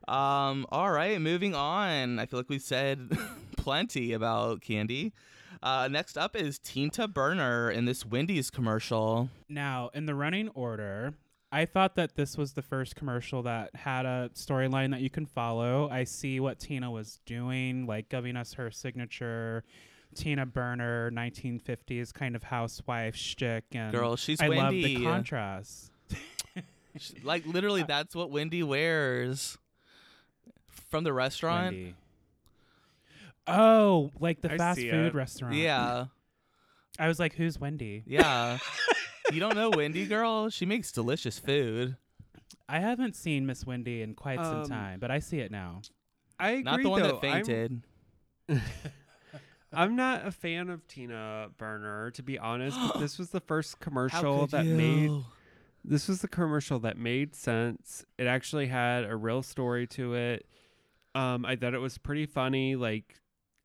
Um. 0.07 0.65
All 0.71 0.89
right. 0.91 1.21
Moving 1.21 1.53
on. 1.53 2.17
I 2.17 2.25
feel 2.25 2.39
like 2.39 2.49
we 2.49 2.57
said 2.57 3.15
plenty 3.57 4.13
about 4.13 4.61
Candy. 4.61 5.13
Uh, 5.63 5.87
next 5.91 6.17
up 6.17 6.35
is 6.35 6.57
Tina 6.59 7.07
Burner 7.07 7.69
in 7.69 7.85
this 7.85 8.05
Wendy's 8.05 8.49
commercial. 8.49 9.29
now, 9.47 9.89
in 9.93 10.05
the 10.05 10.15
running 10.15 10.49
order, 10.49 11.13
I 11.51 11.65
thought 11.65 11.95
that 11.95 12.15
this 12.15 12.37
was 12.37 12.53
the 12.53 12.61
first 12.61 12.95
commercial 12.95 13.43
that 13.43 13.75
had 13.75 14.05
a 14.05 14.29
storyline 14.33 14.91
that 14.91 15.01
you 15.01 15.09
can 15.09 15.25
follow. 15.25 15.89
I 15.91 16.05
see 16.05 16.39
what 16.39 16.59
Tina 16.59 16.89
was 16.89 17.19
doing, 17.25 17.85
like 17.85 18.09
giving 18.09 18.37
us 18.37 18.53
her 18.53 18.71
signature 18.71 19.63
Tina 20.15 20.45
Burner 20.45 21.11
1950s 21.11 22.13
kind 22.13 22.35
of 22.35 22.43
housewife 22.43 23.15
shtick. 23.15 23.65
And 23.73 23.91
Girl, 23.91 24.15
she's 24.15 24.41
I 24.41 24.47
love 24.47 24.71
the 24.71 25.03
contrast. 25.03 25.91
Like 27.23 27.45
literally, 27.45 27.83
that's 27.87 28.15
what 28.15 28.31
Wendy 28.31 28.63
wears 28.63 29.57
from 30.89 31.03
the 31.03 31.13
restaurant. 31.13 31.75
Wendy. 31.75 31.95
Oh, 33.51 34.11
like 34.19 34.41
the 34.41 34.51
I 34.53 34.57
fast 34.57 34.79
see 34.79 34.89
food 34.89 35.07
it. 35.07 35.13
restaurant. 35.15 35.55
Yeah. 35.55 36.05
I 36.99 37.07
was 37.07 37.19
like, 37.19 37.33
who's 37.35 37.59
Wendy? 37.59 38.03
Yeah. 38.05 38.57
you 39.33 39.39
don't 39.39 39.55
know 39.55 39.69
Wendy, 39.69 40.05
girl? 40.05 40.49
She 40.49 40.65
makes 40.65 40.91
delicious 40.91 41.39
food. 41.39 41.95
I 42.67 42.79
haven't 42.79 43.15
seen 43.15 43.45
Miss 43.45 43.65
Wendy 43.65 44.01
in 44.01 44.13
quite 44.13 44.39
some 44.39 44.61
Um, 44.61 44.65
time, 44.69 44.99
but 44.99 45.11
I 45.11 45.19
see 45.19 45.39
it 45.39 45.51
now. 45.51 45.81
I 46.39 46.51
agree, 46.51 46.63
Not 46.63 46.81
the 46.83 46.89
one 46.89 47.01
though. 47.01 47.07
that 47.09 47.21
fainted. 47.21 47.81
I'm, 48.49 48.61
I'm 49.73 49.95
not 49.95 50.25
a 50.25 50.31
fan 50.31 50.69
of 50.69 50.85
Tina 50.87 51.49
Burner, 51.57 52.11
to 52.11 52.23
be 52.23 52.37
honest, 52.39 52.77
but 52.79 52.99
this 52.99 53.17
was 53.17 53.29
the 53.29 53.39
first 53.39 53.79
commercial 53.79 54.47
that 54.47 54.65
made 54.65 55.11
this 55.83 56.07
was 56.07 56.21
the 56.21 56.27
commercial 56.27 56.79
that 56.79 56.97
made 56.97 57.33
sense. 57.35 58.05
It 58.17 58.27
actually 58.27 58.67
had 58.67 59.03
a 59.03 59.15
real 59.15 59.41
story 59.41 59.87
to 59.87 60.13
it. 60.13 60.45
Um, 61.15 61.43
I 61.45 61.55
thought 61.55 61.73
it 61.73 61.79
was 61.79 61.97
pretty 61.97 62.25
funny. 62.27 62.75
Like, 62.75 63.15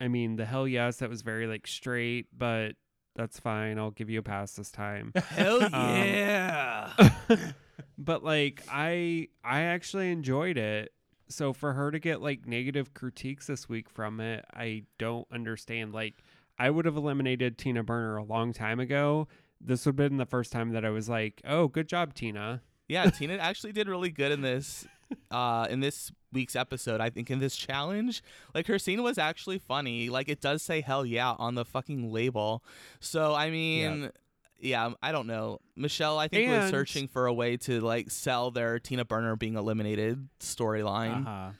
I 0.00 0.08
mean, 0.08 0.36
the 0.36 0.44
hell 0.44 0.68
yes, 0.68 0.98
that 0.98 1.08
was 1.08 1.22
very 1.22 1.46
like 1.46 1.66
straight, 1.66 2.26
but 2.36 2.72
that's 3.14 3.40
fine. 3.40 3.78
I'll 3.78 3.90
give 3.92 4.10
you 4.10 4.18
a 4.18 4.22
pass 4.22 4.52
this 4.52 4.70
time. 4.70 5.12
Hell 5.28 5.62
Um, 5.62 5.70
yeah. 5.72 6.90
but 7.98 8.22
like, 8.22 8.62
I 8.70 9.28
I 9.42 9.62
actually 9.62 10.10
enjoyed 10.12 10.58
it. 10.58 10.92
So 11.28 11.52
for 11.52 11.72
her 11.72 11.90
to 11.90 11.98
get 11.98 12.20
like 12.20 12.46
negative 12.46 12.94
critiques 12.94 13.46
this 13.46 13.68
week 13.68 13.88
from 13.88 14.20
it, 14.20 14.44
I 14.54 14.84
don't 14.98 15.26
understand. 15.32 15.92
Like, 15.94 16.22
I 16.58 16.70
would 16.70 16.84
have 16.84 16.96
eliminated 16.96 17.56
Tina 17.58 17.82
Burner 17.82 18.16
a 18.16 18.22
long 18.22 18.52
time 18.52 18.80
ago. 18.80 19.28
This 19.60 19.86
would 19.86 19.98
have 19.98 20.10
been 20.10 20.18
the 20.18 20.26
first 20.26 20.52
time 20.52 20.70
that 20.70 20.84
I 20.84 20.90
was 20.90 21.08
like, 21.08 21.40
"Oh, 21.44 21.68
good 21.68 21.88
job, 21.88 22.12
Tina." 22.14 22.60
yeah, 22.88 23.10
Tina 23.10 23.34
actually 23.38 23.72
did 23.72 23.88
really 23.88 24.10
good 24.10 24.30
in 24.30 24.42
this 24.42 24.86
uh 25.30 25.66
in 25.70 25.80
this 25.80 26.12
week's 26.36 26.54
episode. 26.54 27.00
I 27.00 27.10
think 27.10 27.30
in 27.30 27.38
this 27.40 27.56
challenge. 27.66 28.22
Like 28.54 28.66
her 28.68 28.78
scene 28.78 29.02
was 29.02 29.18
actually 29.18 29.58
funny. 29.58 30.08
Like 30.10 30.28
it 30.28 30.40
does 30.40 30.62
say 30.62 30.80
hell 30.82 31.04
yeah 31.04 31.34
on 31.38 31.54
the 31.56 31.64
fucking 31.64 32.12
label. 32.12 32.62
So 33.00 33.34
I 33.34 33.50
mean 33.50 34.10
yeah, 34.58 34.90
I 35.02 35.12
don't 35.12 35.26
know. 35.26 35.58
Michelle, 35.76 36.18
I 36.18 36.28
think 36.28 36.48
was 36.50 36.64
And- 36.64 36.70
searching 36.70 37.08
for 37.08 37.26
a 37.26 37.32
way 37.32 37.56
to 37.58 37.80
like 37.80 38.10
sell 38.10 38.50
their 38.50 38.78
Tina 38.78 39.04
Burner 39.04 39.36
being 39.36 39.56
eliminated 39.56 40.28
storyline. 40.40 41.26
Uh-huh. 41.26 41.50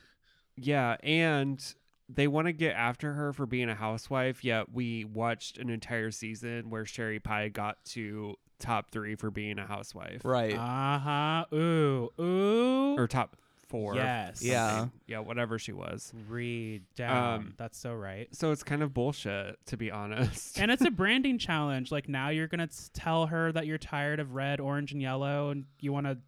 Yeah, 0.57 0.97
and 1.03 1.63
they 2.09 2.27
want 2.29 2.47
to 2.47 2.53
get 2.53 2.75
after 2.75 3.13
her 3.13 3.33
for 3.35 3.45
being 3.45 3.69
a 3.69 3.75
housewife, 3.75 4.43
yet 4.45 4.73
we 4.73 5.05
watched 5.05 5.59
an 5.59 5.69
entire 5.69 6.11
season 6.11 6.71
where 6.71 6.87
Sherry 6.87 7.19
Pie 7.21 7.49
got 7.49 7.85
to 7.87 8.37
top 8.59 8.91
three 8.91 9.15
for 9.17 9.31
being 9.31 9.59
a 9.59 9.67
housewife. 9.67 10.23
Right. 10.25 10.55
Uh-huh. 10.55 11.45
Ooh. 11.55 12.09
Ooh. 12.19 12.95
Or 12.97 13.07
top 13.07 13.37
four. 13.77 13.95
Yes. 13.95 14.43
Yeah. 14.43 14.87
Yeah, 15.07 15.19
whatever 15.21 15.59
she 15.59 15.73
was. 15.73 16.13
Read 16.29 16.83
down. 16.97 17.41
Um, 17.41 17.55
That's 17.57 17.79
so 17.79 17.95
right. 17.95 18.29
So 18.35 18.53
it's 18.53 18.63
kind 18.63 18.83
of 18.83 18.95
bullshit, 18.95 19.59
to 19.67 19.77
be 19.77 19.91
honest. 19.91 20.59
And 20.59 20.71
it's 20.71 20.85
a 20.85 20.91
branding 21.03 21.39
challenge. 21.39 21.93
Like 21.93 22.09
now 22.09 22.31
you're 22.31 22.49
going 22.49 22.67
to 22.67 22.93
tell 22.93 23.27
her 23.27 23.53
that 23.53 23.67
you're 23.67 23.79
tired 23.79 24.21
of 24.21 24.35
red, 24.35 24.61
orange, 24.61 24.93
and 24.93 25.03
yellow, 25.03 25.51
and 25.51 25.65
you 25.81 25.93
want 25.93 26.07
to 26.07 26.19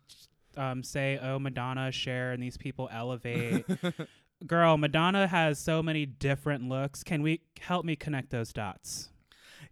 um, 0.60 0.82
say, 0.82 1.18
oh, 1.22 1.38
Madonna, 1.38 1.90
Cher," 1.92 2.32
and 2.32 2.42
these 2.42 2.56
people 2.56 2.88
elevate. 2.92 3.64
Girl, 4.46 4.76
Madonna 4.76 5.26
has 5.26 5.58
so 5.58 5.82
many 5.82 6.06
different 6.06 6.68
looks. 6.68 7.02
Can 7.02 7.22
we 7.22 7.40
help 7.60 7.84
me 7.84 7.96
connect 7.96 8.30
those 8.30 8.52
dots? 8.52 9.08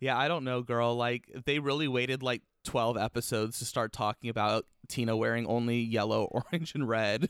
Yeah, 0.01 0.19
I 0.19 0.29
don't 0.29 0.45
know, 0.45 0.63
girl. 0.63 0.97
Like 0.97 1.31
they 1.45 1.59
really 1.59 1.89
waited 1.89 2.23
like 2.23 2.43
12 2.65 2.97
episodes 2.97 3.61
to 3.61 3.65
start 3.65 3.93
talking 3.93 4.29
about 4.29 4.67
Tina 4.89 5.17
wearing 5.17 5.47
only 5.47 5.79
yellow, 5.79 6.25
orange, 6.53 6.75
and 6.75 6.89
red. 6.89 7.29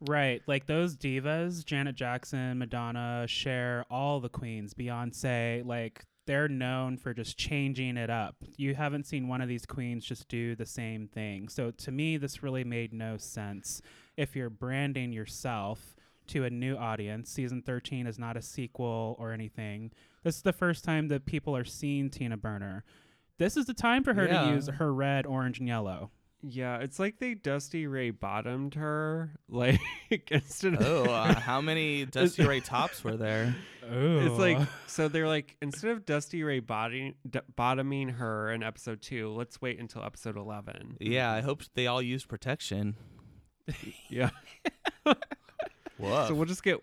Right. 0.00 0.42
Like 0.46 0.66
those 0.66 0.96
divas, 0.96 1.64
Janet 1.64 1.94
Jackson, 1.96 2.58
Madonna, 2.58 3.26
Cher, 3.28 3.84
all 3.90 4.20
the 4.20 4.28
queens, 4.28 4.72
Beyonce, 4.74 5.64
like 5.64 6.04
they're 6.26 6.48
known 6.48 6.96
for 6.96 7.12
just 7.12 7.36
changing 7.36 7.96
it 7.96 8.08
up. 8.10 8.36
You 8.56 8.74
haven't 8.74 9.06
seen 9.06 9.28
one 9.28 9.40
of 9.40 9.48
these 9.48 9.66
queens 9.66 10.04
just 10.04 10.28
do 10.28 10.54
the 10.54 10.66
same 10.66 11.08
thing. 11.08 11.48
So 11.48 11.70
to 11.72 11.90
me, 11.90 12.16
this 12.16 12.42
really 12.42 12.64
made 12.64 12.92
no 12.92 13.16
sense. 13.16 13.82
If 14.16 14.36
you're 14.36 14.50
branding 14.50 15.12
yourself 15.12 15.96
to 16.28 16.44
a 16.44 16.50
new 16.50 16.76
audience, 16.76 17.30
season 17.30 17.62
13 17.62 18.06
is 18.06 18.18
not 18.18 18.36
a 18.36 18.42
sequel 18.42 19.16
or 19.18 19.32
anything. 19.32 19.90
This 20.22 20.36
is 20.36 20.42
the 20.42 20.52
first 20.52 20.84
time 20.84 21.08
that 21.08 21.26
people 21.26 21.56
are 21.56 21.64
seeing 21.64 22.10
Tina 22.10 22.36
Burner. 22.36 22.84
This 23.38 23.56
is 23.56 23.66
the 23.66 23.74
time 23.74 24.04
for 24.04 24.14
her 24.14 24.26
Yeah. 24.26 24.42
to 24.44 24.50
use 24.54 24.68
her 24.68 24.92
red, 24.94 25.26
orange, 25.26 25.58
and 25.58 25.66
yellow. 25.66 26.10
Yeah, 26.42 26.78
it's 26.78 26.98
like 26.98 27.18
they 27.18 27.34
Dusty 27.34 27.86
Ray 27.86 28.10
bottomed 28.10 28.74
her. 28.74 29.32
Like 29.48 29.80
instead 30.30 30.74
of 30.74 30.82
Oh, 30.82 31.04
uh, 31.12 31.34
how 31.40 31.60
many 31.60 32.04
Dusty 32.06 32.44
Ray 32.44 32.60
tops 32.60 33.02
were 33.04 33.16
there? 33.16 33.54
Oh, 33.90 34.18
It's 34.20 34.38
like 34.38 34.58
so 34.86 35.08
they're 35.08 35.28
like 35.28 35.56
instead 35.60 35.90
of 35.90 36.06
Dusty 36.06 36.42
Ray 36.42 36.60
bottoming, 36.60 37.14
d- 37.28 37.40
bottoming 37.56 38.08
her 38.10 38.50
in 38.52 38.62
episode 38.62 39.02
two, 39.02 39.30
let's 39.32 39.60
wait 39.60 39.78
until 39.80 40.02
episode 40.02 40.36
eleven. 40.36 40.96
Yeah, 41.00 41.30
I 41.32 41.40
hope 41.42 41.62
they 41.74 41.86
all 41.86 42.00
used 42.02 42.28
protection. 42.28 42.96
Yeah. 44.08 44.30
Whoa. 45.98 46.26
So 46.28 46.34
we'll 46.34 46.46
just 46.46 46.62
get 46.62 46.78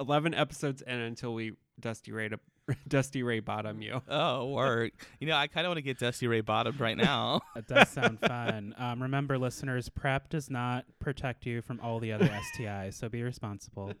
eleven 0.00 0.34
episodes 0.34 0.82
in 0.82 0.94
until 0.98 1.34
we 1.34 1.52
Dusty 1.78 2.12
Ray 2.12 2.28
to 2.28 2.38
Dusty 2.88 3.22
Ray 3.22 3.40
bottom 3.40 3.82
you. 3.82 4.00
oh, 4.08 4.46
work. 4.48 4.92
You 5.20 5.28
know, 5.28 5.36
I 5.36 5.46
kind 5.46 5.66
of 5.66 5.70
want 5.70 5.78
to 5.78 5.82
get 5.82 5.98
Dusty 5.98 6.26
Ray 6.26 6.40
bottomed 6.40 6.80
right 6.80 6.96
now. 7.04 7.42
That 7.54 7.66
does 7.66 7.88
sound 7.88 8.20
fun. 8.20 8.74
Um, 8.78 9.02
remember, 9.02 9.38
listeners, 9.38 9.88
PrEP 9.88 10.30
does 10.30 10.50
not 10.50 10.84
protect 10.98 11.46
you 11.46 11.62
from 11.62 11.80
all 11.80 12.00
the 12.00 12.12
other 12.12 12.28
STIs, 12.58 12.94
so 12.94 13.08
be 13.08 13.22
responsible. 13.22 13.92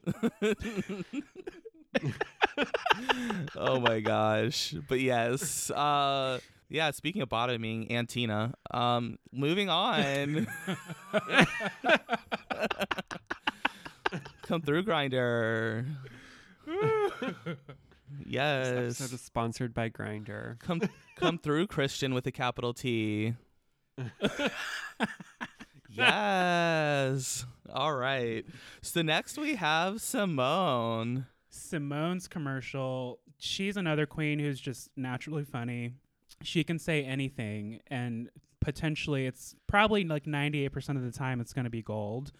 oh 3.56 3.80
my 3.80 4.00
gosh. 4.00 4.74
But 4.88 5.00
yes. 5.00 5.70
Uh 5.70 6.38
yeah, 6.70 6.90
speaking 6.90 7.22
of 7.22 7.28
bottoming 7.28 7.92
Antina, 7.92 8.54
um 8.70 9.18
moving 9.32 9.68
on. 9.68 10.46
Come 14.42 14.62
through 14.62 14.84
Grindr. 14.84 15.86
This 18.18 18.26
yes. 18.26 18.68
episode 18.68 19.14
is 19.14 19.20
sponsored 19.20 19.74
by 19.74 19.90
Grindr. 19.90 20.58
Come 20.60 20.82
come 21.16 21.38
through 21.38 21.66
Christian 21.66 22.14
with 22.14 22.26
a 22.26 22.32
capital 22.32 22.72
T. 22.74 23.34
yes. 25.90 27.46
All 27.72 27.94
right. 27.94 28.44
So 28.82 29.02
next 29.02 29.38
we 29.38 29.56
have 29.56 30.00
Simone. 30.00 31.26
Simone's 31.54 32.26
commercial, 32.26 33.20
she's 33.38 33.76
another 33.76 34.06
queen 34.06 34.38
who's 34.38 34.60
just 34.60 34.90
naturally 34.96 35.44
funny. 35.44 35.92
She 36.42 36.64
can 36.64 36.78
say 36.78 37.04
anything, 37.04 37.80
and 37.86 38.28
potentially 38.60 39.26
it's 39.26 39.54
probably 39.66 40.04
like 40.04 40.24
98% 40.24 40.96
of 40.96 41.02
the 41.02 41.12
time 41.12 41.40
it's 41.40 41.52
going 41.52 41.64
to 41.64 41.70
be 41.70 41.82
gold. 41.82 42.32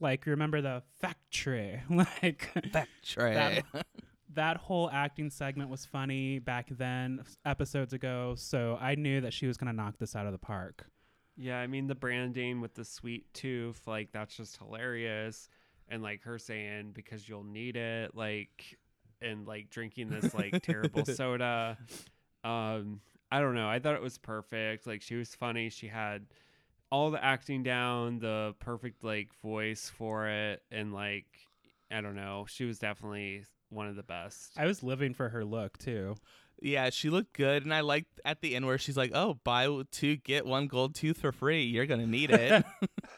Like, 0.00 0.26
remember 0.26 0.60
the 0.60 0.82
factory? 1.00 1.80
like, 1.90 2.50
Factory. 2.72 3.34
that, 3.34 3.64
that 4.36 4.56
whole 4.56 4.88
acting 4.90 5.30
segment 5.30 5.68
was 5.68 5.84
funny 5.84 6.38
back 6.38 6.68
then, 6.70 7.24
episodes 7.44 7.92
ago. 7.92 8.34
So 8.36 8.78
I 8.80 8.94
knew 8.94 9.20
that 9.20 9.32
she 9.32 9.46
was 9.46 9.56
going 9.56 9.68
to 9.68 9.76
knock 9.76 9.98
this 9.98 10.14
out 10.14 10.26
of 10.26 10.32
the 10.32 10.38
park. 10.38 10.86
Yeah, 11.36 11.58
I 11.58 11.66
mean 11.66 11.86
the 11.86 11.94
branding 11.94 12.60
with 12.60 12.74
the 12.74 12.84
sweet 12.84 13.32
tooth, 13.34 13.82
like 13.86 14.10
that's 14.12 14.36
just 14.36 14.56
hilarious. 14.56 15.48
And 15.88 16.02
like 16.02 16.22
her 16.22 16.38
saying 16.38 16.92
because 16.94 17.28
you'll 17.28 17.44
need 17.44 17.76
it, 17.76 18.14
like 18.14 18.78
and 19.20 19.46
like 19.46 19.70
drinking 19.70 20.08
this 20.08 20.34
like 20.34 20.62
terrible 20.62 21.04
soda. 21.06 21.78
Um, 22.42 23.00
I 23.30 23.40
don't 23.40 23.54
know. 23.54 23.68
I 23.68 23.78
thought 23.78 23.94
it 23.94 24.02
was 24.02 24.18
perfect. 24.18 24.86
Like 24.86 25.02
she 25.02 25.14
was 25.16 25.34
funny. 25.34 25.68
She 25.68 25.88
had 25.88 26.26
all 26.90 27.10
the 27.10 27.22
acting 27.22 27.62
down, 27.62 28.18
the 28.18 28.54
perfect 28.58 29.04
like 29.04 29.28
voice 29.42 29.90
for 29.94 30.28
it, 30.28 30.62
and 30.70 30.92
like 30.92 31.26
I 31.90 32.00
don't 32.00 32.16
know. 32.16 32.46
She 32.48 32.64
was 32.64 32.78
definitely 32.78 33.44
one 33.70 33.86
of 33.88 33.96
the 33.96 34.02
best. 34.02 34.52
I 34.56 34.66
was 34.66 34.82
living 34.82 35.14
for 35.14 35.28
her 35.30 35.44
look, 35.44 35.78
too. 35.78 36.14
Yeah, 36.62 36.88
she 36.88 37.10
looked 37.10 37.34
good, 37.34 37.64
and 37.64 37.74
I 37.74 37.80
liked 37.80 38.18
at 38.24 38.40
the 38.40 38.56
end 38.56 38.64
where 38.66 38.78
she's 38.78 38.96
like, 38.96 39.10
"Oh, 39.14 39.34
buy 39.44 39.68
two 39.90 40.16
get 40.16 40.46
one 40.46 40.68
gold 40.68 40.94
tooth 40.94 41.18
for 41.20 41.30
free. 41.30 41.64
You're 41.64 41.84
gonna 41.84 42.06
need 42.06 42.30
it." 42.30 42.64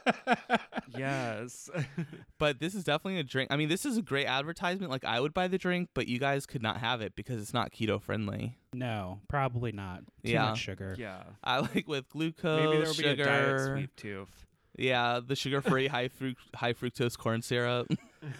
yes. 0.96 1.70
but 2.38 2.58
this 2.58 2.74
is 2.74 2.82
definitely 2.82 3.20
a 3.20 3.22
drink. 3.22 3.52
I 3.52 3.56
mean, 3.56 3.68
this 3.68 3.86
is 3.86 3.96
a 3.96 4.02
great 4.02 4.26
advertisement. 4.26 4.90
Like, 4.90 5.04
I 5.04 5.20
would 5.20 5.34
buy 5.34 5.46
the 5.46 5.56
drink, 5.58 5.90
but 5.94 6.08
you 6.08 6.18
guys 6.18 6.46
could 6.46 6.62
not 6.62 6.78
have 6.78 7.00
it 7.00 7.14
because 7.14 7.40
it's 7.40 7.54
not 7.54 7.70
keto 7.72 8.02
friendly. 8.02 8.58
No, 8.72 9.20
probably 9.28 9.70
not. 9.70 10.00
Too 10.24 10.32
Yeah. 10.32 10.50
much 10.50 10.58
sugar. 10.58 10.96
yeah. 10.98 11.22
I 11.44 11.60
like 11.60 11.86
with 11.86 12.08
glucose, 12.08 12.64
Maybe 12.64 12.78
there 12.78 12.86
will 12.88 12.94
be 13.14 13.22
a 13.22 13.24
diet 13.24 13.60
sweet 13.60 13.96
tooth. 13.96 14.46
Yeah, 14.76 15.20
the 15.24 15.36
sugar-free 15.36 15.88
high 15.88 16.08
fruc- 16.08 16.36
high 16.54 16.72
fructose 16.72 17.16
corn 17.16 17.42
syrup. 17.42 17.88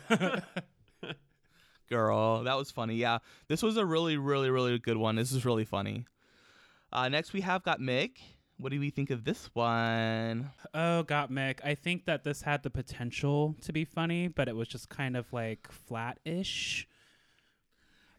Girl, 1.89 2.43
that 2.45 2.57
was 2.57 2.71
funny. 2.71 2.97
Yeah, 2.97 3.19
this 3.49 3.63
was 3.63 3.77
a 3.77 3.87
really, 3.87 4.17
really, 4.17 4.51
really 4.51 4.79
good 4.79 4.97
one. 4.97 5.17
This 5.17 5.33
is 5.33 5.45
really 5.45 5.65
funny. 5.65 6.05
Uh, 6.93 7.09
next, 7.09 7.33
we 7.33 7.41
have 7.43 7.63
Gottmik. 7.63 8.19
What 8.59 8.73
do 8.73 8.81
we 8.81 8.91
think 8.91 9.11
of 9.11 9.25
this 9.25 9.49
one? 9.55 10.51
Oh, 10.75 11.05
Gottmik. 11.07 11.61
I 11.65 11.75
think 11.75 12.07
that 12.07 12.25
this 12.25 12.43
had 12.43 12.63
the 12.63 12.71
potential 12.71 13.55
to 13.63 13.73
be 13.73 13.85
funny, 13.85 14.29
but 14.29 14.49
it 14.49 14.57
was 14.57 14.69
just 14.69 14.89
kind 14.89 15.17
of 15.17 15.33
like 15.33 15.71
flat-ish. 15.71 16.89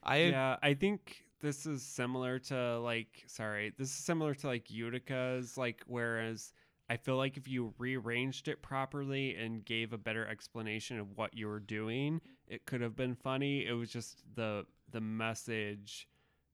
I 0.01 0.17
yeah, 0.17 0.55
I 0.63 0.73
think 0.75 1.25
this 1.41 1.65
is 1.65 1.83
similar 1.83 2.39
to 2.39 2.79
like 2.79 3.23
sorry, 3.27 3.73
this 3.77 3.89
is 3.89 3.95
similar 3.95 4.33
to 4.35 4.47
like 4.47 4.71
Utica's 4.71 5.57
like 5.57 5.83
whereas 5.87 6.53
I 6.89 6.97
feel 6.97 7.17
like 7.17 7.37
if 7.37 7.47
you 7.47 7.73
rearranged 7.77 8.47
it 8.47 8.61
properly 8.63 9.35
and 9.35 9.63
gave 9.63 9.93
a 9.93 9.97
better 9.97 10.25
explanation 10.25 10.99
of 10.99 11.15
what 11.17 11.35
you 11.37 11.47
were 11.47 11.59
doing, 11.59 12.19
it 12.47 12.65
could 12.65 12.81
have 12.81 12.95
been 12.95 13.15
funny. 13.15 13.65
It 13.65 13.73
was 13.73 13.89
just 13.91 14.23
the 14.35 14.65
the 14.91 14.99
message 15.01 16.07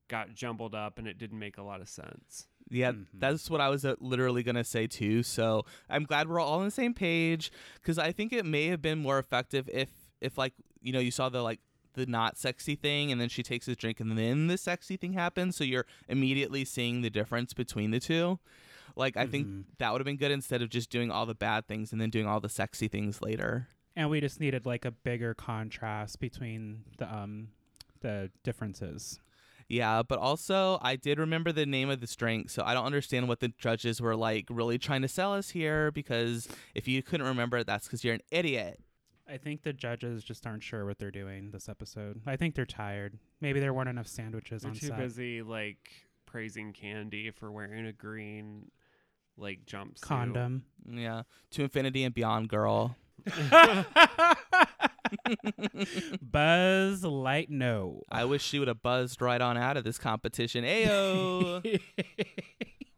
got 0.08 0.36
jumbled 0.36 0.76
up 0.76 1.00
and 1.00 1.08
it 1.08 1.18
didn't 1.18 1.40
make 1.40 1.58
a 1.58 1.64
lot 1.64 1.82
of 1.82 1.90
sense. 1.90 2.48
Yeah, 2.70 2.92
Mhm. 2.92 3.06
that's 3.14 3.50
what 3.50 3.62
I 3.62 3.70
was 3.70 3.86
uh, 3.86 3.96
literally 4.00 4.44
going 4.44 4.56
to 4.56 4.64
say 4.64 4.86
too. 4.88 5.24
So 5.24 5.66
I'm 5.90 6.04
glad 6.04 6.28
we're 6.28 6.40
all 6.40 6.60
on 6.60 6.66
the 6.66 6.72
same 6.72 6.94
page 6.94 7.52
because 7.76 7.98
I 7.98 8.12
think 8.12 8.32
it 8.34 8.46
may 8.46 8.68
have 8.68 8.82
been 8.82 9.00
more 9.00 9.18
effective 9.18 9.68
if, 9.72 9.90
if 10.22 10.38
like, 10.38 10.54
you 10.82 10.92
know, 10.92 11.00
you 11.00 11.12
saw 11.12 11.30
the 11.30 11.42
like 11.42 11.60
the 11.94 12.06
not 12.06 12.38
sexy 12.38 12.76
thing 12.76 13.12
and 13.12 13.20
then 13.22 13.30
she 13.30 13.42
takes 13.42 13.68
a 13.68 13.76
drink 13.76 14.00
and 14.02 14.16
then 14.18 14.48
the 14.48 14.58
sexy 14.58 14.98
thing 14.98 15.14
happens. 15.14 15.56
So 15.56 15.64
you're 15.64 15.86
immediately 16.10 16.66
seeing 16.66 17.02
the 17.02 17.10
difference 17.10 17.54
between 17.54 17.90
the 17.92 18.00
two. 18.00 18.38
Like, 18.96 19.18
I 19.18 19.26
think 19.26 19.48
Mhm. 19.48 19.64
that 19.80 19.92
would 19.92 20.00
have 20.02 20.06
been 20.06 20.18
good 20.18 20.32
instead 20.32 20.62
of 20.62 20.70
just 20.70 20.90
doing 20.90 21.12
all 21.12 21.26
the 21.26 21.36
bad 21.36 21.68
things 21.68 21.92
and 21.92 22.00
then 22.02 22.10
doing 22.10 22.26
all 22.28 22.40
the 22.40 22.50
sexy 22.50 22.88
things 22.88 23.22
later. 23.22 23.68
And 23.96 24.10
we 24.10 24.20
just 24.22 24.40
needed 24.40 24.66
like 24.66 24.86
a 24.86 24.92
bigger 24.92 25.34
contrast 25.34 26.20
between 26.20 26.84
the 26.98 27.14
um 27.14 27.50
the 28.02 28.30
differences. 28.44 29.20
Yeah, 29.68 30.04
but 30.04 30.20
also 30.20 30.78
I 30.82 30.96
did 30.96 31.18
remember 31.18 31.52
the 31.52 31.66
name 31.66 31.90
of 31.90 32.00
this 32.00 32.16
drink, 32.16 32.50
so 32.52 32.64
I 32.64 32.74
don't 32.76 32.86
understand 32.86 33.28
what 33.28 33.40
the 33.40 33.48
judges 33.58 34.00
were 34.02 34.16
like 34.16 34.46
really 34.50 34.78
trying 34.78 35.02
to 35.02 35.08
sell 35.08 35.34
us 35.34 35.50
here 35.50 35.92
because 35.92 36.48
if 36.76 36.88
you 36.88 37.02
couldn't 37.02 37.26
remember 37.26 37.58
it, 37.58 37.66
that's 37.68 37.88
because 37.88 38.04
you're 38.04 38.14
an 38.14 38.22
idiot. 38.32 38.80
I 39.28 39.38
think 39.38 39.64
the 39.64 39.74
judges 39.74 40.24
just 40.24 40.46
aren't 40.46 40.62
sure 40.62 40.86
what 40.86 41.00
they're 41.00 41.10
doing 41.10 41.50
this 41.50 41.68
episode. 41.68 42.22
I 42.28 42.36
think 42.36 42.54
they're 42.54 42.64
tired. 42.68 43.18
Maybe 43.42 43.60
there 43.60 43.74
weren't 43.74 43.90
enough 43.90 44.06
sandwiches 44.08 44.62
They're 44.62 44.70
on 44.70 44.78
too 44.78 44.88
set. 44.88 44.98
busy 45.00 45.42
like 45.42 45.90
praising 46.28 46.72
Candy 46.74 47.32
for 47.32 47.52
wearing 47.52 47.88
a 47.88 47.92
green 47.94 48.70
like 49.38 49.66
jumpsuit. 49.66 50.02
Condom. 50.02 50.64
Yeah, 50.90 51.24
to 51.52 51.64
infinity 51.64 52.04
and 52.04 52.14
beyond, 52.14 52.50
girl. 52.50 52.96
Buzz 56.22 57.04
Light 57.04 57.50
no. 57.50 58.04
I 58.12 58.26
wish 58.26 58.44
she 58.44 58.60
would 58.60 58.68
have 58.68 58.84
buzzed 58.84 59.22
right 59.22 59.42
on 59.42 59.58
out 59.58 59.78
of 59.78 59.84
this 59.84 59.98
competition. 59.98 60.64
Ayo. 60.64 61.80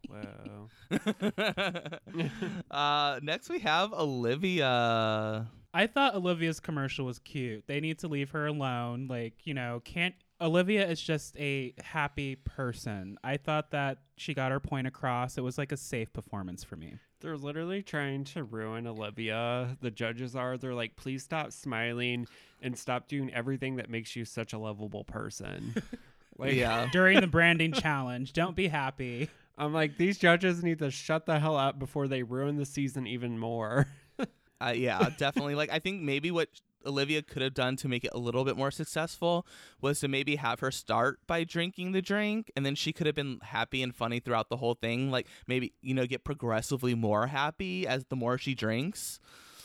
Whoa. 0.08 0.68
uh, 2.70 3.20
next 3.22 3.48
we 3.48 3.60
have 3.60 3.92
Olivia. 3.92 5.48
I 5.74 5.86
thought 5.86 6.14
Olivia's 6.14 6.60
commercial 6.60 7.04
was 7.04 7.18
cute. 7.18 7.64
They 7.66 7.80
need 7.80 7.98
to 8.00 8.08
leave 8.08 8.30
her 8.30 8.46
alone. 8.46 9.06
Like, 9.08 9.34
you 9.44 9.54
know, 9.54 9.82
can't 9.84 10.14
Olivia 10.40 10.88
is 10.88 11.00
just 11.00 11.36
a 11.36 11.74
happy 11.82 12.36
person. 12.36 13.18
I 13.24 13.36
thought 13.38 13.72
that 13.72 13.98
she 14.16 14.34
got 14.34 14.52
her 14.52 14.60
point 14.60 14.86
across. 14.86 15.36
It 15.36 15.42
was 15.42 15.58
like 15.58 15.72
a 15.72 15.76
safe 15.76 16.12
performance 16.12 16.62
for 16.62 16.76
me. 16.76 16.94
They're 17.20 17.36
literally 17.36 17.82
trying 17.82 18.22
to 18.24 18.44
ruin 18.44 18.86
Olivia. 18.86 19.76
The 19.80 19.90
judges 19.90 20.36
are. 20.36 20.56
They're 20.56 20.74
like, 20.74 20.94
please 20.94 21.24
stop 21.24 21.52
smiling 21.52 22.28
and 22.62 22.78
stop 22.78 23.08
doing 23.08 23.32
everything 23.34 23.76
that 23.76 23.90
makes 23.90 24.14
you 24.14 24.24
such 24.24 24.52
a 24.52 24.58
lovable 24.58 25.02
person. 25.02 25.74
like, 26.38 26.54
yeah. 26.54 26.88
During 26.92 27.20
the 27.20 27.26
branding 27.26 27.72
challenge, 27.72 28.32
don't 28.32 28.54
be 28.54 28.68
happy. 28.68 29.28
I'm 29.56 29.74
like, 29.74 29.96
these 29.96 30.18
judges 30.18 30.62
need 30.62 30.78
to 30.78 30.92
shut 30.92 31.26
the 31.26 31.40
hell 31.40 31.56
up 31.56 31.80
before 31.80 32.06
they 32.06 32.22
ruin 32.22 32.56
the 32.56 32.66
season 32.66 33.06
even 33.06 33.38
more. 33.38 33.88
Uh, 34.60 34.72
yeah, 34.74 35.08
definitely. 35.18 35.54
Like 35.54 35.70
I 35.70 35.78
think 35.78 36.02
maybe 36.02 36.32
what 36.32 36.48
Olivia 36.86 37.22
could 37.22 37.42
have 37.42 37.54
done 37.54 37.76
to 37.76 37.88
make 37.88 38.04
it 38.04 38.10
a 38.14 38.18
little 38.18 38.44
bit 38.44 38.56
more 38.56 38.70
successful 38.70 39.46
was 39.80 40.00
to 40.00 40.08
maybe 40.08 40.36
have 40.36 40.60
her 40.60 40.70
start 40.70 41.18
by 41.26 41.44
drinking 41.44 41.92
the 41.92 42.02
drink 42.02 42.50
and 42.56 42.64
then 42.64 42.74
she 42.74 42.92
could 42.92 43.06
have 43.06 43.14
been 43.16 43.38
happy 43.42 43.82
and 43.82 43.94
funny 43.94 44.20
throughout 44.20 44.48
the 44.48 44.56
whole 44.56 44.74
thing. 44.74 45.10
Like 45.10 45.26
maybe, 45.46 45.72
you 45.82 45.94
know, 45.94 46.06
get 46.06 46.24
progressively 46.24 46.94
more 46.94 47.26
happy 47.28 47.86
as 47.86 48.04
the 48.06 48.16
more 48.16 48.38
she 48.38 48.54
drinks. 48.54 49.20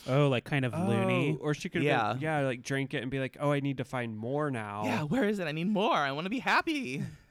Oh, 0.06 0.28
like 0.28 0.44
kind 0.44 0.64
of 0.64 0.74
loony. 0.74 1.36
Oh, 1.40 1.44
or 1.44 1.54
she 1.54 1.68
could 1.68 1.82
Yeah. 1.82 2.16
yeah. 2.18 2.40
yeah, 2.40 2.46
like 2.46 2.62
drink 2.62 2.92
it 2.92 3.02
and 3.02 3.10
be 3.10 3.18
like, 3.18 3.38
"Oh, 3.40 3.52
I 3.52 3.60
need 3.60 3.78
to 3.78 3.84
find 3.84 4.16
more 4.18 4.50
now." 4.50 4.82
Yeah, 4.84 5.02
where 5.04 5.24
is 5.24 5.38
it? 5.38 5.46
I 5.46 5.52
need 5.52 5.68
more. 5.68 5.94
I 5.94 6.12
want 6.12 6.26
to 6.26 6.30
be 6.30 6.40
happy. 6.40 7.02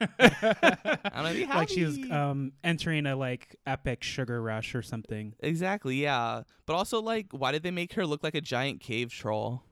Like 1.54 1.68
she 1.68 1.84
was 1.84 1.98
um, 2.10 2.52
entering 2.62 3.06
a 3.06 3.16
like 3.16 3.56
epic 3.66 4.02
sugar 4.02 4.42
rush 4.42 4.74
or 4.74 4.82
something. 4.82 5.34
Exactly, 5.40 5.96
yeah. 5.96 6.42
But 6.66 6.74
also, 6.74 7.00
like, 7.00 7.26
why 7.30 7.52
did 7.52 7.62
they 7.62 7.70
make 7.70 7.94
her 7.94 8.06
look 8.06 8.22
like 8.22 8.34
a 8.34 8.40
giant 8.40 8.80
cave 8.80 9.10
troll? 9.10 9.62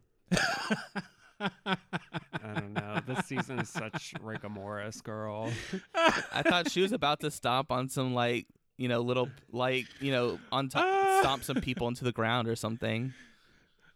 I 1.40 1.76
don't 2.54 2.72
know. 2.72 3.00
This 3.06 3.26
season 3.26 3.58
is 3.58 3.68
such 3.68 4.14
rigor 4.22 4.48
girl. 5.02 5.50
I 5.94 6.42
thought 6.42 6.70
she 6.70 6.82
was 6.82 6.92
about 6.92 7.20
to 7.20 7.30
stomp 7.30 7.72
on 7.72 7.88
some, 7.88 8.14
like, 8.14 8.46
you 8.76 8.88
know, 8.88 9.00
little, 9.00 9.28
like, 9.50 9.86
you 10.00 10.12
know, 10.12 10.38
on 10.50 10.68
top, 10.68 10.84
stomp 11.20 11.44
some 11.44 11.60
people 11.60 11.88
into 11.88 12.04
the 12.04 12.12
ground 12.12 12.48
or 12.48 12.56
something. 12.56 13.12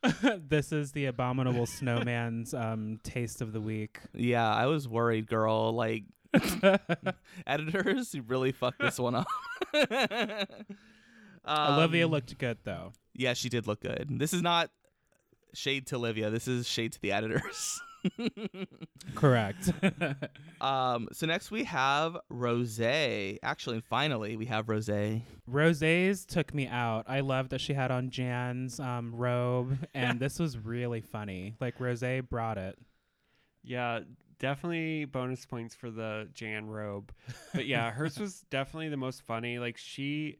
this 0.48 0.72
is 0.72 0.92
the 0.92 1.06
abominable 1.06 1.66
snowman's 1.66 2.54
um, 2.54 3.00
taste 3.02 3.40
of 3.40 3.52
the 3.52 3.60
week. 3.60 4.00
Yeah, 4.14 4.48
I 4.48 4.66
was 4.66 4.88
worried, 4.88 5.26
girl. 5.26 5.72
Like, 5.72 6.04
editors, 7.46 8.14
you 8.14 8.22
really 8.22 8.52
fucked 8.52 8.80
this 8.80 8.98
one 8.98 9.14
up. 9.14 9.26
Olivia 11.48 12.06
Um, 12.06 12.10
looked 12.10 12.36
good 12.38 12.58
though. 12.64 12.92
Yeah, 13.14 13.34
she 13.34 13.48
did 13.48 13.66
look 13.66 13.80
good. 13.80 14.06
This 14.10 14.32
is 14.32 14.42
not 14.42 14.70
shade 15.54 15.86
to 15.88 15.96
Olivia. 15.96 16.30
This 16.30 16.48
is 16.48 16.68
shade 16.68 16.92
to 16.92 17.00
the 17.00 17.12
editors. 17.12 17.80
Correct. 19.14 19.70
um, 20.60 21.08
so 21.12 21.26
next 21.26 21.50
we 21.50 21.64
have 21.64 22.16
Rose. 22.28 22.80
Actually, 22.80 23.80
finally, 23.88 24.36
we 24.36 24.46
have 24.46 24.68
Rose. 24.68 24.90
Rose's 25.46 26.24
took 26.26 26.54
me 26.54 26.66
out. 26.66 27.04
I 27.08 27.20
love 27.20 27.48
that 27.50 27.60
she 27.60 27.74
had 27.74 27.90
on 27.90 28.10
Jan's 28.10 28.78
um, 28.80 29.14
robe, 29.14 29.78
and 29.94 30.20
this 30.20 30.38
was 30.38 30.58
really 30.58 31.00
funny. 31.00 31.54
Like 31.60 31.80
Rose 31.80 32.02
brought 32.28 32.58
it. 32.58 32.78
Yeah, 33.62 34.00
definitely 34.38 35.04
bonus 35.04 35.44
points 35.46 35.74
for 35.74 35.90
the 35.90 36.28
Jan 36.34 36.66
robe. 36.66 37.12
But 37.54 37.66
yeah, 37.66 37.90
hers 37.92 38.18
was 38.18 38.40
definitely 38.50 38.88
the 38.88 38.96
most 38.96 39.22
funny. 39.22 39.58
Like 39.58 39.76
she 39.76 40.38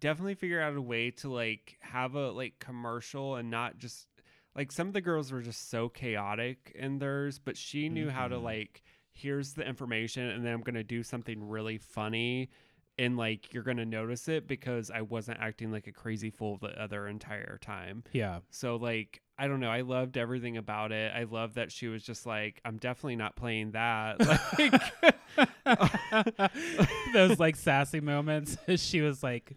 definitely 0.00 0.34
figured 0.34 0.62
out 0.62 0.76
a 0.76 0.80
way 0.82 1.10
to 1.10 1.28
like 1.32 1.76
have 1.80 2.14
a 2.14 2.30
like 2.30 2.58
commercial 2.58 3.36
and 3.36 3.50
not 3.50 3.78
just 3.78 4.06
like 4.54 4.72
some 4.72 4.88
of 4.88 4.92
the 4.94 5.00
girls 5.00 5.30
were 5.32 5.42
just 5.42 5.70
so 5.70 5.88
chaotic 5.88 6.72
in 6.74 6.98
theirs, 6.98 7.38
but 7.38 7.56
she 7.56 7.88
knew 7.88 8.10
how 8.10 8.28
to 8.28 8.36
Mhm. 8.36 8.42
like 8.42 8.82
here's 9.12 9.54
the 9.54 9.66
information 9.66 10.28
and 10.28 10.44
then 10.44 10.52
I'm 10.54 10.60
going 10.60 10.74
to 10.76 10.84
do 10.84 11.02
something 11.02 11.48
really 11.48 11.78
funny 11.78 12.50
and 12.98 13.16
like 13.16 13.52
you're 13.52 13.62
going 13.62 13.76
to 13.76 13.84
notice 13.86 14.28
it 14.28 14.46
because 14.46 14.90
I 14.90 15.02
wasn't 15.02 15.38
acting 15.40 15.70
like 15.70 15.86
a 15.86 15.92
crazy 15.92 16.30
fool 16.30 16.58
the 16.60 16.80
other 16.80 17.06
entire 17.06 17.58
time. 17.60 18.04
Yeah. 18.12 18.40
So 18.50 18.76
like 18.76 19.22
I 19.38 19.46
don't 19.46 19.60
know, 19.60 19.70
I 19.70 19.82
loved 19.82 20.16
everything 20.16 20.56
about 20.56 20.90
it. 20.90 21.12
I 21.14 21.22
love 21.24 21.54
that 21.54 21.70
she 21.70 21.86
was 21.86 22.02
just 22.02 22.26
like, 22.26 22.60
I'm 22.64 22.76
definitely 22.76 23.16
not 23.16 23.36
playing 23.36 23.72
that. 23.72 24.18
Like 25.38 25.52
Those 27.12 27.38
like 27.38 27.54
sassy 27.54 28.00
moments. 28.00 28.56
she 28.76 29.00
was 29.02 29.22
like, 29.22 29.56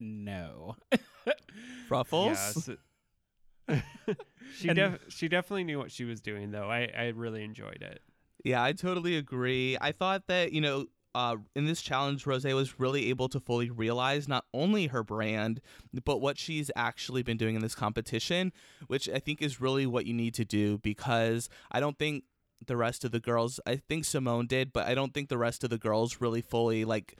"No." 0.00 0.76
Ruffles. 1.90 2.68
yes. 3.68 3.80
she 4.56 4.68
def- 4.72 5.00
she 5.08 5.28
definitely 5.28 5.64
knew 5.64 5.78
what 5.78 5.90
she 5.90 6.04
was 6.04 6.20
doing 6.20 6.50
though. 6.50 6.70
I 6.70 6.88
I 6.96 7.06
really 7.08 7.44
enjoyed 7.44 7.82
it. 7.82 8.00
Yeah, 8.44 8.62
I 8.62 8.72
totally 8.72 9.16
agree. 9.16 9.76
I 9.80 9.92
thought 9.92 10.28
that, 10.28 10.52
you 10.52 10.60
know, 10.60 10.86
uh, 11.18 11.36
in 11.56 11.66
this 11.66 11.82
challenge, 11.82 12.28
Rose 12.28 12.44
was 12.44 12.78
really 12.78 13.08
able 13.08 13.28
to 13.30 13.40
fully 13.40 13.70
realize 13.70 14.28
not 14.28 14.44
only 14.54 14.86
her 14.86 15.02
brand, 15.02 15.60
but 16.04 16.20
what 16.20 16.38
she's 16.38 16.70
actually 16.76 17.24
been 17.24 17.36
doing 17.36 17.56
in 17.56 17.60
this 17.60 17.74
competition, 17.74 18.52
which 18.86 19.08
I 19.08 19.18
think 19.18 19.42
is 19.42 19.60
really 19.60 19.84
what 19.84 20.06
you 20.06 20.14
need 20.14 20.32
to 20.34 20.44
do 20.44 20.78
because 20.78 21.48
I 21.72 21.80
don't 21.80 21.98
think 21.98 22.22
the 22.64 22.76
rest 22.76 23.04
of 23.04 23.10
the 23.10 23.18
girls, 23.18 23.58
I 23.66 23.74
think 23.74 24.04
Simone 24.04 24.46
did, 24.46 24.72
but 24.72 24.86
I 24.86 24.94
don't 24.94 25.12
think 25.12 25.28
the 25.28 25.38
rest 25.38 25.64
of 25.64 25.70
the 25.70 25.76
girls 25.78 26.20
really 26.20 26.40
fully 26.40 26.84
like 26.84 27.18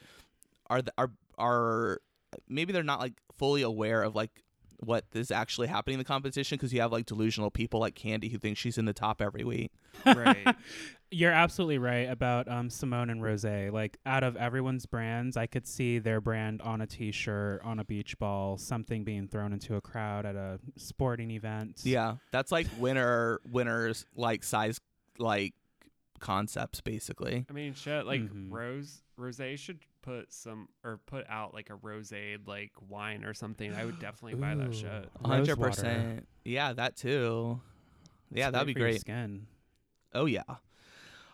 are 0.70 0.80
the, 0.80 0.92
are 0.96 1.10
are 1.36 2.00
maybe 2.48 2.72
they're 2.72 2.84
not 2.84 3.00
like 3.00 3.14
fully 3.36 3.62
aware 3.62 4.04
of 4.04 4.14
like 4.14 4.44
what 4.80 5.04
is 5.12 5.30
actually 5.30 5.66
happening 5.66 5.94
in 5.94 5.98
the 5.98 6.04
competition 6.04 6.56
because 6.56 6.72
you 6.72 6.80
have 6.80 6.92
like 6.92 7.06
delusional 7.06 7.50
people 7.50 7.80
like 7.80 7.94
Candy 7.94 8.28
who 8.28 8.38
think 8.38 8.56
she's 8.56 8.78
in 8.78 8.84
the 8.84 8.92
top 8.92 9.20
every 9.20 9.44
week. 9.44 9.72
Right. 10.06 10.54
You're 11.10 11.32
absolutely 11.32 11.78
right 11.78 12.08
about 12.10 12.48
um, 12.48 12.68
Simone 12.68 13.08
and 13.08 13.22
Rose. 13.22 13.42
Like, 13.44 13.96
out 14.04 14.22
of 14.22 14.36
everyone's 14.36 14.84
brands, 14.84 15.38
I 15.38 15.46
could 15.46 15.66
see 15.66 15.98
their 15.98 16.20
brand 16.20 16.60
on 16.60 16.82
a 16.82 16.86
T-shirt, 16.86 17.62
on 17.64 17.78
a 17.78 17.84
beach 17.84 18.18
ball, 18.18 18.58
something 18.58 19.04
being 19.04 19.26
thrown 19.26 19.54
into 19.54 19.76
a 19.76 19.80
crowd 19.80 20.26
at 20.26 20.36
a 20.36 20.60
sporting 20.76 21.30
event. 21.30 21.80
Yeah, 21.82 22.16
that's 22.30 22.52
like 22.52 22.66
winner 22.78 23.40
winners 23.50 24.04
like 24.16 24.44
size 24.44 24.80
like 25.18 25.54
concepts 26.18 26.80
basically. 26.80 27.46
I 27.48 27.52
mean, 27.52 27.74
shit. 27.74 28.06
Like 28.06 28.20
Mhm. 28.20 28.52
Rose 28.52 29.02
Rose 29.16 29.40
should 29.56 29.80
put 30.02 30.32
some 30.32 30.68
or 30.84 30.98
put 31.06 31.26
out 31.28 31.54
like 31.54 31.70
a 31.70 31.74
rose 31.74 32.12
like 32.46 32.72
wine 32.88 33.24
or 33.24 33.34
something. 33.34 33.72
I 33.74 33.84
would 33.84 33.98
definitely 34.00 34.40
buy 34.40 34.54
that 34.54 34.68
Ooh. 34.68 34.72
shit. 34.72 35.08
Hundred 35.24 35.58
percent. 35.58 36.26
Yeah, 36.44 36.72
that 36.72 36.96
too. 36.96 37.60
Yeah, 38.32 38.48
It's 38.48 38.52
that'd 38.52 38.66
be 38.66 38.72
for 38.74 38.78
your 38.80 38.88
great. 38.88 39.00
Skin. 39.00 39.46
Oh 40.14 40.26
yeah. 40.26 40.42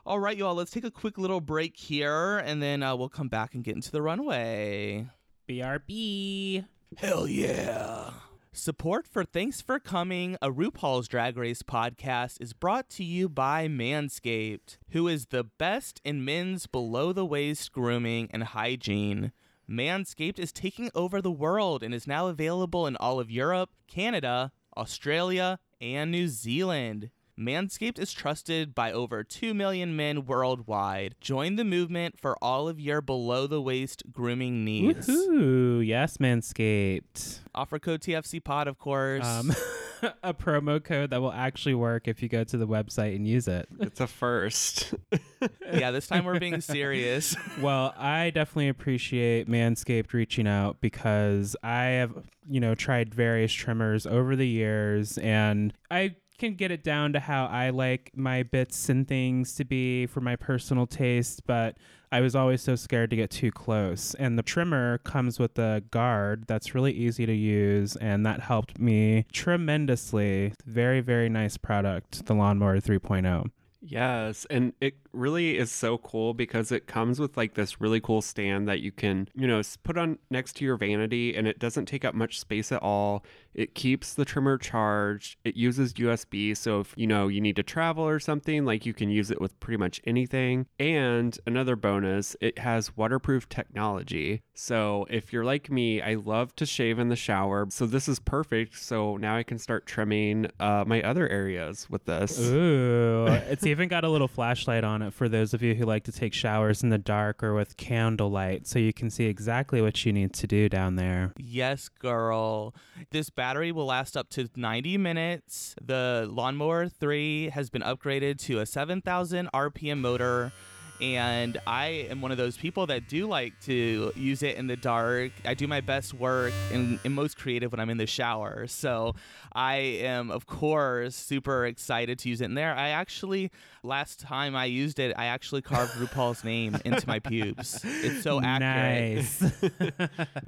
All 0.06 0.18
right, 0.18 0.36
y'all. 0.36 0.54
Let's 0.54 0.70
take 0.70 0.84
a 0.84 0.90
quick 0.90 1.16
little 1.16 1.40
break 1.40 1.76
here, 1.78 2.38
and 2.38 2.62
then 2.62 2.82
uh, 2.82 2.94
we'll 2.94 3.08
come 3.08 3.28
back 3.28 3.54
and 3.54 3.64
get 3.64 3.74
into 3.74 3.90
the 3.90 4.02
runway. 4.02 5.06
BRB. 5.48 6.64
Hell 6.98 7.26
yeah. 7.26 8.10
Support 8.56 9.08
for 9.08 9.24
Thanks 9.24 9.60
for 9.60 9.80
Coming, 9.80 10.36
a 10.40 10.48
RuPaul's 10.48 11.08
Drag 11.08 11.36
Race 11.36 11.64
podcast, 11.64 12.40
is 12.40 12.52
brought 12.52 12.88
to 12.90 13.02
you 13.02 13.28
by 13.28 13.66
Manscaped, 13.66 14.78
who 14.90 15.08
is 15.08 15.26
the 15.26 15.42
best 15.42 16.00
in 16.04 16.24
men's 16.24 16.68
below 16.68 17.12
the 17.12 17.26
waist 17.26 17.72
grooming 17.72 18.28
and 18.30 18.44
hygiene. 18.44 19.32
Manscaped 19.68 20.38
is 20.38 20.52
taking 20.52 20.88
over 20.94 21.20
the 21.20 21.32
world 21.32 21.82
and 21.82 21.92
is 21.92 22.06
now 22.06 22.28
available 22.28 22.86
in 22.86 22.94
all 22.98 23.18
of 23.18 23.28
Europe, 23.28 23.70
Canada, 23.88 24.52
Australia, 24.76 25.58
and 25.80 26.12
New 26.12 26.28
Zealand. 26.28 27.10
Manscaped 27.38 27.98
is 27.98 28.12
trusted 28.12 28.74
by 28.74 28.92
over 28.92 29.24
2 29.24 29.54
million 29.54 29.96
men 29.96 30.24
worldwide. 30.24 31.16
Join 31.20 31.56
the 31.56 31.64
movement 31.64 32.18
for 32.18 32.36
all 32.40 32.68
of 32.68 32.78
your 32.78 33.00
below 33.00 33.46
the 33.46 33.60
waist 33.60 34.04
grooming 34.12 34.64
needs. 34.64 35.08
Woohoo! 35.08 35.84
Yes, 35.84 36.18
Manscaped. 36.18 37.40
Offer 37.54 37.78
code 37.80 38.00
TFC 38.02 38.42
Pod, 38.42 38.68
of 38.68 38.78
course. 38.78 39.26
Um, 39.26 39.52
a 40.22 40.34
promo 40.34 40.82
code 40.82 41.10
that 41.10 41.20
will 41.20 41.32
actually 41.32 41.74
work 41.74 42.08
if 42.08 42.22
you 42.22 42.28
go 42.28 42.44
to 42.44 42.56
the 42.56 42.66
website 42.66 43.16
and 43.16 43.26
use 43.26 43.48
it. 43.48 43.68
It's 43.80 44.00
a 44.00 44.06
first. 44.06 44.94
yeah, 45.72 45.90
this 45.90 46.06
time 46.06 46.24
we're 46.24 46.38
being 46.38 46.60
serious. 46.60 47.36
well, 47.60 47.94
I 47.96 48.30
definitely 48.30 48.68
appreciate 48.68 49.48
Manscaped 49.48 50.12
reaching 50.12 50.46
out 50.46 50.80
because 50.80 51.56
I 51.62 51.84
have, 51.84 52.12
you 52.48 52.60
know, 52.60 52.74
tried 52.74 53.14
various 53.14 53.52
trimmers 53.52 54.06
over 54.06 54.36
the 54.36 54.48
years 54.48 55.18
and 55.18 55.72
I 55.90 56.16
can 56.44 56.54
get 56.54 56.70
it 56.70 56.84
down 56.84 57.12
to 57.14 57.20
how 57.20 57.46
I 57.46 57.70
like 57.70 58.10
my 58.14 58.42
bits 58.42 58.88
and 58.88 59.08
things 59.08 59.54
to 59.54 59.64
be 59.64 60.06
for 60.06 60.20
my 60.20 60.36
personal 60.36 60.86
taste, 60.86 61.46
but 61.46 61.76
I 62.12 62.20
was 62.20 62.36
always 62.36 62.60
so 62.60 62.76
scared 62.76 63.10
to 63.10 63.16
get 63.16 63.30
too 63.30 63.50
close. 63.50 64.14
And 64.14 64.38
the 64.38 64.42
trimmer 64.42 64.98
comes 64.98 65.38
with 65.38 65.58
a 65.58 65.82
guard 65.90 66.44
that's 66.46 66.74
really 66.74 66.92
easy 66.92 67.26
to 67.26 67.34
use, 67.34 67.96
and 67.96 68.24
that 68.26 68.40
helped 68.40 68.78
me 68.78 69.26
tremendously. 69.32 70.52
Very, 70.66 71.00
very 71.00 71.28
nice 71.28 71.56
product, 71.56 72.26
the 72.26 72.34
Lawnmower 72.34 72.76
oh. 72.76 72.80
3.0. 72.80 73.50
Yes, 73.86 74.46
and 74.48 74.72
it 74.80 74.94
really 75.12 75.58
is 75.58 75.70
so 75.70 75.98
cool 75.98 76.32
because 76.32 76.72
it 76.72 76.86
comes 76.86 77.20
with 77.20 77.36
like 77.36 77.52
this 77.52 77.82
really 77.82 78.00
cool 78.00 78.22
stand 78.22 78.66
that 78.66 78.80
you 78.80 78.90
can, 78.90 79.28
you 79.34 79.46
know, 79.46 79.60
put 79.82 79.98
on 79.98 80.18
next 80.30 80.54
to 80.54 80.64
your 80.64 80.78
vanity 80.78 81.36
and 81.36 81.46
it 81.46 81.58
doesn't 81.58 81.84
take 81.84 82.02
up 82.02 82.14
much 82.14 82.40
space 82.40 82.72
at 82.72 82.82
all. 82.82 83.22
It 83.54 83.74
keeps 83.74 84.14
the 84.14 84.24
trimmer 84.24 84.58
charged. 84.58 85.36
It 85.44 85.56
uses 85.56 85.94
USB, 85.94 86.56
so 86.56 86.80
if, 86.80 86.94
you 86.96 87.06
know, 87.06 87.28
you 87.28 87.40
need 87.40 87.56
to 87.56 87.62
travel 87.62 88.04
or 88.04 88.18
something, 88.18 88.64
like 88.64 88.84
you 88.84 88.92
can 88.92 89.10
use 89.10 89.30
it 89.30 89.40
with 89.40 89.58
pretty 89.60 89.78
much 89.78 90.00
anything. 90.04 90.66
And 90.78 91.38
another 91.46 91.76
bonus, 91.76 92.36
it 92.40 92.58
has 92.58 92.96
waterproof 92.96 93.48
technology. 93.48 94.42
So 94.54 95.06
if 95.08 95.32
you're 95.32 95.44
like 95.44 95.70
me, 95.70 96.02
I 96.02 96.14
love 96.14 96.56
to 96.56 96.66
shave 96.66 96.98
in 96.98 97.08
the 97.08 97.16
shower. 97.16 97.66
So 97.70 97.86
this 97.86 98.08
is 98.08 98.18
perfect. 98.18 98.76
So 98.78 99.16
now 99.16 99.36
I 99.36 99.44
can 99.44 99.58
start 99.58 99.86
trimming 99.86 100.48
uh, 100.58 100.84
my 100.86 101.02
other 101.02 101.28
areas 101.28 101.88
with 101.88 102.06
this. 102.06 102.40
Ooh, 102.40 103.26
it's 103.48 103.64
even 103.64 103.84
even 103.84 103.90
got 103.90 104.04
a 104.04 104.08
little 104.08 104.28
flashlight 104.28 104.82
on 104.82 105.02
it 105.02 105.12
for 105.12 105.28
those 105.28 105.52
of 105.52 105.60
you 105.60 105.74
who 105.74 105.84
like 105.84 106.04
to 106.04 106.12
take 106.12 106.32
showers 106.32 106.82
in 106.82 106.88
the 106.88 106.96
dark 106.96 107.42
or 107.42 107.52
with 107.54 107.76
candlelight 107.76 108.66
so 108.66 108.78
you 108.78 108.94
can 108.94 109.10
see 109.10 109.26
exactly 109.26 109.82
what 109.82 110.06
you 110.06 110.12
need 110.12 110.32
to 110.32 110.46
do 110.46 110.70
down 110.70 110.96
there. 110.96 111.34
Yes, 111.36 111.90
girl. 111.90 112.74
This 113.10 113.28
battery 113.44 113.72
will 113.72 113.84
last 113.84 114.16
up 114.16 114.30
to 114.30 114.48
90 114.56 114.96
minutes. 114.96 115.74
The 115.78 116.26
Lawnmower 116.30 116.88
3 116.88 117.50
has 117.50 117.68
been 117.68 117.82
upgraded 117.82 118.38
to 118.46 118.60
a 118.60 118.64
7,000 118.64 119.50
RPM 119.52 119.98
motor. 119.98 120.50
And 120.98 121.60
I 121.66 122.06
am 122.08 122.22
one 122.22 122.30
of 122.30 122.38
those 122.38 122.56
people 122.56 122.86
that 122.86 123.06
do 123.06 123.26
like 123.26 123.52
to 123.64 124.12
use 124.16 124.42
it 124.42 124.56
in 124.56 124.66
the 124.66 124.76
dark. 124.76 125.32
I 125.44 125.52
do 125.52 125.66
my 125.66 125.82
best 125.82 126.14
work 126.14 126.54
and, 126.72 126.98
and 127.04 127.12
most 127.12 127.36
creative 127.36 127.70
when 127.70 127.80
I'm 127.80 127.90
in 127.90 127.98
the 127.98 128.06
shower. 128.06 128.66
So 128.66 129.14
I 129.52 129.74
am, 129.74 130.30
of 130.30 130.46
course, 130.46 131.14
super 131.14 131.66
excited 131.66 132.18
to 132.20 132.30
use 132.30 132.40
it 132.40 132.46
in 132.46 132.54
there. 132.54 132.74
I 132.74 132.90
actually, 132.90 133.50
last 133.84 134.20
time 134.20 134.56
I 134.56 134.64
used 134.64 134.98
it, 134.98 135.14
I 135.16 135.26
actually 135.26 135.62
carved 135.62 135.92
RuPaul's 135.92 136.42
name 136.42 136.76
into 136.84 137.06
my 137.06 137.18
pubes. 137.18 137.84
It's 137.84 138.22
so 138.22 138.40
accurate. 138.42 139.16
Nice. 139.16 139.52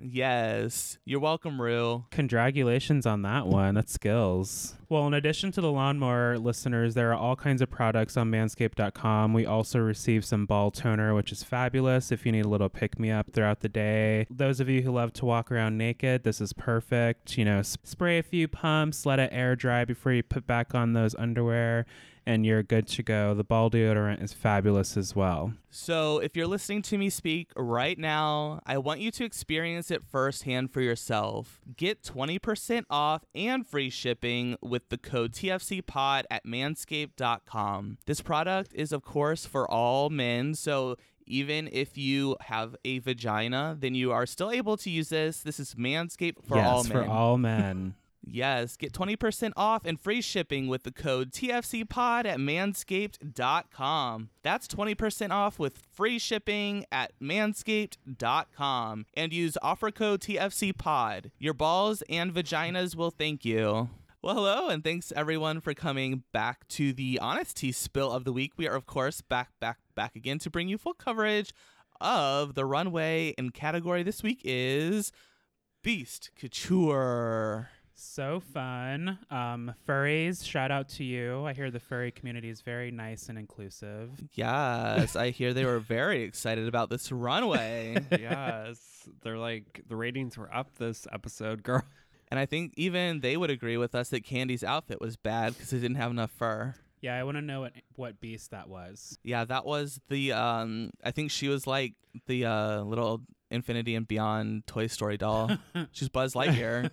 Yes. 0.03 0.99
You're 1.05 1.20
welcome, 1.20 1.61
Rue. 1.61 2.05
Congratulations 2.11 3.07
on 3.07 3.22
that 3.22 3.47
one. 3.47 3.74
That's 3.74 3.93
skills. 3.93 4.74
Well, 4.89 5.07
in 5.07 5.14
addition 5.14 5.51
to 5.53 5.61
the 5.61 5.70
lawnmower 5.70 6.39
listeners, 6.39 6.95
there 6.95 7.11
are 7.11 7.16
all 7.16 7.34
kinds 7.37 7.61
of 7.61 7.68
products 7.70 8.16
on 8.16 8.30
manscaped.com. 8.30 9.32
We 9.32 9.45
also 9.45 9.80
receive 9.80 10.24
some 10.24 10.47
ball 10.47 10.70
toner, 10.70 11.14
which 11.14 11.32
is 11.32 11.43
fabulous 11.43 12.12
if 12.12 12.24
you 12.24 12.32
need 12.32 12.45
a 12.45 12.49
little 12.49 12.68
pick 12.68 12.99
me 12.99 13.11
up 13.11 13.32
throughout 13.32 13.61
the 13.61 13.68
day. 13.68 14.26
Those 14.30 14.61
of 14.61 14.68
you 14.68 14.82
who 14.82 14.93
love 14.93 15.12
to 15.14 15.24
walk 15.24 15.51
around 15.51 15.76
naked, 15.76 16.22
this 16.22 16.41
is 16.41 16.53
perfect. 16.53 17.37
You 17.37 17.45
know, 17.45 17.62
spray 17.62 18.18
a 18.18 18.22
few 18.22 18.47
pumps, 18.49 19.05
let 19.05 19.18
it 19.18 19.30
air 19.32 19.57
dry 19.57 19.84
before 19.84 20.12
you 20.12 20.22
put 20.22 20.47
back 20.47 20.74
on 20.74 20.93
those 20.93 21.14
underwear, 21.16 21.84
and 22.27 22.45
you're 22.45 22.62
good 22.62 22.89
to 22.89 23.03
go. 23.03 23.33
The 23.35 23.45
ball 23.45 23.70
deodorant 23.70 24.22
is 24.22 24.33
fabulous 24.33 24.97
as 24.97 25.14
well. 25.14 25.53
So, 25.70 26.18
if 26.18 26.37
you're 26.37 26.47
listening 26.47 26.83
to 26.83 26.99
me 26.99 27.09
speak 27.09 27.53
right 27.57 27.99
now, 27.99 28.61
I 28.66 28.79
want 28.79 29.01
you 29.01 29.11
to 29.12 29.24
experience 29.24 29.91
it 29.91 30.03
firsthand 30.03 30.72
for 30.72 30.81
yourself. 30.81 31.61
Get 31.77 32.03
20% 32.03 32.85
off 32.91 33.24
and 33.35 33.66
free 33.66 33.91
shipping 33.91 34.57
with 34.61 34.89
the 34.89 34.99
code 34.99 35.33
TFCPOD 35.33 36.24
at 36.31 36.45
manscaped.com. 36.45 37.99
This 38.07 38.20
product 38.20 38.72
is, 38.74 38.93
of 38.93 39.03
course, 39.03 39.47
for 39.47 39.70
all 39.70 40.11
men. 40.11 40.55
So, 40.55 40.97
even 41.27 41.68
if 41.72 41.99
you 41.99 42.37
have 42.41 42.77
a 42.85 42.99
vagina, 43.01 43.77
then 43.79 43.95
you 43.95 44.12
are 44.12 44.27
still 44.27 44.51
able 44.51 44.77
to 44.79 44.91
use 44.91 45.09
this. 45.09 45.41
This 45.41 45.59
is 45.59 45.74
Manscaped 45.74 46.45
for 46.47 46.57
yes, 46.57 46.66
all 46.66 46.85
men. 46.85 46.93
for 46.93 47.05
all 47.05 47.39
men. 47.39 47.95
Yes, 48.29 48.77
get 48.77 48.93
20% 48.93 49.53
off 49.57 49.85
and 49.85 50.01
free 50.01 50.20
shipping 50.20 50.66
with 50.66 50.83
the 50.83 50.91
code 50.91 51.31
TFCPOD 51.31 52.27
at 52.27 52.39
manscaped.com. 52.39 54.31
That's 54.43 54.66
20% 54.66 55.31
off 55.31 55.59
with 55.61 55.79
free 55.93 56.18
shipping 56.18 56.85
at 56.91 57.12
manscaped.com 57.22 59.07
and 59.14 59.33
use 59.33 59.57
offer 59.62 59.93
code 59.93 60.20
TFCPOD. 60.22 61.31
Your 61.39 61.55
balls 61.55 62.03
and 62.09 62.35
vaginas 62.35 62.97
will 62.97 63.12
thank 63.12 63.45
you. 63.45 63.91
Well, 64.22 64.35
hello, 64.35 64.68
and 64.68 64.83
thanks 64.83 65.12
everyone 65.14 65.61
for 65.61 65.72
coming 65.72 66.24
back 66.33 66.66
to 66.68 66.93
the 66.93 67.20
Honesty 67.22 67.70
Spill 67.70 68.11
of 68.11 68.24
the 68.24 68.33
Week. 68.33 68.55
We 68.57 68.66
are, 68.66 68.74
of 68.74 68.87
course, 68.87 69.20
back, 69.20 69.51
back, 69.61 69.79
back 69.95 70.16
again 70.16 70.41
to 70.41 70.51
bring 70.51 70.68
you 70.68 70.79
full 70.79 70.95
coverage 70.95 71.55
of 72.01 72.55
the 72.57 72.64
runway. 72.64 73.35
And 73.39 73.55
category 73.55 74.03
this 74.03 74.24
week 74.24 74.41
is 74.43 75.12
Beast 75.85 76.31
Couture. 76.35 77.70
So 77.99 78.41
fun. 78.41 79.19
Um, 79.31 79.73
furries, 79.89 80.47
shout 80.47 80.71
out 80.71 80.91
to 80.91 81.05
you. 81.05 81.47
I 81.47 81.55
hear 81.55 81.71
the 81.71 81.81
furry 81.81 82.11
community 82.11 82.51
is 82.51 82.61
very 82.61 82.91
nice 82.91 83.31
and 83.31 83.39
inclusive. 83.39 84.11
Yes, 84.35 85.17
I 85.17 85.31
hear 85.31 85.55
they 85.55 85.65
were 85.65 85.79
very 85.79 86.23
excited 86.23 86.69
about 86.69 86.91
this 86.91 87.11
runway. 87.11 87.97
yes, 88.11 89.09
they're 89.23 89.39
like 89.39 89.83
the 89.89 89.97
ratings 89.97 90.37
were 90.37 90.55
up 90.55 90.77
this 90.77 91.07
episode, 91.11 91.63
girl. 91.63 91.85
and 92.29 92.39
I 92.39 92.45
think 92.45 92.75
even 92.77 93.21
they 93.21 93.39
would 93.39 93.51
agree 93.51 93.79
with 93.79 93.95
us 93.95 94.11
that 94.11 94.25
Candy's 94.25 94.63
outfit 94.63 95.01
was 95.01 95.17
bad 95.17 95.55
because 95.55 95.73
it 95.73 95.81
didn't 95.81 95.97
have 95.97 96.11
enough 96.11 96.31
fur. 96.31 96.75
Yeah, 97.01 97.17
I 97.19 97.25
want 97.25 97.39
to 97.39 97.43
know 97.43 97.63
what 97.63 97.73
what 97.95 98.21
beast 98.21 98.51
that 98.51 98.69
was. 98.69 99.19
Yeah, 99.23 99.47
that 99.47 99.65
was 99.65 100.01
the 100.09 100.33
um 100.33 100.91
I 101.03 101.13
think 101.13 101.31
she 101.31 101.49
was 101.49 101.67
like 101.67 101.95
the 102.27 102.45
uh 102.45 102.83
little 102.83 103.23
Infinity 103.51 103.95
and 103.95 104.07
Beyond 104.09 104.67
Toy 104.67 104.87
Story 104.87 105.17
doll. 105.17 105.51
She's 105.93 106.09
Buzz 106.09 106.35
Lightyear. 106.35 106.91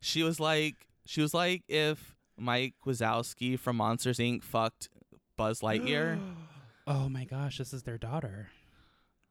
she 0.00 0.22
was 0.22 0.38
like 0.40 0.74
she 1.06 1.20
was 1.20 1.34
like 1.34 1.62
if 1.68 2.14
Mike 2.38 2.74
Wazowski 2.86 3.58
from 3.58 3.76
Monsters 3.76 4.18
Inc. 4.18 4.42
fucked 4.42 4.88
Buzz 5.36 5.60
Lightyear. 5.60 6.18
Oh 6.90 7.06
my 7.10 7.24
gosh, 7.24 7.58
this 7.58 7.74
is 7.74 7.82
their 7.82 7.98
daughter. 7.98 8.48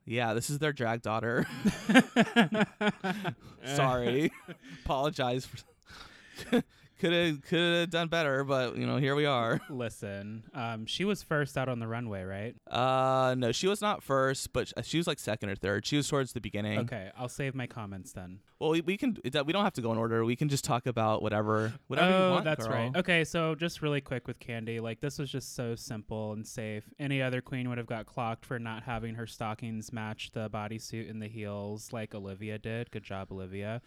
yeah, 0.05 0.36
this 0.36 0.51
is 0.51 0.60
their 0.60 0.72
drag 0.74 1.01
daughter. 1.01 1.43
Sorry. 3.66 4.32
Apologize 4.86 5.47
for 5.47 6.62
could 6.97 7.13
have 7.13 7.41
could 7.43 7.59
have 7.59 7.89
done 7.89 8.07
better, 8.07 8.43
but 8.43 8.77
you 8.77 8.85
know, 8.85 8.97
here 8.97 9.15
we 9.15 9.25
are. 9.25 9.59
Listen, 9.69 10.43
um, 10.53 10.85
she 10.85 11.05
was 11.05 11.23
first 11.23 11.57
out 11.57 11.69
on 11.69 11.79
the 11.79 11.87
runway, 11.87 12.23
right? 12.23 12.55
Uh 12.69 13.35
no, 13.37 13.51
she 13.51 13.67
was 13.67 13.81
not 13.81 14.03
first, 14.03 14.53
but 14.53 14.71
she 14.83 14.97
was 14.97 15.07
like 15.07 15.19
second 15.19 15.49
or 15.49 15.55
third. 15.55 15.85
She 15.85 15.97
was 15.97 16.07
towards 16.07 16.33
the 16.33 16.41
beginning. 16.41 16.79
Okay, 16.79 17.11
I'll 17.17 17.29
save 17.29 17.55
my 17.55 17.67
comments 17.67 18.11
then. 18.11 18.39
Well, 18.59 18.71
we, 18.71 18.81
we 18.81 18.97
can 18.97 19.17
we 19.23 19.29
don't 19.29 19.63
have 19.63 19.73
to 19.73 19.81
go 19.81 19.91
in 19.91 19.97
order. 19.97 20.25
We 20.25 20.35
can 20.35 20.49
just 20.49 20.63
talk 20.63 20.87
about 20.87 21.21
whatever 21.21 21.73
whatever 21.87 22.13
oh, 22.13 22.27
you 22.27 22.33
want. 22.33 22.45
that's 22.45 22.65
girl. 22.65 22.75
right. 22.75 22.95
Okay, 22.95 23.23
so 23.23 23.53
just 23.53 23.81
really 23.81 24.01
quick 24.01 24.27
with 24.27 24.39
Candy, 24.39 24.79
like 24.79 24.99
this 24.99 25.19
was 25.19 25.31
just 25.31 25.55
so 25.55 25.75
simple 25.75 26.33
and 26.33 26.45
safe. 26.45 26.83
Any 26.99 27.21
other 27.21 27.41
queen 27.41 27.69
would 27.69 27.77
have 27.77 27.87
got 27.87 28.05
clocked 28.07 28.45
for 28.45 28.57
not 28.57 28.83
having 28.83 29.15
her 29.15 29.27
stockings 29.27 29.93
match 29.93 30.31
the 30.31 30.49
bodysuit 30.49 31.09
and 31.09 31.21
the 31.21 31.27
heels 31.27 31.93
like 31.93 32.15
Olivia 32.15 32.57
did. 32.57 32.89
Good 32.89 33.03
job, 33.03 33.31
Olivia. 33.31 33.81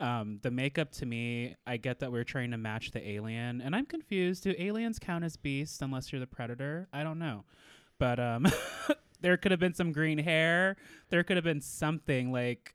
Um, 0.00 0.38
the 0.42 0.50
makeup 0.50 0.90
to 0.92 1.06
me, 1.06 1.54
I 1.66 1.76
get 1.76 2.00
that 2.00 2.10
we're 2.10 2.24
trying 2.24 2.50
to 2.50 2.56
match 2.58 2.90
the 2.90 3.06
alien, 3.08 3.60
and 3.60 3.74
I'm 3.76 3.86
confused. 3.86 4.42
Do 4.44 4.54
aliens 4.58 4.98
count 4.98 5.24
as 5.24 5.36
beasts 5.36 5.80
unless 5.80 6.12
you're 6.12 6.20
the 6.20 6.26
predator? 6.26 6.88
I 6.92 7.02
don't 7.04 7.18
know, 7.20 7.44
but 7.98 8.18
um, 8.18 8.46
there 9.20 9.36
could 9.36 9.52
have 9.52 9.60
been 9.60 9.74
some 9.74 9.92
green 9.92 10.18
hair. 10.18 10.76
There 11.10 11.22
could 11.22 11.36
have 11.36 11.44
been 11.44 11.60
something 11.60 12.32
like, 12.32 12.74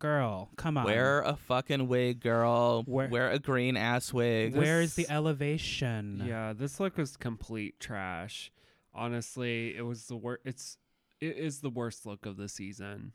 girl, 0.00 0.50
come 0.56 0.76
on. 0.76 0.84
Wear 0.86 1.20
a 1.22 1.36
fucking 1.36 1.86
wig, 1.86 2.20
girl. 2.20 2.82
Where- 2.84 3.08
Wear 3.08 3.30
a 3.30 3.38
green 3.38 3.76
ass 3.76 4.12
wig. 4.12 4.56
Where 4.56 4.80
is 4.80 4.94
the 4.94 5.08
elevation? 5.08 6.24
Yeah, 6.26 6.52
this 6.52 6.80
look 6.80 6.96
was 6.96 7.16
complete 7.16 7.78
trash. 7.78 8.50
Honestly, 8.92 9.76
it 9.76 9.82
was 9.82 10.06
the 10.06 10.16
worst. 10.16 10.42
It's 10.44 10.76
it 11.20 11.36
is 11.36 11.60
the 11.60 11.70
worst 11.70 12.06
look 12.06 12.26
of 12.26 12.36
the 12.36 12.48
season. 12.48 13.12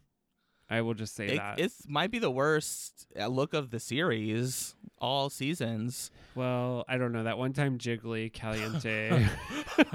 I 0.70 0.82
will 0.82 0.94
just 0.96 1.16
say 1.16 1.28
It 1.28 1.38
that. 1.38 1.60
it's, 1.60 1.88
might 1.88 2.10
be 2.12 2.18
the 2.20 2.32
worst 2.32 3.08
uh, 3.20 3.28
look 3.28 3.54
of 3.54 3.70
the 3.70 3.80
series, 3.80 4.74
all 5.00 5.30
seasons. 5.30 6.10
well, 6.34 6.84
I 6.88 6.98
don't 6.98 7.12
know. 7.12 7.24
That 7.24 7.38
one 7.38 7.54
time 7.54 7.78
Jiggly 7.78 8.32
Caliente. 8.34 9.28